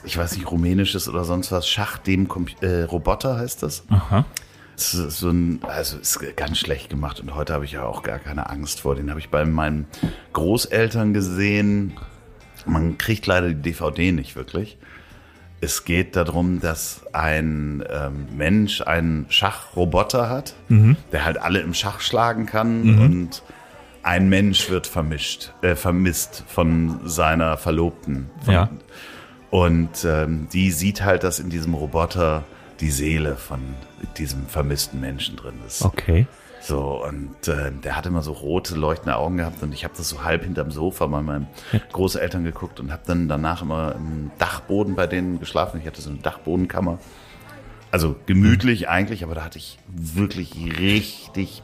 ich 0.04 0.16
weiß 0.18 0.36
nicht, 0.36 0.50
rumänisches 0.50 1.08
oder 1.08 1.24
sonst 1.24 1.52
was, 1.52 1.68
Schach 1.68 1.98
dem 1.98 2.26
Compu- 2.28 2.60
äh, 2.64 2.84
Roboter 2.84 3.36
heißt 3.38 3.62
das. 3.62 3.84
Aha. 3.90 4.24
Es 4.78 4.94
ist 4.94 5.18
so 5.18 5.30
ein, 5.30 5.58
also 5.66 5.98
ist 5.98 6.20
ganz 6.36 6.56
schlecht 6.58 6.88
gemacht 6.88 7.18
und 7.18 7.34
heute 7.34 7.52
habe 7.52 7.64
ich 7.64 7.72
ja 7.72 7.82
auch 7.82 8.04
gar 8.04 8.20
keine 8.20 8.48
Angst 8.48 8.80
vor. 8.82 8.94
Den 8.94 9.10
habe 9.10 9.18
ich 9.18 9.28
bei 9.28 9.44
meinen 9.44 9.86
Großeltern 10.34 11.12
gesehen. 11.12 11.94
Man 12.64 12.96
kriegt 12.96 13.26
leider 13.26 13.48
die 13.48 13.60
DVD 13.60 14.12
nicht 14.12 14.36
wirklich. 14.36 14.78
Es 15.60 15.84
geht 15.84 16.14
darum, 16.14 16.60
dass 16.60 17.02
ein 17.12 17.82
ähm, 17.90 18.26
Mensch 18.36 18.80
einen 18.82 19.26
Schachroboter 19.28 20.30
hat, 20.30 20.54
der 21.10 21.24
halt 21.24 21.38
alle 21.38 21.58
im 21.58 21.74
Schach 21.74 21.98
schlagen 22.00 22.46
kann 22.46 22.82
und 23.00 23.42
ein 24.04 24.28
Mensch 24.28 24.70
wird 24.70 24.86
vermischt, 24.86 25.52
äh, 25.62 25.74
vermisst 25.74 26.44
von 26.46 27.00
seiner 27.04 27.56
Verlobten. 27.56 28.30
Von, 28.44 28.54
Ja. 28.54 28.70
und 29.50 30.04
ähm, 30.04 30.46
die 30.52 30.70
sieht 30.70 31.02
halt, 31.04 31.24
dass 31.24 31.40
in 31.40 31.50
diesem 31.50 31.74
Roboter 31.74 32.44
die 32.80 32.90
Seele 32.90 33.36
von 33.36 33.60
diesem 34.16 34.46
vermissten 34.46 35.00
Menschen 35.00 35.36
drin 35.36 35.54
ist. 35.66 35.82
Okay. 35.82 36.26
So, 36.60 37.04
und 37.04 37.46
äh, 37.46 37.70
der 37.72 37.96
hat 37.96 38.06
immer 38.06 38.22
so 38.22 38.32
rote, 38.32 38.74
leuchtende 38.74 39.16
Augen 39.16 39.36
gehabt 39.38 39.62
und 39.62 39.72
ich 39.72 39.84
habe 39.84 39.94
das 39.96 40.08
so 40.08 40.24
halb 40.24 40.42
hinterm 40.42 40.70
Sofa 40.70 41.06
bei 41.06 41.22
meinen 41.22 41.46
Großeltern 41.92 42.44
geguckt 42.44 42.80
und 42.80 42.90
habe 42.92 43.02
dann 43.06 43.28
danach 43.28 43.62
immer 43.62 43.94
im 43.94 44.30
Dachboden 44.38 44.94
bei 44.96 45.06
denen 45.06 45.38
geschlafen. 45.38 45.80
Ich 45.80 45.86
hatte 45.86 46.02
so 46.02 46.10
eine 46.10 46.18
Dachbodenkammer 46.18 46.98
Also 47.90 48.16
gemütlich 48.26 48.88
eigentlich, 48.88 49.22
aber 49.24 49.34
da 49.34 49.44
hatte 49.44 49.58
ich 49.58 49.78
wirklich 49.88 50.54
richtig 50.78 51.62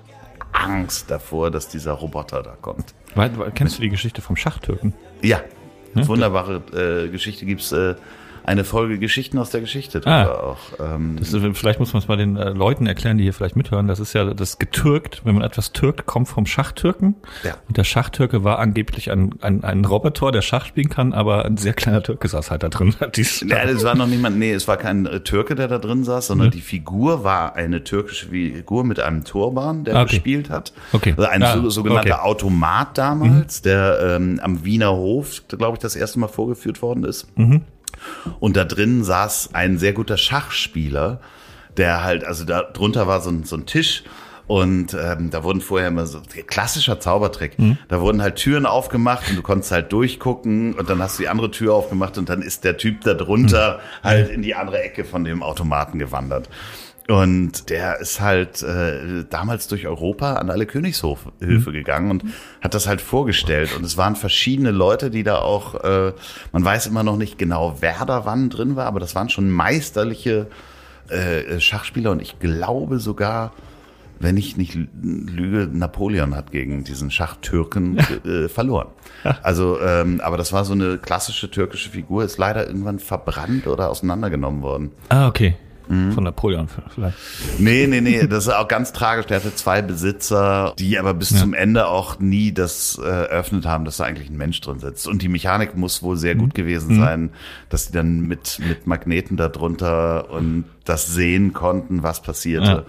Angst 0.53 1.11
davor, 1.11 1.51
dass 1.51 1.69
dieser 1.69 1.93
Roboter 1.93 2.43
da 2.43 2.57
kommt. 2.61 2.95
Weil, 3.15 3.37
weil, 3.37 3.51
kennst 3.51 3.79
du 3.79 3.83
die 3.83 3.91
Geschichte 3.91 4.23
vom 4.23 4.37
Schachtürken? 4.37 4.95
Ja, 5.23 5.43
wunderbare 5.95 6.63
äh, 6.73 7.09
Geschichte 7.09 7.45
gibt's 7.45 7.73
äh, 7.73 7.95
eine 8.45 8.65
Folge 8.65 8.99
Geschichten 8.99 9.39
aus 9.39 9.51
der 9.51 9.61
Geschichte 9.61 10.01
Ah. 10.05 10.27
auch. 10.27 10.59
Ähm, 10.79 11.19
ist, 11.19 11.35
vielleicht 11.55 11.81
muss 11.81 11.93
man 11.93 12.03
es 12.03 12.09
mal 12.09 12.17
den 12.17 12.37
äh, 12.37 12.51
Leuten 12.51 12.87
erklären, 12.87 13.17
die 13.19 13.25
hier 13.25 13.33
vielleicht 13.33 13.57
mithören. 13.57 13.89
Das 13.89 14.01
ist 14.01 14.13
ja 14.13 14.35
das 14.35 14.59
getürkt, 14.59 15.23
wenn 15.25 15.35
man 15.35 15.43
etwas 15.45 15.73
türkt, 15.73 16.07
kommt 16.07 16.29
vom 16.29 16.45
Schachtürken. 16.47 17.15
Ja. 17.43 17.55
Und 17.69 17.77
der 17.77 17.85
Schachtürke 17.85 18.45
war 18.45 18.59
angeblich 18.59 19.11
ein, 19.11 19.35
ein, 19.41 19.65
ein 19.65 19.85
Roboter, 19.85 20.31
der 20.31 20.43
Schach 20.43 20.67
spielen 20.67 20.89
kann, 20.91 21.13
aber 21.13 21.45
ein 21.45 21.57
sehr 21.57 21.73
kleiner 21.73 22.03
Türke 22.03 22.29
saß 22.29 22.51
halt 22.51 22.63
da 22.63 22.69
drin. 22.69 22.95
Ja, 23.47 23.63
es 23.65 23.85
war 23.85 23.95
noch 23.95 24.07
niemand, 24.07 24.39
nee, 24.39 24.53
es 24.53 24.69
war 24.69 24.77
kein 24.77 25.07
äh, 25.07 25.21
Türke, 25.21 25.55
der 25.55 25.69
da 25.69 25.79
drin 25.79 26.05
saß, 26.05 26.27
sondern 26.29 26.51
die 26.51 26.61
Figur 26.61 27.25
war 27.25 27.55
eine 27.57 27.85
türkische 27.85 28.29
Figur 28.29 28.85
mit 28.85 29.01
einem 29.01 29.25
Turban, 29.25 29.85
der 29.85 29.97
Ah, 29.97 30.03
okay. 30.03 30.17
gespielt 30.17 30.51
hat. 30.51 30.73
Okay. 30.93 31.15
Also 31.17 31.31
ein 31.31 31.43
Ah, 31.43 31.55
so, 31.57 31.71
sogenannter 31.71 32.15
okay. 32.17 32.29
Automat 32.29 32.99
damals, 32.99 33.63
der 33.63 34.17
ähm, 34.17 34.41
am 34.43 34.65
Wiener 34.65 34.93
Hof, 34.93 35.43
glaube 35.49 35.75
ich, 35.77 35.79
das 35.81 35.97
erste 35.97 36.19
Mal 36.19 36.29
vorgeführt 36.29 36.83
worden 36.83 37.05
ist. 37.05 37.27
Und 38.41 38.57
da 38.57 38.65
drin 38.65 39.05
saß 39.05 39.51
ein 39.55 39.79
sehr 39.79 39.93
guter 39.93 40.17
Schachspieler, 40.17 41.21
der 41.77 42.05
halt, 42.05 42.25
also 42.25 42.45
da 42.45 42.63
drunter 42.63 43.07
war 43.07 43.21
so 43.21 43.31
ein, 43.31 43.45
so 43.45 43.57
ein 43.57 43.67
Tisch 43.67 44.05
und 44.47 44.95
ähm, 44.95 45.31
da 45.31 45.43
wurden 45.43 45.61
vorher 45.63 45.89
immer 45.89 46.07
so 46.07 46.21
klassischer 46.47 47.01
Zaubertrick. 47.01 47.57
Da 47.89 48.01
wurden 48.01 48.21
halt 48.21 48.37
Türen 48.37 48.67
aufgemacht 48.67 49.31
und 49.31 49.37
du 49.37 49.43
konntest 49.43 49.73
halt 49.73 49.91
durchgucken 49.93 50.75
und 50.75 50.91
dann 50.91 51.01
hast 51.01 51.19
du 51.19 51.23
die 51.23 51.29
andere 51.29 51.51
Tür 51.51 51.75
aufgemacht 51.75 52.19
und 52.19 52.29
dann 52.29 52.43
ist 52.43 52.65
der 52.65 52.77
Typ 52.77 53.03
da 53.03 53.15
drunter 53.15 53.81
halt 54.03 54.29
in 54.29 54.43
die 54.43 54.55
andere 54.55 54.83
Ecke 54.83 55.05
von 55.05 55.25
dem 55.25 55.43
Automaten 55.43 55.99
gewandert. 55.99 56.51
Und 57.07 57.69
der 57.69 58.01
ist 58.01 58.21
halt 58.21 58.63
äh, 58.63 59.25
damals 59.29 59.69
durch 59.69 59.87
Europa 59.87 60.35
an 60.35 60.49
alle 60.49 60.65
Königshöfe 60.65 61.33
gegangen 61.73 62.11
und 62.11 62.25
hat 62.63 62.73
das 62.73 62.87
halt 62.87 63.03
vorgestellt. 63.03 63.77
Und 63.77 63.85
es 63.85 63.99
waren 63.99 64.17
verschiedene 64.17 64.71
Leute, 64.71 65.11
die 65.11 65.23
da 65.23 65.39
auch, 65.39 65.75
äh, 65.85 66.13
man 66.53 66.65
weiß 66.65 66.87
immer 66.87 67.03
noch 67.03 67.19
nicht 67.19 67.37
genau, 67.37 67.77
wer 67.81 68.07
da 68.07 68.25
wann 68.25 68.49
drin 68.49 68.75
war, 68.75 68.87
aber 68.87 69.01
das 69.01 69.15
waren 69.15 69.29
schon 69.29 69.51
meisterliche 69.51 70.47
äh, 71.09 71.61
Schachspieler 71.61 72.11
und 72.11 72.23
ich 72.23 72.39
glaube 72.39 72.99
sogar, 72.99 73.53
wenn 74.19 74.39
ich 74.39 74.57
nicht 74.57 74.75
lüge, 75.03 75.69
Napoleon 75.71 76.35
hat 76.35 76.53
gegen 76.53 76.85
diesen 76.85 77.11
Schachtürken 77.11 77.99
äh, 78.25 78.49
verloren. 78.49 78.89
Also, 79.43 79.79
ähm, 79.81 80.23
aber 80.23 80.39
das 80.39 80.55
war 80.55 80.65
so 80.65 80.73
eine 80.73 80.97
klassische 80.97 81.51
türkische 81.51 81.91
Figur, 81.91 82.25
ist 82.25 82.39
leider 82.39 82.67
irgendwann 82.67 82.99
verbrannt 82.99 83.67
oder 83.67 83.91
auseinandergenommen 83.91 84.63
worden. 84.63 84.93
Ah, 85.11 85.29
okay. 85.29 85.57
Von 85.87 86.25
Napoleon 86.25 86.69
vielleicht. 86.95 87.17
Nee, 87.59 87.87
nee, 87.87 88.01
nee, 88.01 88.27
das 88.27 88.47
ist 88.47 88.53
auch 88.55 88.69
ganz 88.69 88.93
tragisch. 88.93 89.27
Der 89.27 89.37
hatte 89.39 89.55
zwei 89.55 89.83
Besitzer, 89.83 90.75
die 90.79 90.99
aber 90.99 91.13
bis 91.15 91.39
zum 91.39 91.53
Ende 91.55 91.87
auch 91.89 92.19
nie 92.19 92.53
das 92.53 92.99
äh, 93.03 93.07
eröffnet 93.07 93.67
haben, 93.67 93.85
dass 93.85 93.99
da 93.99 94.05
eigentlich 94.05 94.31
ein 94.31 94.37
Mensch 94.37 94.61
drin 94.61 94.79
sitzt. 94.79 95.07
Und 95.07 95.21
die 95.23 95.29
Mechanik 95.29 95.77
muss 95.77 96.03
wohl 96.03 96.17
sehr 96.17 96.35
gut 96.35 96.55
gewesen 96.55 96.97
sein, 97.01 97.31
dass 97.69 97.87
die 97.89 97.93
dann 97.93 98.21
mit, 98.21 98.61
mit 98.67 98.87
Magneten 98.87 99.37
da 99.37 99.49
drunter 99.49 100.31
und 100.31 100.65
das 100.85 101.07
sehen 101.09 101.53
konnten, 101.53 102.03
was 102.03 102.23
passierte. 102.23 102.67
Ja. 102.67 102.83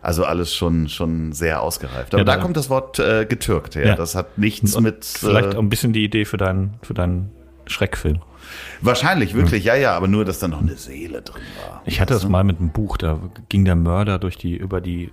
Also 0.00 0.24
alles 0.24 0.52
schon, 0.52 0.88
schon 0.88 1.32
sehr 1.32 1.62
ausgereift. 1.62 2.12
Aber 2.12 2.22
Ja, 2.22 2.24
da, 2.24 2.34
da- 2.36 2.42
kommt 2.42 2.56
das 2.56 2.68
Wort 2.70 2.98
äh, 2.98 3.24
getürkt 3.24 3.76
her. 3.76 3.86
Ja. 3.86 3.94
Das 3.94 4.16
hat 4.16 4.36
nichts 4.36 4.74
Und 4.74 4.82
mit. 4.82 5.04
Vielleicht 5.04 5.54
äh, 5.54 5.56
auch 5.56 5.60
ein 5.62 5.68
bisschen 5.68 5.92
die 5.92 6.02
Idee 6.02 6.24
für 6.24 6.38
deinen, 6.38 6.74
für 6.82 6.92
deinen 6.94 7.30
Schreckfilm. 7.66 8.18
Wahrscheinlich, 8.80 9.34
wirklich, 9.34 9.64
ja, 9.64 9.74
ja, 9.74 9.96
aber 9.96 10.08
nur, 10.08 10.24
dass 10.24 10.38
da 10.38 10.48
noch 10.48 10.60
eine 10.60 10.76
Seele 10.76 11.22
drin 11.22 11.42
war. 11.66 11.82
Ich 11.84 12.00
hatte 12.00 12.14
das 12.14 12.28
mal 12.28 12.44
mit 12.44 12.58
einem 12.58 12.70
Buch, 12.70 12.96
da 12.96 13.18
ging 13.48 13.64
der 13.64 13.76
Mörder 13.76 14.18
durch 14.18 14.36
die, 14.36 14.56
über 14.56 14.80
die, 14.80 15.10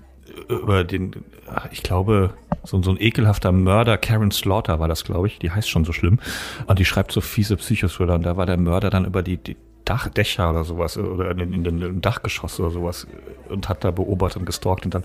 über 0.47 0.83
den, 0.83 1.11
ach, 1.47 1.67
ich 1.71 1.83
glaube, 1.83 2.33
so, 2.63 2.81
so 2.81 2.91
ein 2.91 3.01
ekelhafter 3.01 3.51
Mörder, 3.51 3.97
Karen 3.97 4.31
Slaughter 4.31 4.79
war 4.79 4.87
das, 4.87 5.03
glaube 5.03 5.27
ich, 5.27 5.39
die 5.39 5.51
heißt 5.51 5.69
schon 5.69 5.85
so 5.85 5.93
schlimm. 5.93 6.19
Und 6.67 6.79
die 6.79 6.85
schreibt 6.85 7.11
so 7.11 7.21
fiese 7.21 7.57
Psychothriller 7.57 8.15
und 8.15 8.23
da 8.23 8.37
war 8.37 8.45
der 8.45 8.57
Mörder 8.57 8.89
dann 8.89 9.05
über 9.05 9.23
die, 9.23 9.37
die 9.37 9.57
Dach, 9.85 10.07
Dächer 10.07 10.51
oder 10.51 10.63
sowas 10.63 10.97
oder 10.97 11.31
in, 11.31 11.39
in, 11.39 11.65
in 11.65 11.79
den 11.79 12.01
Dachgeschoss 12.01 12.59
oder 12.59 12.69
sowas 12.69 13.07
und 13.49 13.69
hat 13.69 13.83
da 13.83 13.89
beobachtet 13.89 14.41
und 14.41 14.45
gestalkt 14.45 14.85
und 14.85 14.93
dann, 14.93 15.03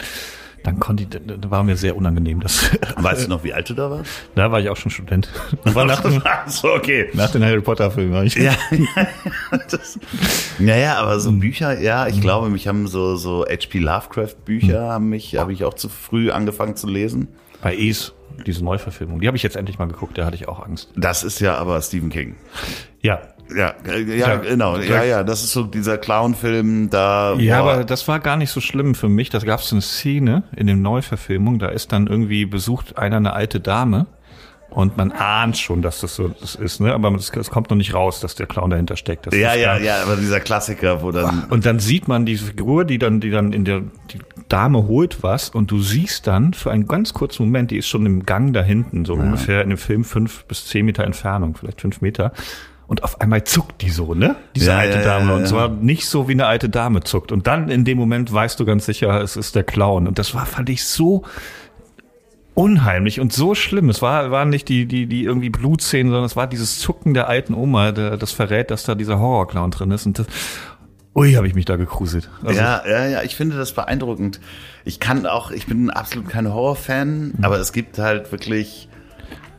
dann 0.65 0.81
konnte 0.81 1.03
ich, 1.05 1.09
dann 1.11 1.51
war 1.51 1.62
mir 1.62 1.77
sehr 1.77 1.95
unangenehm. 1.97 2.41
Das, 2.41 2.71
Weißt 2.97 3.27
du 3.27 3.29
noch, 3.29 3.45
wie 3.45 3.53
alt 3.53 3.69
du 3.71 3.75
da 3.75 3.91
warst? 3.91 4.11
da 4.35 4.51
war 4.51 4.59
ich 4.61 4.69
auch 4.71 4.77
schon 4.77 4.91
Student. 4.91 5.29
War 5.65 5.85
nach, 5.85 6.01
dem- 6.03 6.23
so, 6.47 6.73
okay. 6.73 7.11
nach 7.12 7.31
den 7.31 7.45
Harry 7.45 7.61
Potter 7.61 7.91
Filmen. 7.91 8.12
war 8.12 8.25
ich. 8.25 8.35
Ja, 8.35 8.55
das, 9.71 9.99
naja, 10.59 10.97
aber 10.97 11.21
so 11.21 11.31
Bücher, 11.33 11.79
ja, 11.81 12.07
ich 12.07 12.21
glaube, 12.21 12.49
mich 12.49 12.67
haben 12.67 12.87
so, 12.89 13.17
so 13.17 13.45
H.P. 13.45 13.79
Lovecraft 13.79 14.35
Bücher, 14.45 14.89
haben 14.89 15.11
mich, 15.11 15.37
habe 15.37 15.53
ich 15.53 15.65
auch 15.65 15.75
zu 15.75 15.89
früh 15.89 16.31
angefangen 16.31 16.77
zu 16.77 16.87
lesen. 16.89 17.29
Bei 17.62 17.77
Ace, 17.79 18.12
diese 18.47 18.65
Neuverfilmung, 18.65 19.21
die 19.21 19.27
habe 19.27 19.37
ich 19.37 19.43
jetzt 19.43 19.57
endlich 19.57 19.79
mal 19.79 19.87
geguckt, 19.89 20.17
da 20.19 20.25
hatte 20.25 20.37
ich 20.37 20.49
auch 20.49 20.65
Angst. 20.65 20.91
Das 20.97 21.23
ist 21.25 21.41
ja 21.41 21.57
aber 21.57 21.81
Stephen 21.83 22.09
King. 22.11 22.37
Ja, 23.03 23.21
Ja, 23.55 23.75
äh, 23.87 24.03
ja, 24.03 24.29
Ja, 24.29 24.37
genau. 24.37 24.79
Ja, 24.79 25.05
ja, 25.05 25.23
das 25.23 25.45
ist 25.45 25.53
so 25.53 25.65
dieser 25.65 25.99
Clown-Film 25.99 26.91
da. 26.91 27.35
Ja, 27.35 27.63
boah. 27.63 27.73
aber 27.73 27.85
das 27.85 28.07
war 28.09 28.21
gar 28.21 28.37
nicht 28.37 28.51
so 28.51 28.61
schlimm 28.61 28.95
für 28.95 29.09
mich. 29.09 29.31
Da 29.31 29.39
gab 29.39 29.61
es 29.61 29.73
eine 29.73 29.83
Szene 29.83 30.45
in 30.57 30.67
dem 30.67 30.83
Neuverfilmung, 30.83 31.59
da 31.59 31.69
ist 31.69 31.93
dann 31.93 32.07
irgendwie 32.07 32.47
besucht 32.47 32.99
einer 32.99 33.17
eine 33.17 33.33
alte 33.33 33.61
Dame 33.61 34.07
und 34.75 34.97
man 34.97 35.13
ahnt 35.13 35.57
schon, 35.57 35.83
dass 35.83 36.01
das 36.01 36.17
so 36.17 36.29
das 36.29 36.57
ist, 36.57 36.81
ne? 36.81 36.93
Aber 36.93 37.15
es, 37.15 37.31
es 37.31 37.51
kommt 37.51 37.71
noch 37.71 37.77
nicht 37.77 37.95
raus, 37.95 38.19
dass 38.19 38.35
der 38.35 38.47
Clown 38.47 38.71
dahinter 38.71 38.97
steckt. 38.97 39.27
Das 39.27 39.35
ja, 39.35 39.55
ja, 39.55 39.77
ja, 39.77 40.03
aber 40.03 40.17
dieser 40.17 40.41
Klassiker, 40.41 41.01
wo 41.03 41.13
dann. 41.13 41.45
Und 41.51 41.65
dann 41.65 41.79
sieht 41.79 42.09
man 42.09 42.27
diese 42.27 42.47
Figur, 42.47 42.85
die 42.85 42.99
dann, 42.99 43.21
die 43.21 43.31
dann 43.31 43.53
in 43.53 43.65
der 43.65 43.83
die 44.11 44.19
Dame 44.49 44.89
holt 44.89 45.23
was 45.23 45.49
und 45.49 45.71
du 45.71 45.81
siehst 45.81 46.27
dann 46.27 46.55
für 46.55 46.73
einen 46.73 46.89
ganz 46.89 47.13
kurzen 47.13 47.45
Moment, 47.45 47.71
die 47.71 47.79
ist 47.79 47.89
schon 47.89 48.05
im 48.05 48.27
Gang 48.27 48.53
da 48.53 48.63
hinten, 48.63 49.05
so 49.05 49.15
ungefähr 49.15 49.63
in 49.63 49.71
dem 49.71 49.79
Film 49.79 50.05
fünf 50.05 50.45
bis 50.45 50.67
zehn 50.67 50.85
Meter 50.85 51.05
Entfernung, 51.05 51.57
vielleicht 51.57 51.81
fünf 51.81 52.01
Meter. 52.01 52.33
Und 52.87 53.03
auf 53.03 53.20
einmal 53.20 53.45
zuckt 53.45 53.80
die 53.80 53.89
so, 53.91 54.12
ne? 54.14 54.37
Diese 54.55 54.70
Ja, 54.70 54.78
alte 54.78 55.01
Dame. 55.03 55.30
ja, 55.30 55.35
und 55.37 55.41
ja. 55.43 55.47
zwar 55.47 55.68
nicht 55.70 56.07
so, 56.07 56.28
wie 56.28 56.32
eine 56.32 56.47
alte 56.47 56.68
Dame 56.68 57.03
zuckt. 57.03 57.32
Und 57.32 57.47
dann 57.47 57.70
in 57.70 57.85
dem 57.85 57.97
Moment 57.97 58.30
weißt 58.32 58.61
du 58.61 58.64
ganz 58.66 58.85
sicher, 58.85 59.20
es 59.22 59.37
ist 59.37 59.55
der 59.55 59.64
Clown. 59.64 60.07
Und 60.07 60.18
das 60.18 60.35
war, 60.35 60.45
fand 60.45 60.68
ich 60.68 60.85
so 60.85 61.24
unheimlich 62.55 63.20
und 63.20 63.32
so 63.32 63.55
schlimm. 63.55 63.89
Es 63.89 64.01
war, 64.03 64.30
waren 64.30 64.49
nicht 64.51 64.68
die, 64.68 64.87
die, 64.87 65.07
die 65.07 65.24
irgendwie 65.24 65.51
Blutszenen, 65.51 66.09
sondern 66.11 66.26
es 66.26 66.37
war 66.37 66.47
dieses 66.47 66.78
Zucken 66.78 67.14
der 67.14 67.28
alten 67.28 67.55
Oma, 67.55 67.93
der, 67.93 68.16
das 68.16 68.32
verrät, 68.32 68.70
dass 68.70 68.85
da 68.85 68.95
dieser 68.95 69.18
Horrorclown 69.18 69.70
drin 69.72 69.91
ist. 69.91 70.07
Und 70.07 70.18
das, 70.20 70.26
ui, 71.16 71.32
habe 71.35 71.49
ich 71.49 71.55
mich 71.55 71.64
da 71.64 71.76
gekruselt. 71.76 72.30
Also, 72.45 72.61
ja, 72.61 72.82
ja, 72.87 73.07
ja, 73.07 73.22
ich 73.22 73.35
finde 73.35 73.57
das 73.57 73.72
beeindruckend. 73.72 74.41
Ich 74.85 75.01
kann 75.01 75.26
auch, 75.26 75.51
ich 75.51 75.66
bin 75.66 75.91
absolut 75.91 76.28
kein 76.28 76.53
Horrorfan, 76.53 77.28
Mhm. 77.39 77.45
aber 77.45 77.59
es 77.59 77.72
gibt 77.72 77.99
halt 77.99 78.30
wirklich 78.30 78.89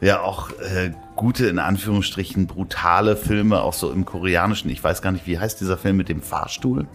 ja 0.02 0.22
auch 0.22 0.50
äh, 0.52 0.92
gute, 1.16 1.48
in 1.48 1.60
Anführungsstrichen, 1.60 2.48
brutale 2.48 3.16
Filme, 3.16 3.62
auch 3.62 3.74
so 3.74 3.92
im 3.92 4.06
Koreanischen. 4.06 4.70
Ich 4.70 4.84
weiß 4.84 5.02
gar 5.02 5.12
nicht, 5.12 5.28
wie 5.28 5.40
heißt 5.40 5.60
dieser 5.62 5.78
Film 5.78 5.98
mit 5.98 6.10
dem 6.10 6.22
Fahrstuhl? 6.22 6.86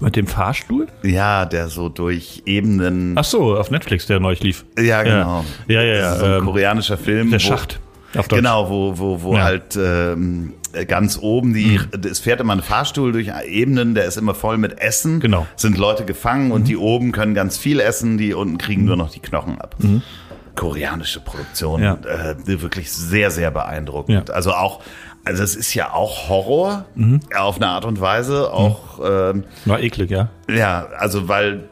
Mit 0.00 0.16
dem 0.16 0.26
Fahrstuhl? 0.26 0.86
Ja, 1.02 1.44
der 1.46 1.68
so 1.68 1.88
durch 1.88 2.42
Ebenen. 2.46 3.14
Ach 3.16 3.24
so, 3.24 3.56
auf 3.56 3.70
Netflix, 3.70 4.06
der 4.06 4.20
neulich 4.20 4.42
lief. 4.42 4.64
ja, 4.78 5.02
genau. 5.02 5.44
Ja, 5.68 5.82
ja, 5.82 5.94
ja. 5.94 6.16
So 6.16 6.24
ein 6.24 6.32
ähm, 6.38 6.44
koreanischer 6.44 6.98
Film. 6.98 7.30
der 7.30 7.38
Schacht. 7.38 7.80
Auf 8.16 8.28
Deutsch. 8.28 8.38
Genau, 8.38 8.68
wo, 8.70 8.98
wo, 8.98 9.22
wo 9.22 9.32
Ja. 9.34 9.38
Mhm. 9.40 9.44
halt 9.44 9.76
ähm, 9.76 10.52
ganz 10.88 11.18
oben 11.20 11.54
die, 11.54 11.80
es 12.08 12.18
fährt 12.20 12.40
immer 12.40 12.52
ein 12.52 12.62
Fahrstuhl 12.62 13.12
durch 13.12 13.30
Ebenen, 13.46 13.94
der 13.94 14.04
ist 14.06 14.16
immer 14.16 14.34
voll 14.34 14.58
mit 14.58 14.80
Essen. 14.80 15.20
Genau. 15.20 15.42
Mhm. 15.42 15.46
Sind 15.56 15.78
Leute 15.78 16.04
gefangen 16.04 16.50
und 16.52 16.66
die 16.68 16.76
oben 16.76 17.12
können 17.12 17.34
ganz 17.34 17.56
viel 17.56 17.80
essen, 17.80 18.18
die 18.18 18.34
unten 18.34 18.58
kriegen 18.58 18.84
nur 18.84 18.96
noch 18.96 19.10
die 19.10 19.20
Knochen 19.20 19.60
ab. 19.60 19.76
Koreanische 20.54 21.20
Produktion, 21.20 21.82
Ja. 21.82 21.94
äh, 21.94 22.34
wirklich 22.46 22.92
sehr, 22.92 23.30
sehr 23.30 23.50
beeindruckend. 23.50 24.28
Ja. 24.28 24.34
Also 24.34 24.52
auch, 24.52 24.80
also 25.24 25.42
es 25.42 25.56
ist 25.56 25.74
ja 25.74 25.92
auch 25.92 26.28
Horror 26.28 26.84
Mhm. 26.94 27.20
auf 27.36 27.56
eine 27.56 27.68
Art 27.68 27.84
und 27.84 28.00
Weise, 28.00 28.52
auch 28.52 29.00
ähm, 29.04 29.44
War 29.64 29.80
eklig, 29.80 30.10
ja. 30.10 30.28
ja, 30.48 30.86
also 30.98 31.28
weil 31.28 31.68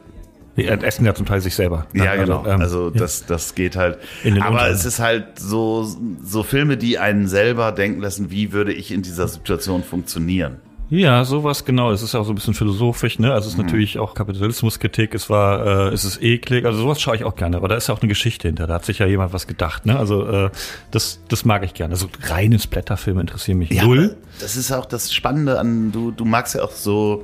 Die 0.57 0.67
essen 0.67 1.05
ja 1.05 1.15
zum 1.15 1.25
Teil 1.25 1.41
sich 1.41 1.55
selber. 1.55 1.87
ja, 1.93 2.15
genau. 2.15 2.45
ähm, 2.45 2.61
also 2.61 2.89
ja. 2.89 2.99
das, 2.99 3.25
das 3.25 3.55
geht 3.55 3.75
halt. 3.75 3.97
Aber 4.41 4.69
es 4.69 4.85
ist 4.85 4.99
halt 4.99 5.39
so, 5.39 5.87
so 6.23 6.43
Filme, 6.43 6.77
die 6.77 6.99
einen 6.99 7.27
selber 7.27 7.71
denken 7.71 8.01
lassen, 8.01 8.29
wie 8.31 8.51
würde 8.53 8.71
ich 8.73 8.91
in 8.91 9.01
dieser 9.01 9.27
Situation 9.27 9.83
funktionieren. 9.83 10.57
Ja, 10.89 11.25
sowas 11.25 11.65
genau. 11.65 11.91
Es 11.91 12.03
ist 12.03 12.13
ja 12.13 12.19
auch 12.19 12.25
so 12.25 12.31
ein 12.33 12.35
bisschen 12.35 12.53
philosophisch, 12.53 13.17
ne? 13.17 13.33
Also 13.33 13.47
es 13.47 13.53
ist 13.53 13.57
Mhm. 13.57 13.65
natürlich 13.65 13.97
auch 13.99 14.13
Kapitalismuskritik. 14.13 15.15
Es 15.15 15.29
war, 15.29 15.89
äh, 15.89 15.93
es 15.93 16.05
ist 16.05 16.21
eklig. 16.21 16.65
Also 16.65 16.79
sowas 16.79 17.01
schaue 17.01 17.15
ich 17.15 17.23
auch 17.23 17.35
gerne. 17.35 17.57
Aber 17.57 17.67
da 17.67 17.75
ist 17.75 17.87
ja 17.87 17.95
auch 17.95 18.01
eine 18.01 18.09
Geschichte 18.09 18.47
hinter. 18.47 18.67
Da 18.67 18.75
hat 18.75 18.85
sich 18.85 18.99
ja 18.99 19.07
jemand 19.07 19.33
was 19.33 19.47
gedacht, 19.47 19.85
ne? 19.87 19.97
Also 19.97 20.27
äh, 20.27 20.49
das, 20.91 21.19
das 21.29 21.45
mag 21.45 21.63
ich 21.63 21.73
gerne. 21.73 21.93
Also 21.93 22.07
reine 22.23 22.59
Splatterfilme 22.59 23.21
interessieren 23.21 23.57
mich 23.57 23.71
null. 23.71 24.17
Das 24.39 24.55
ist 24.55 24.71
auch 24.71 24.85
das 24.85 25.11
Spannende 25.13 25.59
an, 25.59 25.91
du, 25.91 26.11
du 26.11 26.25
magst 26.25 26.53
ja 26.55 26.63
auch 26.63 26.71
so, 26.71 27.23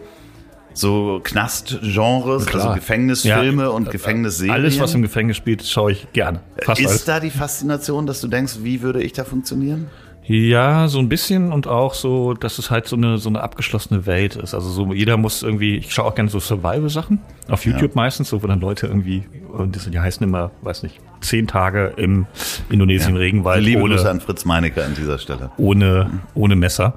so 0.74 1.20
Knastgenres, 1.24 2.48
also 2.54 2.74
Gefängnisfilme 2.74 3.64
Ja. 3.64 3.70
und 3.70 3.92
Gefängnisserien. 3.92 4.54
Alles, 4.54 4.80
was 4.80 4.94
im 4.96 5.02
Gefängnis 5.02 5.38
spielt, 5.38 5.64
schaue 5.64 5.92
ich 5.92 6.12
gerne. 6.14 6.42
Fast 6.64 6.80
alles. 6.82 6.96
ist 6.96 7.08
da 7.08 7.20
die 7.20 7.30
Faszination, 7.32 8.06
dass 8.08 8.22
du 8.22 8.28
denkst, 8.28 8.60
wie 8.64 8.82
würde 8.82 9.04
ich 9.04 9.14
da 9.14 9.26
funktionieren? 9.26 9.88
Ja, 10.32 10.88
so 10.88 11.00
ein 11.00 11.10
bisschen 11.10 11.52
und 11.52 11.66
auch 11.66 11.96
so, 11.96 12.36
dass 12.36 12.60
es 12.60 12.70
halt 12.70 12.88
so 12.88 12.96
eine 12.96 13.18
so 13.18 13.30
eine 13.30 13.42
abgeschlossene 13.42 14.06
Welt 14.06 14.36
ist. 14.36 14.54
Also 14.54 14.70
so 14.70 14.94
jeder 14.94 15.18
muss 15.18 15.42
irgendwie, 15.42 15.78
ich 15.78 15.92
schaue 15.92 16.06
auch 16.06 16.14
gerne 16.14 16.30
so 16.30 16.40
Survival-Sachen 16.40 17.20
auf 17.48 17.66
YouTube 17.66 17.96
meistens, 17.96 18.30
so 18.30 18.44
wo 18.44 18.46
dann 18.46 18.60
Leute 18.60 18.86
irgendwie, 18.86 19.24
und 19.52 19.76
das, 19.76 19.90
die 19.90 20.00
heißen 20.00 20.24
immer, 20.24 20.52
weiß 20.62 20.84
nicht, 20.84 21.00
zehn 21.22 21.48
Tage 21.48 21.94
im 21.98 22.28
Indonesien 22.70 23.18
Regenwald 23.18 23.64
Liebe 23.64 23.82
ohne, 23.82 23.96
Grüße 23.96 24.08
an 24.08 24.22
Fritz 24.22 24.46
Meinecke 24.46 24.86
an 24.86 24.94
dieser 24.94 25.18
Stelle. 25.18 25.50
ohne, 25.58 26.12
ohne 26.36 26.56
Messer. 26.56 26.94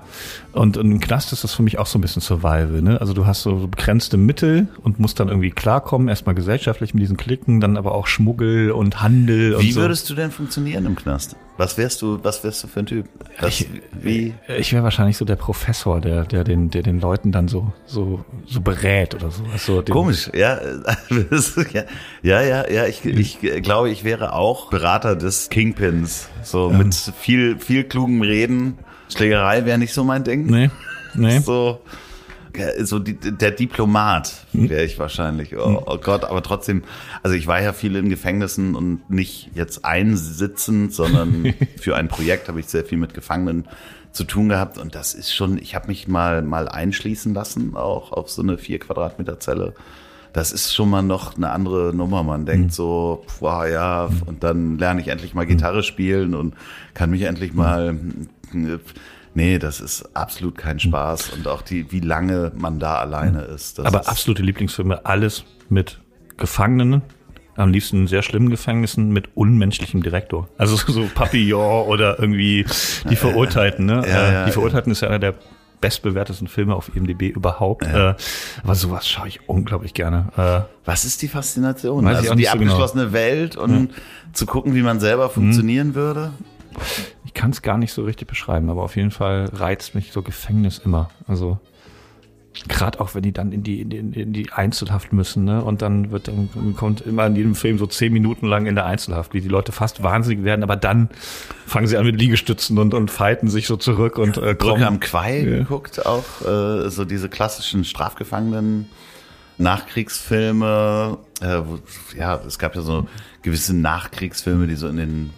Und 0.53 0.77
im 0.77 1.01
Knast 1.01 1.33
ist 1.33 1.45
das 1.45 1.55
für 1.55 1.63
mich 1.63 1.79
auch 1.79 1.87
so 1.87 1.99
ein 1.99 2.03
bisschen 2.03 2.21
Survival. 2.21 2.83
Ne? 2.83 3.01
Also 3.01 3.15
du 3.15 3.27
hast 3.27 3.43
so, 3.43 3.67
begrenzte 3.69 4.17
Mittel 4.17 4.69
und 4.83 4.99
musst 4.99 5.19
dann 5.19 5.29
irgendwie 5.29 5.51
klarkommen, 5.51 6.09
erstmal 6.09 6.35
gesellschaftlich 6.35 6.93
mit 6.93 7.03
diesen 7.03 7.17
Klicken, 7.17 7.61
dann 7.61 7.77
aber 7.77 7.93
auch 7.95 8.07
Schmuggel 8.07 8.71
und 8.71 9.03
Handel 9.03 9.55
und 9.55 9.63
Wie 9.63 9.73
so. 9.73 9.81
würdest 9.81 10.11
du 10.11 10.15
denn 10.15 10.31
funktionieren 10.31 10.85
im 10.85 10.95
Knast? 10.95 11.37
Was 11.57 11.79
wärst 11.79 12.03
du, 12.03 12.19
was 12.23 12.45
wärst 12.45 12.65
du 12.65 12.69
für 12.69 12.81
ein 12.81 12.87
Typ? 12.87 13.09
Das, 13.41 13.65
wie? 13.93 14.35
Ich 14.59 14.73
wäre 14.73 14.83
wahrscheinlich 14.83 15.17
so 15.17 15.25
der 15.25 15.37
Professor, 15.37 16.01
der, 16.01 16.25
der 16.25 16.45
den, 16.45 16.71
der 16.71 16.83
den 16.83 17.01
Leuten 17.01 17.31
dann 17.31 17.49
so, 17.49 17.73
so, 17.87 18.25
so 18.47 18.61
berät 18.61 19.15
oder 19.15 19.31
so. 19.31 19.45
Also 19.53 19.83
Komisch, 19.83 20.31
ja, 20.35 20.59
ja, 22.23 22.43
ja, 22.43 22.71
ja. 22.71 22.87
Ich, 22.87 23.05
ich 23.05 23.39
glaube, 23.63 23.91
ich 23.91 24.05
wäre 24.05 24.33
auch 24.33 24.71
Berater 24.71 25.15
des 25.15 25.51
Kingpins, 25.51 26.29
so 26.43 26.71
mit 26.71 26.95
viel, 26.95 27.59
viel 27.59 27.85
klugen 27.85 28.23
Reden. 28.23 28.79
Schlägerei 29.13 29.65
wäre 29.65 29.79
nicht 29.79 29.95
so 29.95 30.05
mein 30.05 30.25
Ding. 30.25 30.47
Nee, 30.47 30.71
nee. 31.15 31.39
So, 31.41 31.81
so 32.83 32.99
die, 32.99 33.15
der 33.15 33.51
Diplomat 33.51 34.47
wäre 34.53 34.85
ich 34.85 34.99
wahrscheinlich. 34.99 35.57
Oh, 35.57 35.83
oh 35.87 35.99
Gott, 35.99 36.25
aber 36.25 36.43
trotzdem, 36.43 36.83
also 37.23 37.37
ich 37.37 37.47
war 37.47 37.61
ja 37.61 37.73
viel 37.73 37.97
in 37.97 38.11
Gefängnissen 38.11 38.75
und 38.75 39.09
nicht 39.11 39.51
jetzt 39.55 39.85
einsitzend, 39.85 40.93
sondern 40.93 41.55
für 41.81 41.97
ein 41.97 42.09
Projekt 42.09 42.49
habe 42.49 42.61
ich 42.61 42.67
sehr 42.67 42.85
viel 42.85 42.99
mit 42.99 43.15
Gefangenen 43.15 43.67
zu 44.13 44.25
tun 44.25 44.51
gehabt 44.51 44.77
und 44.77 44.95
das 44.95 45.15
ist 45.15 45.35
schon, 45.35 45.57
ich 45.57 45.75
habe 45.75 45.89
mich 45.89 46.07
mal 46.07 46.43
mal 46.43 46.69
einschließen 46.69 47.33
lassen, 47.33 47.75
auch 47.77 48.13
auf 48.13 48.31
so 48.31 48.43
eine 48.43 48.59
vier 48.59 48.79
Quadratmeter 48.79 49.41
Zelle. 49.41 49.75
Das 50.35 50.51
ist 50.53 50.75
schon 50.75 50.89
mal 50.89 51.03
noch 51.03 51.37
eine 51.37 51.51
andere 51.51 51.95
Nummer. 51.95 52.23
Man 52.23 52.47
denkt 52.47 52.73
so, 52.73 53.25
boah, 53.39 53.67
ja, 53.67 54.09
und 54.25 54.43
dann 54.43 54.79
lerne 54.79 55.03
ich 55.03 55.09
endlich 55.09 55.35
mal 55.35 55.45
Gitarre 55.45 55.83
spielen 55.83 56.35
und 56.35 56.55
kann 56.95 57.11
mich 57.11 57.23
endlich 57.23 57.53
mal 57.53 57.99
Nee, 59.35 59.59
das 59.59 59.81
ist 59.81 60.15
absolut 60.15 60.59
kein 60.59 60.79
Spaß 60.79 61.31
und 61.31 61.49
auch 61.49 61.63
die, 61.63 61.91
wie 61.91 62.01
lange 62.01 62.53
man 62.55 62.79
da 62.79 62.97
alleine 62.97 63.43
ist. 63.43 63.79
Das 63.79 63.87
Aber 63.87 64.01
ist, 64.01 64.09
absolute 64.09 64.43
Lieblingsfilme, 64.43 65.07
alles 65.07 65.45
mit 65.69 66.01
Gefangenen. 66.37 67.03
Am 67.57 67.71
liebsten 67.71 67.99
in 67.99 68.07
sehr 68.07 68.23
schlimmen 68.23 68.49
Gefängnissen 68.49 69.11
mit 69.11 69.37
unmenschlichem 69.37 70.03
Direktor. 70.03 70.49
Also 70.57 70.77
so 70.77 71.09
Papillon 71.15 71.87
oder 71.87 72.19
irgendwie 72.19 72.65
die 73.09 73.17
Verurteilten. 73.17 73.85
Ne? 73.85 74.03
Ja, 74.07 74.29
Äh, 74.29 74.33
ja, 74.33 74.45
die 74.47 74.53
Verurteilten 74.53 74.91
ist 74.91 75.03
ja 75.03 75.09
einer 75.09 75.19
der 75.19 75.35
bestbewertesten 75.81 76.49
Filme 76.49 76.75
auf 76.75 76.95
IMDb 76.97 77.35
überhaupt. 77.35 77.85
Äh, 77.85 78.15
aber 78.63 78.75
sowas 78.75 79.07
schaue 79.07 79.29
ich 79.29 79.49
unglaublich 79.49 79.93
gerne. 79.93 80.29
Äh, 80.37 80.61
was 80.87 81.05
ist 81.05 81.21
die 81.21 81.29
Faszination? 81.29 82.05
Weiß 82.05 82.19
also 82.19 82.35
die 82.35 82.43
genau. 82.43 82.53
abgeschlossene 82.53 83.13
Welt 83.13 83.57
und 83.57 83.91
zu 84.33 84.47
gucken, 84.47 84.75
wie 84.75 84.83
man 84.83 85.01
selber 85.01 85.29
funktionieren 85.29 85.95
würde? 85.95 86.33
Ich 87.35 87.41
kann 87.41 87.51
es 87.51 87.63
gar 87.63 87.79
nicht 87.79 87.93
so 87.93 88.05
richtig 88.05 88.29
beschreiben, 88.29 88.69
aber 88.69 88.83
auf 88.83 88.95
jeden 88.97 89.11
Fall 89.11 89.47
reizt 89.55 89.95
mich 89.95 90.13
so 90.13 90.21
Gefängnis 90.23 90.79
immer. 90.79 91.11
Also 91.27 91.59
gerade 92.69 93.01
auch 93.01 93.15
wenn 93.15 93.23
die 93.23 93.33
dann 93.33 93.51
in 93.53 93.63
die 93.63 93.81
in 93.81 93.89
die, 93.89 94.21
in 94.21 94.33
die 94.35 94.53
Einzelhaft 94.53 95.15
müssen, 95.15 95.45
ne? 95.45 95.65
Und 95.65 95.81
dann 95.81 96.11
wird 96.11 96.29
dann 96.29 96.75
kommt 96.77 97.01
immer 97.01 97.27
in 97.27 97.35
jedem 97.35 97.55
Film 97.55 97.79
so 97.79 97.87
zehn 97.87 98.13
Minuten 98.13 98.47
lang 98.47 98.67
in 98.67 98.75
der 98.75 98.85
Einzelhaft, 98.85 99.33
wie 99.33 99.41
die 99.41 99.49
Leute 99.49 99.73
fast 99.73 100.03
wahnsinnig 100.03 100.45
werden, 100.45 100.63
aber 100.63 100.77
dann 100.77 101.09
fangen 101.67 101.87
sie 101.87 101.97
an 101.97 102.05
mit 102.05 102.21
Liegestützen 102.21 102.77
und 102.77 102.93
und 102.93 103.11
fighten 103.11 103.49
sich 103.49 103.67
so 103.67 103.77
zurück 103.77 104.19
und 104.19 104.37
äh, 104.37 104.41
Brücke 104.41 104.57
kommen. 104.57 104.83
am 104.85 105.01
Quai 105.01 105.39
Ja. 105.41 105.57
geguckt, 105.61 106.05
auch 106.05 106.25
äh, 106.47 106.91
so 106.91 107.07
diese 107.07 107.29
klassischen 107.31 107.85
Strafgefangenen. 107.85 108.91
Nachkriegsfilme, 109.59 111.19
äh, 111.41 111.59
wo, 111.65 111.79
ja, 112.19 112.41
es 112.47 112.59
gab 112.59 112.75
ja 112.75 112.83
so 112.83 113.07
gewisse 113.43 113.75
Nachkriegsfilme, 113.77 114.67
die 114.67 114.75
so 114.75 114.89
in 114.89 114.97
den 114.97 115.31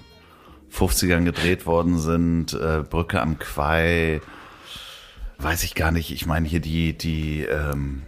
50ern 0.75 1.25
gedreht 1.25 1.67
worden 1.67 1.99
sind. 1.99 2.53
Äh, 2.53 2.83
Brücke 2.89 3.21
am 3.21 3.39
Quai, 3.39 4.21
weiß 5.39 5.65
ich 5.65 5.75
gar 5.75 5.93
nicht. 5.93 6.11
Ich 6.13 6.27
meine 6.27 6.49
hier 6.49 6.61
die, 6.61 6.97
die, 6.97 7.43
ähm, 7.43 8.03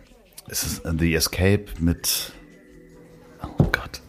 ist 0.48 0.64
es 0.64 0.82
The 0.98 1.14
Escape 1.14 1.66
mit, 1.78 2.32
oh 3.58 3.64
Gott. 3.64 4.00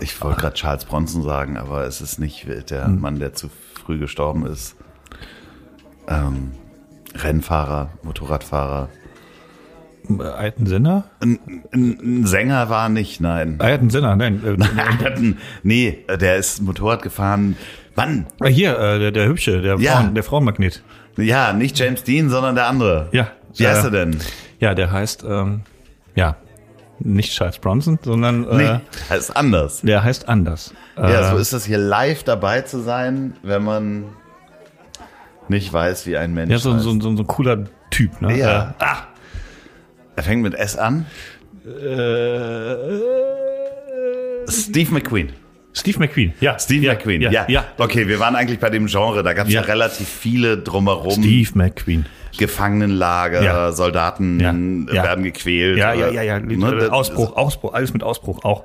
Ich 0.00 0.20
wollte 0.22 0.40
gerade 0.40 0.54
Charles 0.54 0.84
Bronson 0.84 1.22
sagen, 1.22 1.56
aber 1.56 1.84
es 1.84 2.00
ist 2.00 2.18
nicht 2.18 2.46
der 2.70 2.88
Mann, 2.88 3.18
der 3.18 3.34
zu 3.34 3.50
früh 3.74 3.98
gestorben 3.98 4.46
ist. 4.46 4.76
Ähm, 6.06 6.52
Rennfahrer, 7.14 7.90
Motorradfahrer. 8.02 8.88
Äh, 10.08 10.22
Alten 10.22 10.66
Sinner? 10.66 11.04
Ein, 11.20 11.38
ein, 11.72 12.26
Sänger 12.26 12.68
war 12.70 12.88
nicht, 12.88 13.20
nein. 13.20 13.56
Alten 13.58 13.90
Sinner, 13.90 14.16
nein. 14.16 14.42
Äh, 14.44 14.56
Der 14.76 14.76
hat 15.10 15.16
ein- 15.18 15.38
nee, 15.62 15.98
der 16.20 16.36
ist 16.36 16.62
Motorrad 16.62 17.02
gefahren. 17.02 17.56
Mann, 17.96 18.26
äh, 18.40 18.48
hier, 18.48 18.78
äh, 18.78 18.98
der, 18.98 19.10
der 19.12 19.28
Hübsche, 19.28 19.60
der, 19.60 19.76
Ja. 19.78 19.96
Frauen, 19.96 20.14
der 20.14 20.22
Frauenmagnet. 20.22 20.82
ja, 21.16 21.52
nicht 21.52 21.78
James 21.78 22.04
Dean, 22.04 22.28
sondern 22.30 22.54
der 22.54 22.66
andere. 22.68 23.08
Ja. 23.12 23.28
Wie 23.56 23.66
heißt 23.66 23.82
Äh, 23.84 23.86
er 23.88 23.90
denn? 23.90 24.16
Ja, 24.60 24.74
der 24.74 24.90
heißt, 24.92 25.24
ähm, 25.28 25.62
ja, 26.14 26.36
nicht 27.00 27.32
Charles 27.32 27.58
Bronson, 27.58 27.98
sondern 28.02 28.42
Nee, 28.56 28.80
ist 29.16 29.36
anders. 29.36 29.80
der 29.82 30.02
heißt 30.04 30.28
anders. 30.28 30.74
Ja, 30.96 31.28
Äh, 31.28 31.30
so 31.30 31.36
ist 31.38 31.52
das 31.52 31.64
hier 31.64 31.78
live 31.78 32.22
dabei 32.24 32.62
zu 32.62 32.80
sein, 32.80 33.34
wenn 33.42 33.62
man 33.64 34.04
nicht 35.48 35.72
weiß, 35.72 36.06
wie 36.06 36.16
ein 36.16 36.34
Mensch 36.34 36.50
Ja, 36.50 36.58
so, 36.58 36.74
heißt. 36.74 36.82
so, 36.84 36.92
so, 37.00 37.16
so 37.16 37.22
ein 37.22 37.26
cooler 37.26 37.64
Typ, 37.90 38.20
ne? 38.20 38.36
Ja. 38.36 38.74
Äh, 38.78 38.84
ah, 38.84 38.96
Er 40.18 40.24
fängt 40.24 40.42
mit 40.42 40.54
S 40.54 40.76
an. 40.76 41.06
äh, 41.64 42.74
Steve 44.50 44.92
McQueen. 44.92 45.30
Steve 45.72 46.00
McQueen, 46.00 46.32
ja. 46.40 46.58
Steve 46.58 46.86
ja, 46.86 46.94
McQueen, 46.94 47.20
ja. 47.22 47.30
ja. 47.30 47.44
ja. 47.46 47.64
Okay, 47.78 48.08
wir 48.08 48.18
waren 48.18 48.34
eigentlich 48.34 48.58
bei 48.58 48.68
dem 48.68 48.86
Genre. 48.86 49.22
Da 49.22 49.32
gab 49.32 49.46
es 49.46 49.52
ja. 49.52 49.60
Relativ 49.60 50.08
viele 50.08 50.58
drumherum. 50.58 51.12
Steve 51.12 51.50
McQueen. 51.54 52.06
Gefangenenlager, 52.36 53.44
Ja. 53.44 53.70
Soldaten 53.70 54.40
werden 54.90 55.22
gequält. 55.22 55.78
Ja, 55.78 55.92
ja, 55.92 56.10
ja, 56.10 56.22
ja. 56.22 56.40
Ne, 56.40 56.88
Ausbruch, 56.90 57.36
Ausbruch, 57.36 57.74
alles 57.74 57.92
mit 57.92 58.02
Ausbruch, 58.02 58.44
auch. 58.44 58.64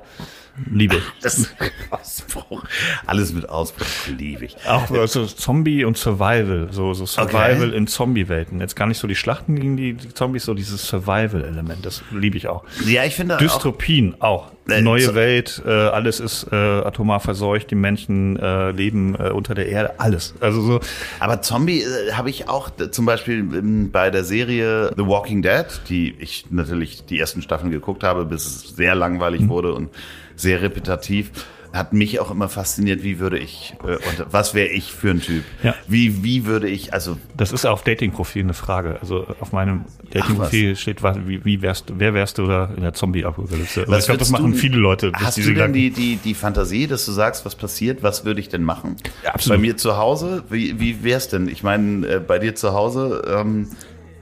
Liebe. 0.70 1.00
Das 1.22 1.48
Ausbruch. 1.90 2.62
Alles 3.06 3.32
mit 3.32 3.48
Ausbruch 3.48 3.86
liebe 4.16 4.44
ich. 4.46 4.56
Auch 4.68 4.86
so 5.06 5.26
Zombie 5.26 5.84
und 5.84 5.96
Survival, 5.96 6.68
so, 6.70 6.94
so 6.94 7.06
Survival 7.06 7.68
Okay. 7.68 7.76
in 7.76 7.86
Zombie-Welten. 7.86 8.60
Jetzt 8.60 8.76
gar 8.76 8.86
nicht 8.86 8.98
so 8.98 9.06
die 9.08 9.14
Schlachten 9.16 9.56
gegen 9.56 9.76
die 9.76 9.96
Zombies, 9.96 10.44
so 10.44 10.54
dieses 10.54 10.86
Survival-Element, 10.86 11.84
das 11.84 12.02
liebe 12.12 12.36
ich 12.36 12.48
auch. 12.48 12.64
Ja, 12.86 13.04
ich 13.04 13.14
finde 13.14 13.34
auch, 13.34 13.38
Dystopien 13.38 14.14
auch. 14.20 14.50
Äh, 14.68 14.80
Neue 14.80 15.14
Welt, 15.14 15.60
äh, 15.66 15.70
alles 15.70 16.20
ist 16.20 16.46
äh, 16.50 16.54
atomar 16.56 17.20
verseucht, 17.20 17.70
die 17.70 17.74
Menschen 17.74 18.38
äh, 18.38 18.70
leben 18.70 19.14
äh, 19.14 19.28
unter 19.28 19.54
der 19.54 19.68
Erde, 19.68 20.00
alles. 20.00 20.34
Also 20.40 20.62
so, 20.62 20.80
aber 21.20 21.42
Zombie 21.42 21.82
äh, 21.82 22.12
habe 22.12 22.30
ich 22.30 22.48
auch 22.48 22.70
zum 22.90 23.04
Beispiel 23.04 23.40
ähm, 23.40 23.90
bei 23.90 24.10
der 24.10 24.24
Serie 24.24 24.90
The 24.96 25.04
Walking 25.06 25.42
Dead, 25.42 25.66
die 25.90 26.14
ich 26.18 26.46
natürlich 26.48 27.04
die 27.04 27.18
ersten 27.20 27.42
Staffeln 27.42 27.72
geguckt 27.72 28.04
habe, 28.04 28.24
bis 28.24 28.46
es 28.46 28.74
sehr 28.76 28.94
langweilig 28.94 29.42
Mhm. 29.42 29.48
wurde 29.50 29.74
und 29.74 29.90
sehr 30.36 30.62
repetitiv. 30.62 31.30
Hat 31.72 31.92
mich 31.92 32.20
auch 32.20 32.30
immer 32.30 32.48
fasziniert, 32.48 33.02
wie 33.02 33.18
würde 33.18 33.36
ich, 33.36 33.74
äh, 33.82 33.94
und 33.94 34.26
was 34.30 34.54
wäre 34.54 34.68
ich 34.68 34.92
für 34.92 35.10
ein 35.10 35.20
Typ? 35.20 35.42
Ja. 35.64 35.74
Wie, 35.88 36.22
wie 36.22 36.46
würde 36.46 36.68
ich, 36.68 36.94
also 36.94 37.18
das 37.36 37.50
ist 37.50 37.64
auf 37.66 37.82
Dating-Profil 37.82 38.44
eine 38.44 38.54
Frage. 38.54 38.98
Also 39.00 39.26
auf 39.40 39.50
meinem 39.50 39.84
Dating-Profil 40.12 40.76
steht, 40.76 41.02
was, 41.02 41.16
wie, 41.26 41.44
wie 41.44 41.62
wärst 41.62 41.86
wer 41.98 42.14
wärst 42.14 42.38
du 42.38 42.46
da 42.46 42.70
in 42.76 42.82
der 42.82 42.92
Zombie-Apokalypse? 42.92 43.80
Also 43.88 43.96
ich 43.96 44.04
glaube, 44.04 44.18
das 44.18 44.30
machen 44.30 44.52
du- 44.52 44.56
viele 44.56 44.76
Leute. 44.76 45.10
Hast 45.14 45.36
du 45.38 45.52
denn 45.52 45.72
die, 45.72 45.90
die, 45.90 46.14
die 46.14 46.34
Fantasie, 46.34 46.86
dass 46.86 47.06
du 47.06 47.10
sagst, 47.12 47.44
was 47.44 47.56
passiert, 47.56 48.04
was 48.04 48.24
würde 48.24 48.38
ich 48.38 48.48
denn 48.48 48.62
machen? 48.62 48.94
Ja, 49.24 49.34
absolut. 49.34 49.58
Bei 49.58 49.60
mir 49.60 49.76
zu 49.76 49.96
Hause, 49.96 50.44
wie, 50.50 50.78
wie 50.78 51.02
wär's 51.02 51.26
denn? 51.26 51.48
Ich 51.48 51.64
meine, 51.64 52.06
äh, 52.06 52.20
bei 52.20 52.38
dir 52.38 52.54
zu 52.54 52.72
Hause, 52.72 53.24
ähm, 53.28 53.66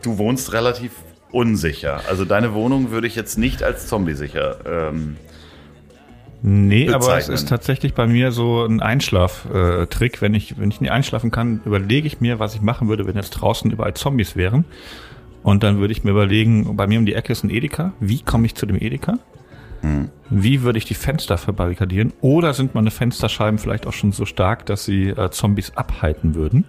du 0.01 0.17
wohnst 0.17 0.55
relativ 0.55 0.93
unsicher. 1.33 2.01
Also 2.09 2.25
deine 2.25 2.55
Wohnung 2.55 2.93
würde 2.93 3.07
ich 3.07 3.15
jetzt 3.15 3.37
nicht 3.37 3.63
als 3.63 3.89
zombie-sicher. 3.89 4.57
Ähm, 4.91 5.17
Nee, 6.45 6.91
aber 6.91 7.17
es 7.19 7.29
ist 7.29 7.49
tatsächlich 7.49 7.95
bei 7.95 8.09
mir 8.09 8.33
so 8.33 8.65
ein 8.65 8.83
Einschlaf-Trick. 8.83 10.21
Wenn 10.21 10.35
ich, 10.35 10.59
wenn 10.59 10.71
ich 10.71 10.81
nicht 10.81 10.91
einschlafen 10.91 11.31
kann, 11.31 11.61
überlege 11.65 12.07
ich 12.07 12.21
mir, 12.21 12.41
was 12.41 12.55
ich 12.57 12.63
machen 12.63 12.89
würde, 12.89 13.07
wenn 13.07 13.15
jetzt 13.15 13.31
draußen 13.31 13.71
überall 13.71 13.95
Zombies 13.95 14.35
wären. 14.35 14.65
Und 15.45 15.63
dann 15.63 15.79
würde 15.79 15.93
ich 15.93 16.03
mir 16.03 16.11
überlegen, 16.11 16.77
bei 16.77 16.87
mir 16.87 16.99
um 16.99 17.07
die 17.07 17.15
Ecke 17.15 17.33
ist 17.33 17.45
ein 17.45 17.51
Edeka. 17.51 17.93
Wie 18.01 18.21
komme 18.21 18.47
ich 18.47 18.57
zu 18.57 18.67
dem 18.67 18.77
Edeka? 18.77 19.19
Wie 20.31 20.63
würde 20.63 20.79
ich 20.79 20.85
die 20.85 20.95
Fenster 20.95 21.39
verbarrikadieren? 21.39 22.13
Oder 22.21 22.55
sind 22.55 22.75
meine 22.75 22.91
Fensterscheiben 22.91 23.59
vielleicht 23.59 23.87
auch 23.87 23.93
schon 23.93 24.13
so 24.13 24.25
stark, 24.25 24.67
dass 24.67 24.85
sie 24.85 25.09
äh, 25.09 25.31
Zombies 25.31 25.77
abhalten 25.77 26.35
würden? 26.35 26.65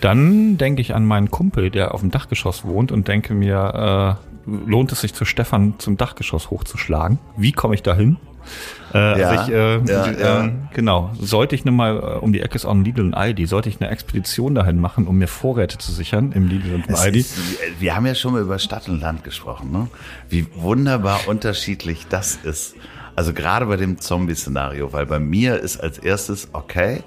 Dann 0.00 0.58
denke 0.58 0.80
ich 0.80 0.94
an 0.94 1.04
meinen 1.04 1.30
Kumpel, 1.30 1.70
der 1.70 1.94
auf 1.94 2.00
dem 2.00 2.10
Dachgeschoss 2.10 2.64
wohnt 2.64 2.90
und 2.90 3.06
denke 3.06 3.34
mir, 3.34 4.18
äh, 4.46 4.70
lohnt 4.70 4.90
es 4.92 5.02
sich 5.02 5.14
zu 5.14 5.24
Stefan 5.24 5.74
zum 5.78 5.96
Dachgeschoss 5.96 6.50
hochzuschlagen? 6.50 7.18
Wie 7.36 7.52
komme 7.52 7.74
ich 7.74 7.82
da 7.82 7.94
hin? 7.94 8.16
Äh, 8.94 9.20
Ja, 9.20 9.28
also 9.28 9.42
ich, 9.42 9.56
äh, 9.56 9.92
ja, 9.92 10.06
äh, 10.06 10.20
ja. 10.20 10.50
Genau. 10.74 11.10
Sollte 11.20 11.54
ich 11.54 11.64
nur 11.64 11.74
mal 11.74 11.96
äh, 11.96 12.18
um 12.18 12.32
die 12.32 12.40
Ecke 12.40 12.56
ist 12.56 12.64
auch 12.64 12.72
ein 12.74 12.84
Lidl 12.84 13.02
und 13.02 13.14
Aldi, 13.14 13.46
sollte 13.46 13.68
ich 13.68 13.80
eine 13.80 13.90
Expedition 13.90 14.54
dahin 14.54 14.80
machen, 14.80 15.06
um 15.06 15.18
mir 15.18 15.28
Vorräte 15.28 15.78
zu 15.78 15.92
sichern 15.92 16.32
im 16.32 16.48
Lidl 16.48 16.74
und 16.74 16.94
Aldi. 16.94 17.20
ist, 17.20 17.38
wir 17.78 17.94
haben 17.96 18.06
ja 18.06 18.14
schon 18.14 18.32
mal 18.32 18.42
über 18.42 18.58
Stadt 18.58 18.88
und 18.88 19.00
Land 19.00 19.24
gesprochen, 19.24 19.72
ne? 19.72 19.88
Wie 20.28 20.46
wunderbar 20.54 21.20
unterschiedlich 21.26 22.06
das 22.08 22.36
ist. 22.36 22.74
Also 23.14 23.32
gerade 23.34 23.66
bei 23.66 23.76
dem 23.76 23.98
Zombie-Szenario, 23.98 24.92
weil 24.92 25.06
bei 25.06 25.18
mir 25.18 25.58
ist 25.60 25.78
als 25.78 25.98
erstes, 25.98 26.48
okay, 26.52 27.02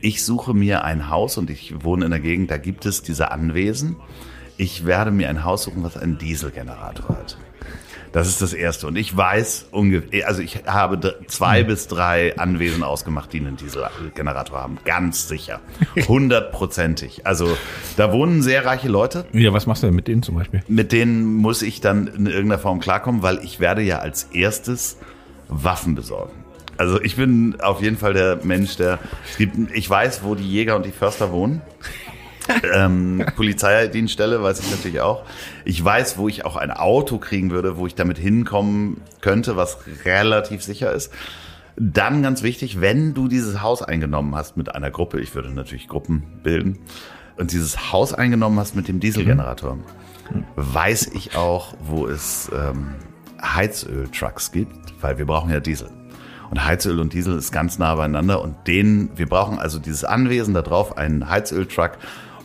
ich 0.00 0.24
suche 0.24 0.54
mir 0.54 0.84
ein 0.84 1.10
Haus 1.10 1.38
und 1.38 1.50
ich 1.50 1.82
wohne 1.84 2.06
in 2.06 2.10
der 2.10 2.20
Gegend, 2.20 2.50
da 2.50 2.56
gibt 2.56 2.86
es 2.86 3.02
diese 3.02 3.30
Anwesen. 3.30 3.96
Ich 4.56 4.86
werde 4.86 5.10
mir 5.10 5.28
ein 5.28 5.44
Haus 5.44 5.64
suchen, 5.64 5.82
was 5.82 5.96
einen 5.96 6.16
Dieselgenerator 6.18 7.08
hat. 7.16 7.36
Das 8.14 8.28
ist 8.28 8.40
das 8.40 8.52
Erste. 8.52 8.86
Und 8.86 8.94
ich 8.94 9.14
weiß 9.16 9.66
ungefähr, 9.72 10.28
also 10.28 10.40
ich 10.40 10.66
habe 10.66 11.16
zwei 11.26 11.64
bis 11.64 11.88
drei 11.88 12.38
Anwesen 12.38 12.84
ausgemacht, 12.84 13.32
die 13.32 13.40
einen 13.40 13.56
Dieselgenerator 13.56 14.56
haben. 14.56 14.78
Ganz 14.84 15.26
sicher. 15.26 15.60
Hundertprozentig. 16.06 17.26
Also 17.26 17.56
da 17.96 18.12
wohnen 18.12 18.40
sehr 18.40 18.64
reiche 18.64 18.86
Leute. 18.86 19.26
Ja, 19.32 19.52
was 19.52 19.66
machst 19.66 19.82
du 19.82 19.88
denn 19.88 19.96
mit 19.96 20.06
denen 20.06 20.22
zum 20.22 20.36
Beispiel? 20.36 20.62
Mit 20.68 20.92
denen 20.92 21.24
muss 21.24 21.60
ich 21.62 21.80
dann 21.80 22.06
in 22.06 22.26
irgendeiner 22.26 22.60
Form 22.60 22.78
klarkommen, 22.78 23.22
weil 23.22 23.40
ich 23.42 23.58
werde 23.58 23.82
ja 23.82 23.98
als 23.98 24.28
erstes 24.32 24.96
Waffen 25.48 25.96
besorgen. 25.96 26.44
Also 26.76 27.00
ich 27.00 27.16
bin 27.16 27.60
auf 27.60 27.82
jeden 27.82 27.96
Fall 27.96 28.14
der 28.14 28.38
Mensch, 28.44 28.76
der 28.76 29.00
es 29.28 29.38
gibt, 29.38 29.56
ich 29.74 29.90
weiß, 29.90 30.22
wo 30.22 30.36
die 30.36 30.48
Jäger 30.48 30.76
und 30.76 30.86
die 30.86 30.92
Förster 30.92 31.32
wohnen. 31.32 31.62
Ähm, 32.74 33.24
Polizeidienststelle 33.36 34.42
weiß 34.42 34.60
ich 34.60 34.70
natürlich 34.70 35.00
auch. 35.00 35.24
Ich 35.64 35.82
weiß, 35.82 36.18
wo 36.18 36.28
ich 36.28 36.44
auch 36.44 36.56
ein 36.56 36.70
Auto 36.70 37.18
kriegen 37.18 37.50
würde, 37.50 37.76
wo 37.76 37.86
ich 37.86 37.94
damit 37.94 38.18
hinkommen 38.18 39.00
könnte, 39.20 39.56
was 39.56 39.78
relativ 40.04 40.62
sicher 40.62 40.92
ist. 40.92 41.12
Dann 41.76 42.22
ganz 42.22 42.42
wichtig, 42.42 42.80
wenn 42.80 43.14
du 43.14 43.26
dieses 43.26 43.60
Haus 43.60 43.82
eingenommen 43.82 44.34
hast 44.36 44.56
mit 44.56 44.74
einer 44.74 44.90
Gruppe, 44.90 45.20
ich 45.20 45.34
würde 45.34 45.50
natürlich 45.50 45.88
Gruppen 45.88 46.22
bilden, 46.42 46.78
und 47.36 47.50
dieses 47.50 47.92
Haus 47.92 48.14
eingenommen 48.14 48.60
hast 48.60 48.76
mit 48.76 48.86
dem 48.86 49.00
Dieselgenerator, 49.00 49.78
weiß 50.54 51.08
ich 51.14 51.36
auch, 51.36 51.74
wo 51.80 52.06
es 52.06 52.50
ähm, 52.54 52.94
Heizöltrucks 53.42 54.52
gibt, 54.52 54.94
weil 55.02 55.18
wir 55.18 55.26
brauchen 55.26 55.50
ja 55.50 55.60
Diesel. 55.60 55.90
Und 56.50 56.64
Heizöl 56.64 57.00
und 57.00 57.12
Diesel 57.12 57.36
ist 57.36 57.50
ganz 57.50 57.78
nah 57.78 57.94
beieinander 57.96 58.40
und 58.40 58.54
den, 58.68 59.10
wir 59.16 59.28
brauchen 59.28 59.58
also 59.58 59.78
dieses 59.78 60.04
Anwesen 60.04 60.54
da 60.54 60.62
drauf, 60.62 60.96
einen 60.96 61.28
Heizöltruck 61.28 61.92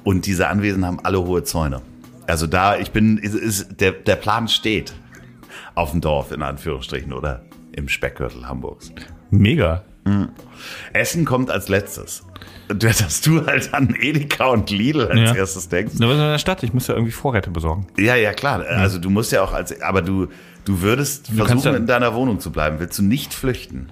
und 0.09 0.25
diese 0.25 0.47
Anwesen 0.47 0.85
haben 0.87 0.99
alle 1.03 1.21
hohe 1.21 1.43
Zäune. 1.43 1.81
Also 2.25 2.47
da, 2.47 2.77
ich 2.77 2.89
bin, 2.91 3.19
ist, 3.19 3.35
ist, 3.35 3.79
der, 3.79 3.91
der 3.91 4.15
Plan 4.15 4.47
steht 4.47 4.91
auf 5.75 5.91
dem 5.91 6.01
Dorf 6.01 6.31
in 6.31 6.41
Anführungsstrichen 6.41 7.13
oder 7.13 7.43
im 7.73 7.87
Speckgürtel 7.89 8.47
Hamburgs. 8.47 8.91
Mega. 9.29 9.83
Essen 10.93 11.25
kommt 11.25 11.51
als 11.51 11.69
letztes. 11.69 12.23
Dass 12.67 13.21
du 13.21 13.45
halt 13.45 13.71
an 13.75 13.95
Edeka 13.99 14.47
und 14.47 14.71
Lidl 14.71 15.07
als 15.07 15.19
Ja. 15.19 15.35
erstes 15.35 15.69
denkst. 15.69 15.93
Ist 15.93 16.01
in 16.01 16.07
der 16.09 16.39
Stadt? 16.39 16.63
Ich 16.63 16.73
muss 16.73 16.87
ja 16.87 16.95
irgendwie 16.95 17.11
Vorräte 17.11 17.51
besorgen. 17.51 17.85
Ja, 17.99 18.15
ja, 18.15 18.33
klar. 18.33 18.61
Also 18.67 18.97
du 18.97 19.11
musst 19.11 19.31
ja 19.31 19.43
auch 19.43 19.53
als, 19.53 19.79
aber 19.81 20.01
du, 20.01 20.27
du 20.65 20.81
würdest 20.81 21.27
kannst 21.27 21.47
versuchen, 21.47 21.71
ja- 21.73 21.77
in 21.77 21.85
deiner 21.87 22.15
Wohnung 22.15 22.39
zu 22.39 22.51
bleiben. 22.51 22.79
Willst 22.79 22.97
du 22.97 23.03
nicht 23.03 23.33
flüchten? 23.33 23.89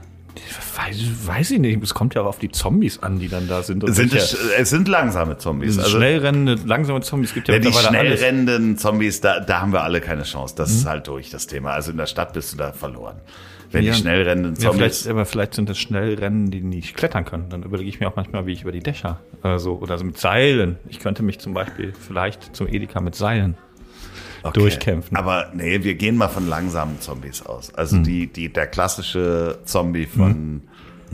Weiß, 0.76 0.98
weiß 1.26 1.52
ich 1.52 1.60
nicht. 1.60 1.82
Es 1.84 1.94
kommt 1.94 2.16
ja 2.16 2.22
auch 2.22 2.28
auf 2.28 2.40
die 2.40 2.50
Zombies 2.50 3.00
an, 3.04 3.20
die 3.20 3.28
dann 3.30 3.48
da 3.48 3.64
sind. 3.64 3.84
Und 3.84 3.94
Sind 3.94 4.14
es, 4.14 4.34
es 4.34 4.70
sind 4.70 4.88
langsame 4.88 5.38
Zombies. 5.38 5.78
Also, 5.78 5.98
schnell 5.98 6.20
rennende, 6.20 6.56
langsame 6.66 7.02
Zombies 7.02 7.34
gibt 7.34 7.48
ja, 7.48 7.56
ja, 7.56 7.60
die 7.60 7.72
schnell 7.74 8.08
alles. 8.08 8.22
rennenden 8.22 8.78
Zombies, 8.78 9.22
da, 9.22 9.40
da 9.40 9.62
haben 9.62 9.72
wir 9.74 9.84
alle 9.84 10.02
keine 10.02 10.24
Chance. 10.24 10.56
Das 10.58 10.70
Mhm. 10.72 10.76
ist 10.78 10.86
halt 10.86 11.08
durch 11.08 11.30
das 11.30 11.48
Thema. 11.48 11.72
Also 11.72 11.92
in 11.92 11.98
der 11.98 12.06
Stadt 12.08 12.34
bist 12.34 12.54
du 12.54 12.58
da 12.58 12.72
verloren. 12.74 13.18
Wenn 13.72 13.84
Ja. 13.84 13.92
die 13.94 14.00
schnell 14.00 14.22
rennenden 14.22 14.54
Ja, 14.56 14.70
Zombies. 14.72 15.02
vielleicht, 15.02 15.08
aber 15.08 15.26
vielleicht 15.26 15.54
sind 15.56 15.68
das 15.70 15.78
Schnellrennen, 15.78 16.50
die 16.52 16.62
nicht 16.62 16.96
klettern 16.96 17.26
können. 17.26 17.50
Dann 17.50 17.64
überlege 17.64 17.90
ich 17.90 18.00
mir 18.00 18.08
auch 18.08 18.16
manchmal, 18.16 18.46
wie 18.46 18.54
ich 18.54 18.62
über 18.62 18.72
die 18.72 18.80
Dächer, 18.80 19.20
also, 19.42 19.74
oder 19.78 19.98
so 19.98 20.06
mit 20.06 20.18
Seilen. 20.18 20.78
Ich 20.88 21.00
könnte 21.00 21.22
mich 21.22 21.40
zum 21.40 21.54
Beispiel 21.54 21.92
vielleicht 22.00 22.56
zum 22.56 22.68
Edeka 22.68 23.02
mit 23.02 23.16
Seilen 23.16 23.58
Okay. 24.44 24.60
durchkämpfen. 24.60 25.18
Aber 25.18 25.52
nee, 25.54 25.84
wir 25.84 25.96
gehen 25.96 26.18
mal 26.18 26.28
von 26.28 26.48
langsamen 26.48 27.00
Zombies 27.02 27.46
aus. 27.46 27.70
Mhm. 27.70 27.76
Also 27.78 27.98
die, 27.98 28.28
die, 28.28 28.52
der 28.52 28.68
klassische 28.68 29.60
Zombie 29.66 30.06
von 30.06 30.62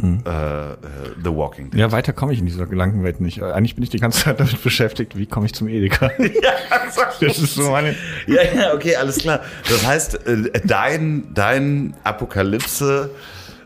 äh, 0.02 0.08
äh, 0.08 0.76
The 1.24 1.30
Walking 1.30 1.70
Dead. 1.70 1.80
Ja, 1.80 1.92
weiter 1.92 2.14
komme 2.14 2.34
ich 2.34 2.40
in 2.40 2.46
dieser 2.46 2.66
Gedankenwelt 2.66 3.22
nicht. 3.22 3.44
Eigentlich 3.44 3.76
bin 3.76 3.84
ich 3.84 3.92
die 3.92 4.00
ganze 4.00 4.24
Zeit 4.24 4.40
damit 4.40 4.62
beschäftigt, 4.64 5.16
wie 5.16 5.28
komme 5.28 5.46
ich 5.46 5.54
zum 5.54 5.68
Edeka. 5.68 6.12
das 7.22 7.40
ist 7.40 7.56
so 7.56 7.70
meine. 7.70 7.96
Ja, 8.26 8.42
ja, 8.44 8.74
okay, 8.74 8.96
alles 8.96 9.20
klar. 9.20 9.42
Das 9.70 9.86
heißt, 9.86 10.26
äh, 10.28 10.62
dein, 10.66 11.34
dein 11.34 11.96
Apokalypse 12.04 13.12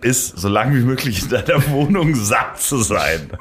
ist, 0.01 0.37
so 0.37 0.49
lange 0.49 0.75
wie 0.75 0.83
möglich 0.83 1.23
in 1.23 1.29
deiner 1.29 1.65
Wohnung 1.69 2.13
satt 2.15 2.59
zu 2.59 2.77
sein. 2.81 3.29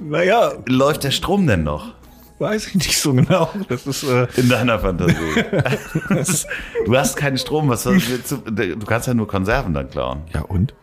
Naja, 0.00 0.52
Läuft 0.66 1.02
der 1.02 1.10
Strom 1.10 1.48
denn 1.48 1.64
noch 1.64 1.92
weiß 2.38 2.68
ich 2.68 2.74
nicht 2.74 2.98
so 2.98 3.12
genau. 3.14 3.48
Das 3.68 3.86
ist, 3.86 4.02
äh, 4.04 4.26
in 4.36 4.48
deiner 4.48 4.78
Fantasie? 4.78 5.14
Du 6.86 6.96
hast 6.96 7.16
keinen 7.16 7.38
Strom, 7.38 7.68
was 7.68 7.84
du, 7.84 7.92
du 7.96 8.86
kannst 8.86 9.06
ja 9.08 9.14
nur 9.14 9.26
Konserven 9.28 9.74
dann 9.74 9.88
klauen. 9.90 10.22
ja 10.32 10.42
und? 10.42 10.74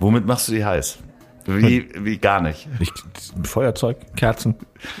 Womit 0.00 0.26
machst 0.26 0.48
du 0.48 0.52
die 0.52 0.64
heiß? 0.64 0.98
Wie, 1.46 1.88
wie 1.98 2.18
gar 2.18 2.40
nicht. 2.42 2.68
Ich, 2.78 2.90
Feuerzeug, 3.44 3.96
Kerzen. 4.16 4.54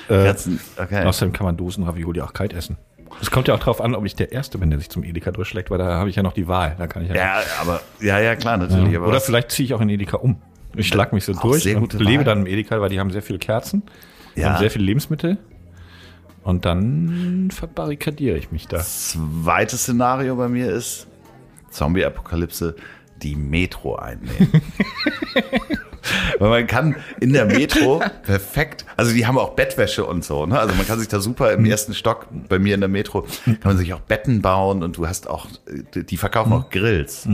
Äh, 0.08 0.22
Kerzen, 0.24 0.58
okay. 0.78 1.04
Außerdem 1.04 1.32
kann 1.34 1.44
man 1.44 1.56
Dosen 1.56 1.84
Ravioli 1.84 2.20
auch 2.22 2.32
kalt 2.32 2.52
essen. 2.54 2.78
Es 3.20 3.30
kommt 3.30 3.48
ja 3.48 3.54
auch 3.54 3.58
drauf 3.60 3.80
an, 3.80 3.94
ob 3.94 4.04
ich 4.06 4.14
der 4.16 4.32
Erste 4.32 4.58
bin, 4.58 4.70
der 4.70 4.78
sich 4.78 4.88
zum 4.88 5.04
Edeka 5.04 5.30
durchschlägt, 5.30 5.70
weil 5.70 5.78
da 5.78 5.98
habe 5.98 6.08
ich 6.08 6.16
ja 6.16 6.22
noch 6.22 6.32
die 6.32 6.48
Wahl. 6.48 6.74
Da 6.78 6.86
kann 6.86 7.02
ich 7.02 7.08
ja, 7.10 7.16
Ja, 7.16 7.42
aber, 7.60 7.80
ja, 8.00 8.18
ja, 8.18 8.34
klar, 8.36 8.56
natürlich. 8.56 8.96
Aber 8.96 9.08
Oder 9.08 9.20
vielleicht 9.20 9.50
ziehe 9.50 9.66
ich 9.66 9.74
auch 9.74 9.80
in 9.80 9.88
Edeka 9.90 10.16
um. 10.16 10.40
Ich 10.74 10.88
schlag 10.88 11.12
mich 11.12 11.24
so 11.24 11.32
durch 11.34 11.74
und 11.76 11.92
lebe 11.94 12.18
Wahl. 12.18 12.24
dann 12.24 12.38
im 12.40 12.46
Edeka, 12.46 12.80
weil 12.80 12.88
die 12.90 12.98
haben 13.00 13.10
sehr 13.10 13.22
viele 13.22 13.38
Kerzen, 13.38 13.82
die 14.36 14.40
Ja. 14.40 14.50
haben 14.52 14.58
sehr 14.58 14.70
viele 14.70 14.84
Lebensmittel. 14.84 15.36
Und 16.42 16.64
dann 16.64 17.50
verbarrikadiere 17.50 18.38
ich 18.38 18.50
mich 18.50 18.68
da. 18.68 18.78
zweites 18.78 19.82
Szenario 19.82 20.36
bei 20.36 20.48
mir 20.48 20.72
ist 20.72 21.06
Zombie-Apokalypse, 21.70 22.76
die 23.22 23.36
Metro 23.36 23.96
einnehmen. 23.96 24.48
Weil 26.38 26.48
man 26.48 26.66
kann 26.66 26.96
in 27.20 27.32
der 27.32 27.44
Metro 27.44 28.00
perfekt, 28.22 28.86
also 28.96 29.12
die 29.12 29.26
haben 29.26 29.36
auch 29.36 29.50
Bettwäsche 29.50 30.06
und 30.06 30.24
so, 30.24 30.46
ne? 30.46 30.58
Also 30.58 30.74
man 30.74 30.86
kann 30.86 30.98
sich 30.98 31.08
da 31.08 31.20
super 31.20 31.52
im 31.52 31.64
ersten 31.66 31.92
Stock 31.92 32.28
bei 32.48 32.58
mir 32.58 32.74
in 32.74 32.80
der 32.80 32.88
Metro, 32.88 33.26
kann 33.44 33.58
man 33.64 33.76
sich 33.76 33.92
auch 33.92 34.00
Betten 34.00 34.40
bauen 34.40 34.82
und 34.82 34.96
du 34.96 35.06
hast 35.06 35.28
auch, 35.28 35.46
die 35.94 36.16
verkaufen 36.16 36.52
auch 36.52 36.70
Grills. 36.70 37.28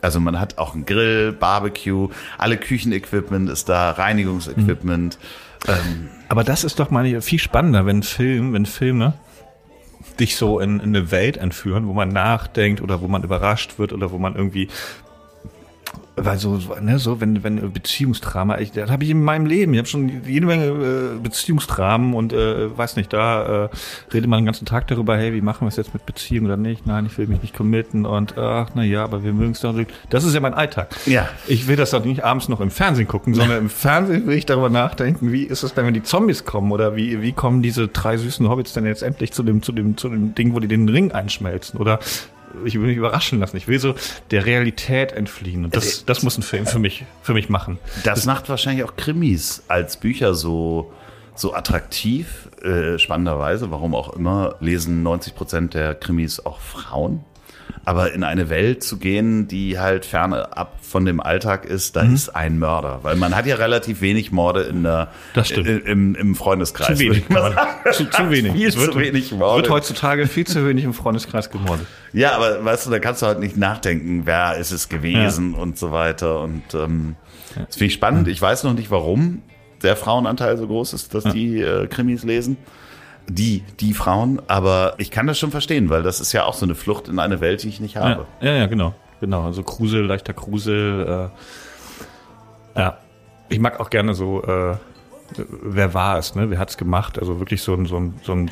Also 0.00 0.20
man 0.20 0.40
hat 0.40 0.58
auch 0.58 0.74
einen 0.74 0.86
Grill, 0.86 1.32
Barbecue, 1.32 2.08
alle 2.38 2.56
Küchenequipment 2.56 3.50
ist 3.50 3.68
da, 3.68 3.90
Reinigungsequipment. 3.92 5.18
Ähm, 5.66 6.08
Aber 6.28 6.44
das 6.44 6.64
ist 6.64 6.78
doch 6.78 6.90
mal 6.90 7.20
viel 7.20 7.38
spannender, 7.38 7.86
wenn 7.86 8.02
Film, 8.02 8.52
wenn 8.52 8.66
Filme 8.66 9.14
dich 10.20 10.36
so 10.36 10.60
in, 10.60 10.80
in 10.80 10.94
eine 10.94 11.10
Welt 11.10 11.36
entführen, 11.36 11.86
wo 11.86 11.92
man 11.92 12.08
nachdenkt 12.08 12.80
oder 12.80 13.00
wo 13.00 13.08
man 13.08 13.22
überrascht 13.22 13.78
wird 13.78 13.92
oder 13.92 14.10
wo 14.10 14.18
man 14.18 14.36
irgendwie 14.36 14.68
weil 16.24 16.38
so, 16.38 16.58
ne, 16.80 16.98
so 16.98 17.20
wenn 17.20 17.42
wenn 17.42 17.72
Beziehungsdrama, 17.72 18.58
ich, 18.58 18.72
das 18.72 18.90
habe 18.90 19.04
ich 19.04 19.10
in 19.10 19.22
meinem 19.22 19.46
Leben, 19.46 19.72
ich 19.74 19.78
habe 19.78 19.88
schon 19.88 20.24
jede 20.24 20.46
Menge 20.46 20.66
äh, 20.66 21.18
Beziehungsdramen 21.22 22.14
und 22.14 22.32
äh, 22.32 22.76
weiß 22.76 22.96
nicht, 22.96 23.12
da 23.12 23.64
äh, 23.64 23.68
redet 24.12 24.28
man 24.28 24.40
den 24.40 24.46
ganzen 24.46 24.66
Tag 24.66 24.86
darüber, 24.88 25.16
hey, 25.16 25.32
wie 25.32 25.40
machen 25.40 25.62
wir 25.62 25.68
es 25.68 25.76
jetzt 25.76 25.94
mit 25.94 26.06
Beziehung 26.06 26.46
oder 26.46 26.56
nicht? 26.56 26.86
Nein, 26.86 27.06
ich 27.06 27.16
will 27.18 27.26
mich 27.26 27.42
nicht 27.42 27.54
committen 27.54 28.06
und 28.06 28.36
ach, 28.38 28.70
na 28.74 28.82
ja, 28.82 29.04
aber 29.04 29.22
wir 29.24 29.32
mögen 29.32 29.52
es 29.52 29.60
doch. 29.60 29.72
nicht. 29.72 29.90
Das 30.10 30.24
ist 30.24 30.34
ja 30.34 30.40
mein 30.40 30.54
Alltag. 30.54 30.94
Ja. 31.06 31.28
Ich 31.46 31.66
will 31.66 31.76
das 31.76 31.90
doch 31.90 32.04
nicht 32.04 32.24
abends 32.24 32.48
noch 32.48 32.60
im 32.60 32.70
Fernsehen 32.70 33.08
gucken, 33.08 33.34
sondern 33.34 33.58
im 33.58 33.70
Fernsehen 33.70 34.26
will 34.26 34.36
ich 34.36 34.46
darüber 34.46 34.70
nachdenken, 34.70 35.32
wie 35.32 35.44
ist 35.44 35.62
es 35.62 35.74
denn, 35.74 35.86
wenn 35.86 35.94
die 35.94 36.02
Zombies 36.02 36.44
kommen 36.44 36.72
oder 36.72 36.96
wie, 36.96 37.22
wie 37.22 37.32
kommen 37.32 37.62
diese 37.62 37.88
drei 37.88 38.16
süßen 38.16 38.48
Hobbits 38.48 38.72
denn 38.72 38.86
jetzt 38.86 39.02
endlich 39.02 39.32
zu 39.32 39.42
dem, 39.42 39.62
zu 39.62 39.72
dem, 39.72 39.96
zu 39.96 40.08
dem 40.08 40.34
Ding, 40.34 40.54
wo 40.54 40.60
die 40.60 40.68
den 40.68 40.88
Ring 40.88 41.12
einschmelzen 41.12 41.78
oder 41.78 41.98
ich 42.64 42.74
will 42.74 42.88
mich 42.88 42.96
überraschen 42.96 43.40
lassen. 43.40 43.56
Ich 43.56 43.68
will 43.68 43.78
so 43.78 43.94
der 44.30 44.46
Realität 44.46 45.12
entfliehen 45.12 45.64
und 45.64 45.76
das, 45.76 46.04
das 46.04 46.22
muss 46.22 46.38
ein 46.38 46.42
Film 46.42 46.66
für 46.66 46.78
mich, 46.78 47.04
für 47.22 47.34
mich 47.34 47.48
machen. 47.48 47.78
Das 48.04 48.26
macht 48.26 48.48
wahrscheinlich 48.48 48.84
auch 48.84 48.96
Krimis 48.96 49.62
als 49.68 49.96
Bücher 49.96 50.34
so, 50.34 50.92
so 51.34 51.54
attraktiv, 51.54 52.48
äh, 52.62 52.98
spannenderweise, 52.98 53.70
warum 53.70 53.94
auch 53.94 54.14
immer, 54.14 54.56
lesen 54.60 55.02
90 55.02 55.34
Prozent 55.34 55.74
der 55.74 55.94
Krimis 55.94 56.40
auch 56.40 56.60
Frauen. 56.60 57.24
Aber 57.84 58.12
in 58.12 58.22
eine 58.24 58.50
Welt 58.50 58.82
zu 58.82 58.98
gehen, 58.98 59.48
die 59.48 59.78
halt 59.78 60.04
fernab 60.04 60.78
von 60.82 61.04
dem 61.04 61.20
Alltag 61.20 61.64
ist, 61.64 61.94
Mhm. 61.94 62.00
da 62.00 62.12
ist 62.14 62.28
ein 62.36 62.58
Mörder. 62.58 63.00
Weil 63.02 63.16
man 63.16 63.34
hat 63.36 63.46
ja 63.46 63.56
relativ 63.56 64.00
wenig 64.00 64.32
Morde 64.32 64.62
in 64.62 64.82
der, 64.82 65.08
Das 65.34 65.48
stimmt. 65.48 65.66
i- 65.68 65.90
im, 65.90 66.14
im 66.14 66.34
Freundeskreis. 66.34 66.98
Zu 66.98 66.98
wenig 66.98 67.28
Morde. 67.28 67.54
sagen. 67.54 67.70
Zu, 67.92 68.04
zu 68.10 68.30
wenig. 68.30 68.52
Viel 68.52 68.68
Es 68.68 68.76
wird, 68.78 68.92
zu 68.92 68.98
wenig 68.98 69.32
Morde. 69.32 69.62
Wird 69.62 69.70
heutzutage 69.70 70.26
viel 70.26 70.46
zu 70.46 70.66
wenig 70.66 70.84
im 70.84 70.94
Freundeskreis 70.94 71.50
gemordet. 71.50 71.86
Ja, 72.12 72.32
aber 72.36 72.64
weißt 72.64 72.86
du, 72.86 72.90
da 72.90 72.98
kannst 72.98 73.22
du 73.22 73.26
halt 73.26 73.40
nicht 73.40 73.56
nachdenken, 73.56 74.22
wer 74.24 74.56
ist 74.56 74.70
es 74.72 74.88
gewesen 74.88 75.54
und 75.54 75.78
so 75.78 75.92
weiter. 75.92 76.40
Und 76.40 76.62
ähm, 76.74 77.16
das 77.54 77.76
finde 77.76 77.86
ich 77.86 77.94
spannend. 77.94 78.28
Ich 78.28 78.40
weiß 78.40 78.64
noch 78.64 78.74
nicht, 78.74 78.90
warum 78.90 79.42
der 79.82 79.94
Frauenanteil 79.96 80.56
so 80.56 80.66
groß 80.66 80.92
ist, 80.92 81.14
dass 81.14 81.24
die 81.24 81.60
äh, 81.60 81.86
Krimis 81.86 82.24
lesen. 82.24 82.56
Die, 83.28 83.62
die 83.80 83.92
Frauen, 83.92 84.40
aber 84.48 84.94
ich 84.96 85.10
kann 85.10 85.26
das 85.26 85.38
schon 85.38 85.50
verstehen, 85.50 85.90
weil 85.90 86.02
das 86.02 86.20
ist 86.20 86.32
ja 86.32 86.44
auch 86.44 86.54
so 86.54 86.64
eine 86.64 86.74
Flucht 86.74 87.08
in 87.08 87.18
eine 87.18 87.40
Welt, 87.40 87.62
die 87.62 87.68
ich 87.68 87.78
nicht 87.80 87.96
habe. 87.96 88.26
Ja, 88.40 88.48
ja, 88.52 88.56
ja, 88.56 88.66
genau. 88.66 88.94
genau. 89.20 89.44
Also 89.44 89.62
Krusel, 89.62 90.06
leichter 90.06 90.32
Krusel. 90.32 91.30
Äh, 92.74 92.80
ja. 92.80 92.98
Ich 93.50 93.58
mag 93.58 93.80
auch 93.80 93.90
gerne 93.90 94.14
so, 94.14 94.42
äh, 94.44 94.76
wer 95.62 95.94
war 95.94 96.18
es, 96.18 96.34
ne? 96.34 96.50
Wer 96.50 96.58
hat's 96.58 96.76
gemacht? 96.76 97.18
Also 97.18 97.38
wirklich 97.38 97.62
so 97.62 97.74
ein, 97.74 97.86
so 97.86 97.98
ein, 97.98 98.14
so 98.22 98.32
ein 98.32 98.50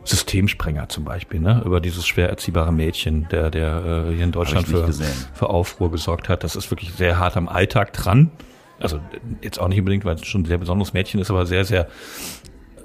Systemsprenger 0.04 0.88
zum 0.88 1.04
Beispiel, 1.04 1.40
ne, 1.40 1.62
über 1.64 1.80
dieses 1.80 2.06
schwer 2.06 2.28
erziehbare 2.28 2.72
Mädchen, 2.72 3.28
der 3.30 3.50
der 3.50 4.06
äh, 4.08 4.14
hier 4.14 4.24
in 4.24 4.32
Deutschland 4.32 4.66
für 4.66 4.86
gesehen. 4.86 5.12
für 5.34 5.50
Aufruhr 5.50 5.90
gesorgt 5.90 6.28
hat. 6.28 6.44
Das 6.44 6.56
ist 6.56 6.70
wirklich 6.70 6.92
sehr 6.92 7.18
hart 7.18 7.36
am 7.36 7.48
Alltag 7.48 7.92
dran. 7.92 8.30
Also 8.78 8.98
jetzt 9.42 9.60
auch 9.60 9.68
nicht 9.68 9.78
unbedingt, 9.78 10.04
weil 10.04 10.14
es 10.14 10.26
schon 10.26 10.42
ein 10.42 10.46
sehr 10.46 10.58
besonderes 10.58 10.92
Mädchen 10.94 11.20
ist, 11.20 11.30
aber 11.30 11.44
sehr 11.46 11.64
sehr 11.64 11.88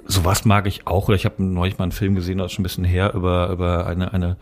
sowas 0.06 0.44
mag 0.44 0.66
ich 0.66 0.86
auch. 0.86 1.08
Oder 1.08 1.16
ich 1.16 1.24
habe 1.24 1.42
neulich 1.42 1.78
mal 1.78 1.84
einen 1.84 1.92
Film 1.92 2.14
gesehen, 2.14 2.38
das 2.38 2.46
ist 2.46 2.52
schon 2.52 2.62
ein 2.62 2.64
bisschen 2.64 2.84
her 2.84 3.14
über 3.14 3.48
über 3.48 3.86
eine 3.86 4.12
eine 4.12 4.36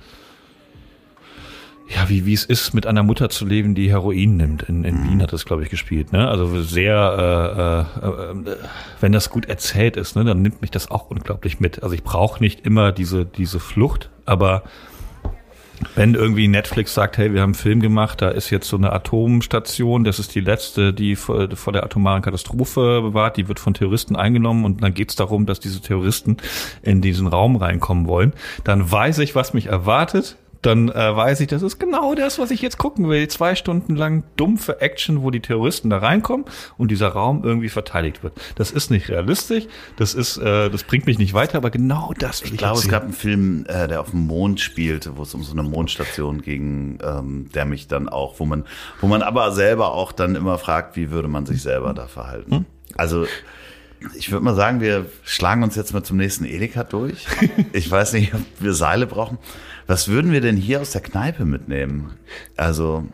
ja, 1.89 2.09
wie, 2.09 2.25
wie 2.25 2.33
es 2.33 2.45
ist, 2.45 2.73
mit 2.73 2.87
einer 2.87 3.03
Mutter 3.03 3.29
zu 3.29 3.45
leben, 3.45 3.75
die 3.75 3.91
Heroin 3.91 4.37
nimmt. 4.37 4.63
In, 4.63 4.85
in 4.85 5.05
Wien 5.05 5.23
hat 5.23 5.33
das, 5.33 5.45
glaube 5.45 5.63
ich, 5.63 5.71
gespielt. 5.71 6.13
Ne? 6.13 6.27
Also 6.27 6.63
sehr, 6.63 7.87
äh, 8.03 8.07
äh, 8.07 8.53
äh, 8.53 8.57
wenn 9.01 9.13
das 9.13 9.29
gut 9.29 9.47
erzählt 9.47 9.97
ist, 9.97 10.17
ne, 10.17 10.25
dann 10.25 10.41
nimmt 10.41 10.63
mich 10.63 10.71
das 10.71 10.91
auch 10.91 11.11
unglaublich 11.11 11.61
mit. 11.61 11.83
Also 11.83 11.95
ich 11.95 12.03
brauche 12.03 12.43
nicht 12.43 12.65
immer 12.65 12.91
diese, 12.91 13.27
diese 13.27 13.61
Flucht, 13.61 14.11
aber 14.25 14.63
wenn 15.95 16.15
irgendwie 16.15 16.49
Netflix 16.49 16.95
sagt, 16.95 17.19
hey, 17.19 17.33
wir 17.35 17.43
haben 17.43 17.51
einen 17.51 17.55
Film 17.55 17.81
gemacht, 17.81 18.23
da 18.23 18.29
ist 18.29 18.51
jetzt 18.51 18.69
so 18.69 18.77
eine 18.77 18.93
Atomstation, 18.93 20.05
das 20.05 20.19
ist 20.19 20.35
die 20.35 20.41
letzte, 20.41 20.93
die 20.93 21.17
vor, 21.17 21.49
vor 21.55 21.73
der 21.73 21.85
atomaren 21.85 22.23
Katastrophe 22.23 23.03
bewahrt, 23.03 23.37
die 23.37 23.49
wird 23.49 23.61
von 23.61 23.75
Terroristen 23.75 24.17
eingenommen 24.17 24.65
und 24.65 24.83
dann 24.83 24.95
geht 24.95 25.11
es 25.11 25.17
darum, 25.17 25.47
dass 25.47 25.61
diese 25.61 25.81
Terroristen 25.81 26.37
in 26.83 27.01
diesen 27.01 27.27
Raum 27.27 27.57
reinkommen 27.57 28.07
wollen, 28.07 28.33
dann 28.63 28.91
weiß 28.91 29.19
ich, 29.19 29.35
was 29.35 29.53
mich 29.53 29.67
erwartet. 29.67 30.37
Dann 30.65 30.89
äh, 30.89 31.15
weiß 31.15 31.41
ich, 31.41 31.49
das 31.49 31.61
ist 31.61 31.79
genau 31.79 32.15
das, 32.15 32.39
was 32.39 32.51
ich 32.51 32.63
jetzt 32.63 32.79
gucken 32.79 33.11
will. 33.11 33.29
Zwei 33.29 33.55
Stunden 33.55 33.97
lang 33.97 34.25
dumpfe 34.37 34.81
Action, 34.81 35.23
wo 35.23 35.31
die 35.31 35.41
Terroristen 35.41 35.91
da 35.91 35.99
reinkommen 35.99 36.47
und 36.79 36.91
dieser 36.91 37.09
Raum 37.09 37.45
irgendwie 37.45 37.69
verteidigt 37.69 38.23
wird. 38.23 38.33
Das 38.55 38.71
ist 38.71 38.91
nicht 38.91 39.11
realistisch, 39.11 39.65
das 39.97 40.15
ist, 40.15 40.39
äh, 40.39 40.71
das 40.71 40.85
bringt 40.85 41.05
mich 41.05 41.19
nicht 41.19 41.35
weiter, 41.35 41.59
aber 41.59 41.69
genau 41.69 42.15
das 42.19 42.41
will 42.41 42.47
ich, 42.47 42.53
Ich 42.55 42.59
glaube, 42.59 42.79
es 42.79 42.89
gab 42.89 43.03
einen 43.03 43.13
Film, 43.13 43.67
äh, 43.69 43.89
der 43.89 44.01
auf 44.01 44.13
dem 44.13 44.27
Mond 44.27 44.59
spielte, 44.59 45.19
wo 45.19 45.23
es 45.23 45.35
um 45.35 45.43
so 45.43 45.53
eine 45.53 45.63
Mondstation 45.63 46.41
ging, 46.41 46.99
ähm, 47.03 47.51
der 47.55 47.67
mich 47.67 47.87
dann 47.87 48.09
auch, 48.09 48.41
wo 48.41 48.47
man, 48.47 48.65
wo 49.03 49.07
man 49.07 49.21
aber 49.21 49.53
selber 49.53 49.93
auch 49.93 50.13
dann 50.13 50.35
immer 50.35 50.57
fragt, 50.57 50.97
wie 50.97 51.11
würde 51.11 51.29
man 51.29 51.45
sich 51.45 51.61
selber 51.61 51.93
da 51.93 52.07
verhalten. 52.07 52.65
Also 52.97 53.27
ich 54.17 54.31
würde 54.31 54.45
mal 54.45 54.55
sagen, 54.55 54.81
wir 54.81 55.07
schlagen 55.25 55.63
uns 55.63 55.77
jetzt 55.77 55.93
mal 55.93 56.03
zum 56.03 56.17
nächsten 56.17 56.45
Edeka 56.45 56.85
durch. 56.85 57.27
Ich 57.73 57.91
weiß 57.91 58.13
nicht, 58.13 58.35
ob 58.35 58.41
wir 58.61 58.73
Seile 58.73 59.07
brauchen. 59.07 59.39
Was 59.87 60.09
würden 60.09 60.33
wir 60.33 60.41
denn 60.41 60.57
hier 60.57 60.81
aus 60.81 60.93
der 60.93 61.01
Kneipe 61.03 61.45
mitnehmen? 61.45 62.15
Also, 62.57 63.05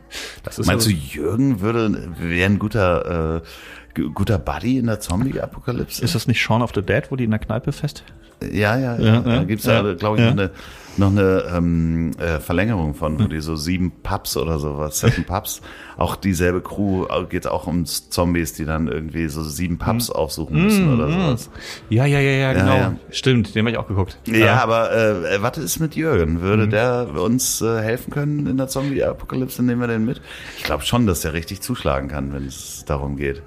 meinst 0.67 0.87
du, 0.87 0.91
Jürgen 0.91 1.61
würde, 1.61 2.13
wäre 2.19 2.47
ein 2.47 2.59
guter, 2.59 3.37
äh, 3.39 4.01
gu- 4.01 4.11
guter 4.13 4.39
Buddy 4.39 4.79
in 4.79 4.87
der 4.87 5.01
Zombie-Apokalypse? 5.01 6.05
Ist 6.05 6.15
das 6.15 6.27
nicht 6.29 6.41
Shaun 6.41 6.63
of 6.63 6.71
the 6.75 6.83
Dead, 6.83 7.11
wo 7.11 7.17
die 7.17 7.25
in 7.25 7.31
der 7.31 7.41
Kneipe 7.41 7.73
fest? 7.73 8.05
Ja, 8.43 8.77
ja, 8.79 8.97
ja. 8.99 8.99
Ja, 8.99 9.21
da 9.21 9.35
ja, 9.35 9.45
gibt's 9.45 9.65
ja, 9.67 9.83
ja, 9.85 9.95
glaube 9.95 10.17
ich, 10.19 10.23
ja. 10.25 10.31
noch 10.31 10.39
eine, 10.39 10.51
noch 10.97 11.11
eine 11.11 11.45
ähm, 11.57 12.11
äh, 12.19 12.41
Verlängerung 12.41 12.95
von, 12.95 13.19
wo 13.19 13.25
die 13.25 13.41
so 13.41 13.55
sieben 13.57 13.93
Pubs 14.03 14.37
oder 14.37 14.59
sowas, 14.59 15.01
seven 15.01 15.25
Pubs, 15.25 15.61
auch 15.97 16.17
dieselbe 16.17 16.61
Crew, 16.61 17.07
geht 17.29 17.47
auch 17.47 17.67
um 17.67 17.85
Zombies, 17.87 18.55
die 18.55 18.65
dann 18.65 18.89
irgendwie 18.89 19.29
so 19.29 19.43
sieben 19.43 19.79
Pubs 19.79 20.11
aufsuchen 20.11 20.63
müssen 20.65 20.93
oder 20.93 21.11
sowas. 21.11 21.51
Ja, 21.91 22.07
ja, 22.07 22.19
ja, 22.19 22.31
ja, 22.31 22.53
genau. 22.55 22.75
ja. 22.77 22.97
Stimmt, 23.11 23.55
den 23.55 23.61
habe 23.67 23.71
ich 23.73 23.77
auch 23.79 23.89
geguckt. 23.89 24.19
Ja, 24.27 24.63
aber 24.63 24.93
äh, 24.93 25.43
was 25.43 25.59
ist 25.59 25.79
mit 25.81 25.95
Jürgen? 25.95 26.41
Würde 26.41 26.67
Mhm. 26.67 26.71
der 26.71 27.09
uns 27.23 27.61
äh, 27.61 27.81
helfen 27.83 28.11
können 28.13 28.47
in 28.47 28.57
der 28.57 28.69
Zombie-Apokalypse? 28.69 29.63
Nehmen 29.63 29.81
wir 29.81 29.89
den 29.89 30.05
mit? 30.05 30.21
Ich 30.59 30.65
glaube 30.65 30.83
schon, 30.85 31.07
dass 31.07 31.21
der 31.21 31.33
richtig 31.35 31.61
zuschlagen 31.61 32.09
kann, 32.09 32.33
wenn 32.33 32.47
es 32.47 32.85
darum 32.87 33.17
geht. 33.17 33.43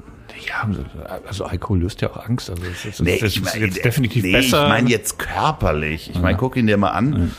Ja, 0.47 0.69
also 1.27 1.45
Alkohol 1.45 1.79
löst 1.79 2.01
ja 2.01 2.09
auch 2.11 2.25
Angst. 2.25 2.49
Also 2.49 2.63
es 2.71 2.85
ist, 2.85 3.01
Nee, 3.01 3.15
ist 3.15 3.35
ich 3.37 3.43
meine 3.43 3.65
jetzt 3.65 3.83
definitiv 3.83 4.23
nee, 4.23 4.31
besser. 4.31 4.63
Ich 4.63 4.69
meine 4.69 4.89
jetzt 4.89 5.19
körperlich. 5.19 6.09
Ich 6.09 6.19
meine, 6.19 6.37
guck 6.37 6.55
ihn 6.55 6.67
dir 6.67 6.77
mal 6.77 6.91
an. 6.91 7.31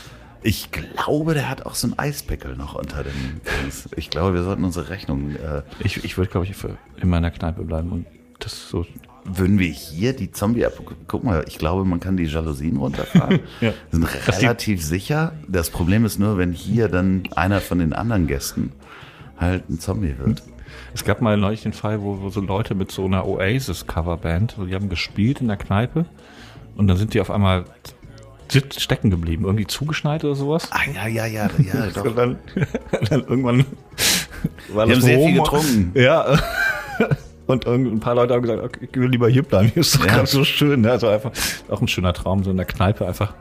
Ich 0.43 0.69
glaube, 0.71 1.33
der 1.33 1.49
hat 1.49 1.65
auch 1.65 1.73
so 1.73 1.87
einen 1.87 1.97
Eispickel 1.97 2.55
noch 2.55 2.75
unter 2.75 3.03
dem 3.03 3.41
Dings. 3.63 3.89
Ich 3.95 4.09
glaube, 4.11 4.35
wir 4.35 4.43
sollten 4.43 4.63
unsere 4.63 4.89
Rechnung. 4.89 5.31
Äh, 5.31 5.63
ich 5.79 6.03
ich 6.03 6.17
würde, 6.17 6.29
glaube 6.29 6.45
ich, 6.45 6.53
in 7.01 7.09
meiner 7.09 7.31
Kneipe 7.31 7.63
bleiben 7.63 7.91
und 7.91 8.05
das 8.39 8.69
so. 8.69 8.85
würden 9.23 9.57
wir 9.57 9.69
hier 9.69 10.13
die 10.13 10.31
zombie 10.31 10.65
Guck 11.07 11.23
mal, 11.23 11.43
ich 11.47 11.57
glaube, 11.57 11.83
man 11.85 11.99
kann 11.99 12.15
die 12.15 12.25
Jalousien 12.25 12.77
runterfahren. 12.77 13.39
Ja. 13.61 13.73
Sind 13.91 14.03
relativ 14.27 14.83
sicher. 14.85 15.33
Das 15.47 15.69
Problem 15.71 16.05
ist 16.05 16.19
nur, 16.19 16.37
wenn 16.37 16.51
hier 16.51 16.89
dann 16.89 17.23
einer 17.35 17.59
von 17.59 17.79
den 17.79 17.93
anderen 17.93 18.27
Gästen 18.27 18.71
halt 19.37 19.67
ein 19.69 19.79
Zombie 19.79 20.15
wird. 20.19 20.43
Es 20.93 21.03
gab 21.05 21.21
mal 21.21 21.37
neulich 21.37 21.61
den 21.63 21.73
Fall, 21.73 22.01
wo, 22.01 22.21
wo 22.21 22.29
so 22.29 22.41
Leute 22.41 22.75
mit 22.75 22.91
so 22.91 23.05
einer 23.05 23.25
Oasis-Coverband, 23.27 24.55
die 24.69 24.75
haben 24.75 24.89
gespielt 24.89 25.41
in 25.41 25.47
der 25.47 25.57
Kneipe 25.57 26.05
und 26.75 26.87
dann 26.87 26.97
sind 26.97 27.13
die 27.13 27.21
auf 27.21 27.31
einmal 27.31 27.65
stecken 28.77 29.09
geblieben, 29.09 29.45
irgendwie 29.45 29.65
zugeschneit 29.65 30.23
oder 30.23 30.35
sowas. 30.35 30.69
Ah, 30.71 30.81
ja, 30.93 31.07
ja, 31.07 31.25
ja, 31.25 31.49
ja, 31.57 31.87
doch. 31.93 32.05
Und 32.05 32.15
dann, 32.17 32.37
dann 33.09 33.21
irgendwann 33.21 33.65
war 34.73 34.87
Wir 34.87 34.95
das 34.95 35.03
haben 35.03 35.07
sehr 35.07 35.17
Rom- 35.17 35.27
viel 35.31 35.41
getrunken. 35.41 35.91
Ja. 35.95 36.39
Und 37.47 37.67
ein 37.67 37.99
paar 37.99 38.15
Leute 38.15 38.33
haben 38.33 38.41
gesagt, 38.41 38.63
okay, 38.63 38.87
ich 38.91 38.99
will 38.99 39.07
lieber 39.09 39.29
hier 39.29 39.43
bleiben, 39.43 39.67
hier 39.71 39.81
ist 39.81 39.95
doch 39.95 40.05
Ja. 40.05 40.15
ganz 40.17 40.31
so 40.31 40.43
schön. 40.43 40.81
Ne? 40.81 40.91
Also 40.91 41.07
einfach 41.07 41.31
auch 41.69 41.79
ein 41.81 41.87
schöner 41.87 42.11
Traum, 42.13 42.43
so 42.43 42.49
in 42.51 42.57
der 42.57 42.65
Kneipe 42.65 43.05
einfach 43.07 43.33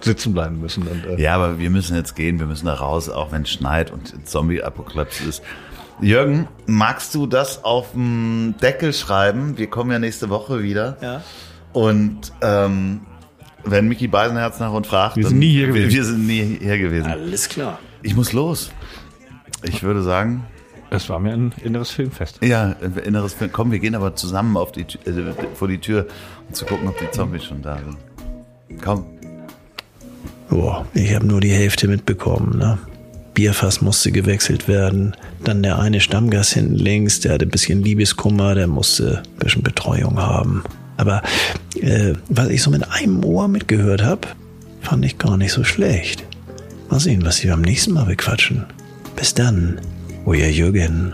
sitzen 0.00 0.34
bleiben 0.34 0.60
müssen. 0.60 0.86
Und, 0.86 1.06
äh, 1.06 1.18
Ja, 1.22 1.36
aber 1.36 1.58
wir 1.58 1.70
müssen 1.70 1.96
jetzt 1.96 2.16
gehen, 2.16 2.38
wir 2.38 2.46
müssen 2.46 2.66
da 2.66 2.74
raus, 2.74 3.08
auch 3.08 3.32
wenn 3.32 3.42
es 3.42 3.50
schneit 3.50 3.90
und 3.90 4.28
Zombie-Apokalypse 4.28 5.24
ist. 5.26 5.42
Jürgen, 6.00 6.46
magst 6.66 7.14
du 7.14 7.26
das 7.26 7.64
auf 7.64 7.92
dem 7.92 8.54
Deckel 8.60 8.92
schreiben? 8.92 9.56
Wir 9.56 9.68
kommen 9.68 9.90
ja 9.90 9.98
nächste 9.98 10.28
Woche 10.28 10.62
wieder. 10.62 10.96
Ja. 11.00 11.22
Und 11.72 12.32
ähm, 12.42 13.00
wenn 13.64 13.88
Mickey 13.88 14.06
Beisenherz 14.06 14.60
nach 14.60 14.72
uns 14.72 14.86
fragt, 14.88 15.16
Wir 15.16 15.26
sind 15.26 15.38
nie 15.38 15.50
hier 15.52 15.68
gewesen. 15.68 15.90
Wir 15.90 16.04
sind 16.04 16.26
nie 16.26 16.58
hier 16.60 16.78
gewesen. 16.78 17.10
Alles 17.10 17.48
klar. 17.48 17.78
Ich 18.02 18.14
muss 18.14 18.32
los. 18.32 18.70
Ich 19.62 19.82
würde 19.82 20.02
sagen, 20.02 20.44
Es 20.90 21.08
war 21.08 21.18
mir 21.18 21.32
ein 21.32 21.52
inneres 21.64 21.90
Filmfest. 21.90 22.38
ja, 22.44 22.72
äh, 22.72 23.00
inneres 23.06 23.32
Film. 23.34 23.50
Komm, 23.52 23.72
wir 23.72 23.78
gehen 23.78 23.94
aber 23.94 24.14
zusammen 24.14 24.56
auf 24.56 24.72
die, 24.72 24.82
äh, 24.82 25.32
vor 25.54 25.66
die 25.68 25.78
Tür, 25.78 26.06
um 26.46 26.54
zu 26.54 26.66
gucken, 26.66 26.88
ob 26.88 26.98
die 26.98 27.10
Zombies 27.10 27.44
schon 27.44 27.62
da 27.62 27.78
sind. 27.78 27.96
Komm. 28.82 29.06
Boah, 30.50 30.86
ich 30.94 31.14
habe 31.14 31.26
nur 31.26 31.40
die 31.40 31.50
Hälfte 31.50 31.88
mitbekommen. 31.88 32.58
Ne? 32.58 32.78
Bierfass 33.36 33.82
musste 33.82 34.10
gewechselt 34.12 34.66
werden. 34.66 35.14
Dann 35.44 35.62
der 35.62 35.78
eine 35.78 36.00
Stammgast 36.00 36.54
hinten 36.54 36.74
links, 36.74 37.20
der 37.20 37.34
hatte 37.34 37.44
ein 37.44 37.50
bisschen 37.50 37.84
Liebeskummer, 37.84 38.54
der 38.54 38.66
musste 38.66 39.22
ein 39.24 39.38
bisschen 39.38 39.62
Betreuung 39.62 40.18
haben. 40.18 40.64
Aber 40.96 41.22
äh, 41.78 42.14
was 42.30 42.48
ich 42.48 42.62
so 42.62 42.70
mit 42.70 42.90
einem 42.90 43.22
Ohr 43.22 43.46
mitgehört 43.46 44.02
habe, 44.02 44.26
fand 44.80 45.04
ich 45.04 45.18
gar 45.18 45.36
nicht 45.36 45.52
so 45.52 45.64
schlecht. 45.64 46.24
Mal 46.88 46.98
sehen, 46.98 47.26
was 47.26 47.42
wir 47.42 47.50
beim 47.50 47.60
nächsten 47.60 47.92
Mal 47.92 48.06
bequatschen. 48.06 48.64
Bis 49.16 49.34
dann, 49.34 49.82
euer 50.24 50.48
Jürgen. 50.48 51.12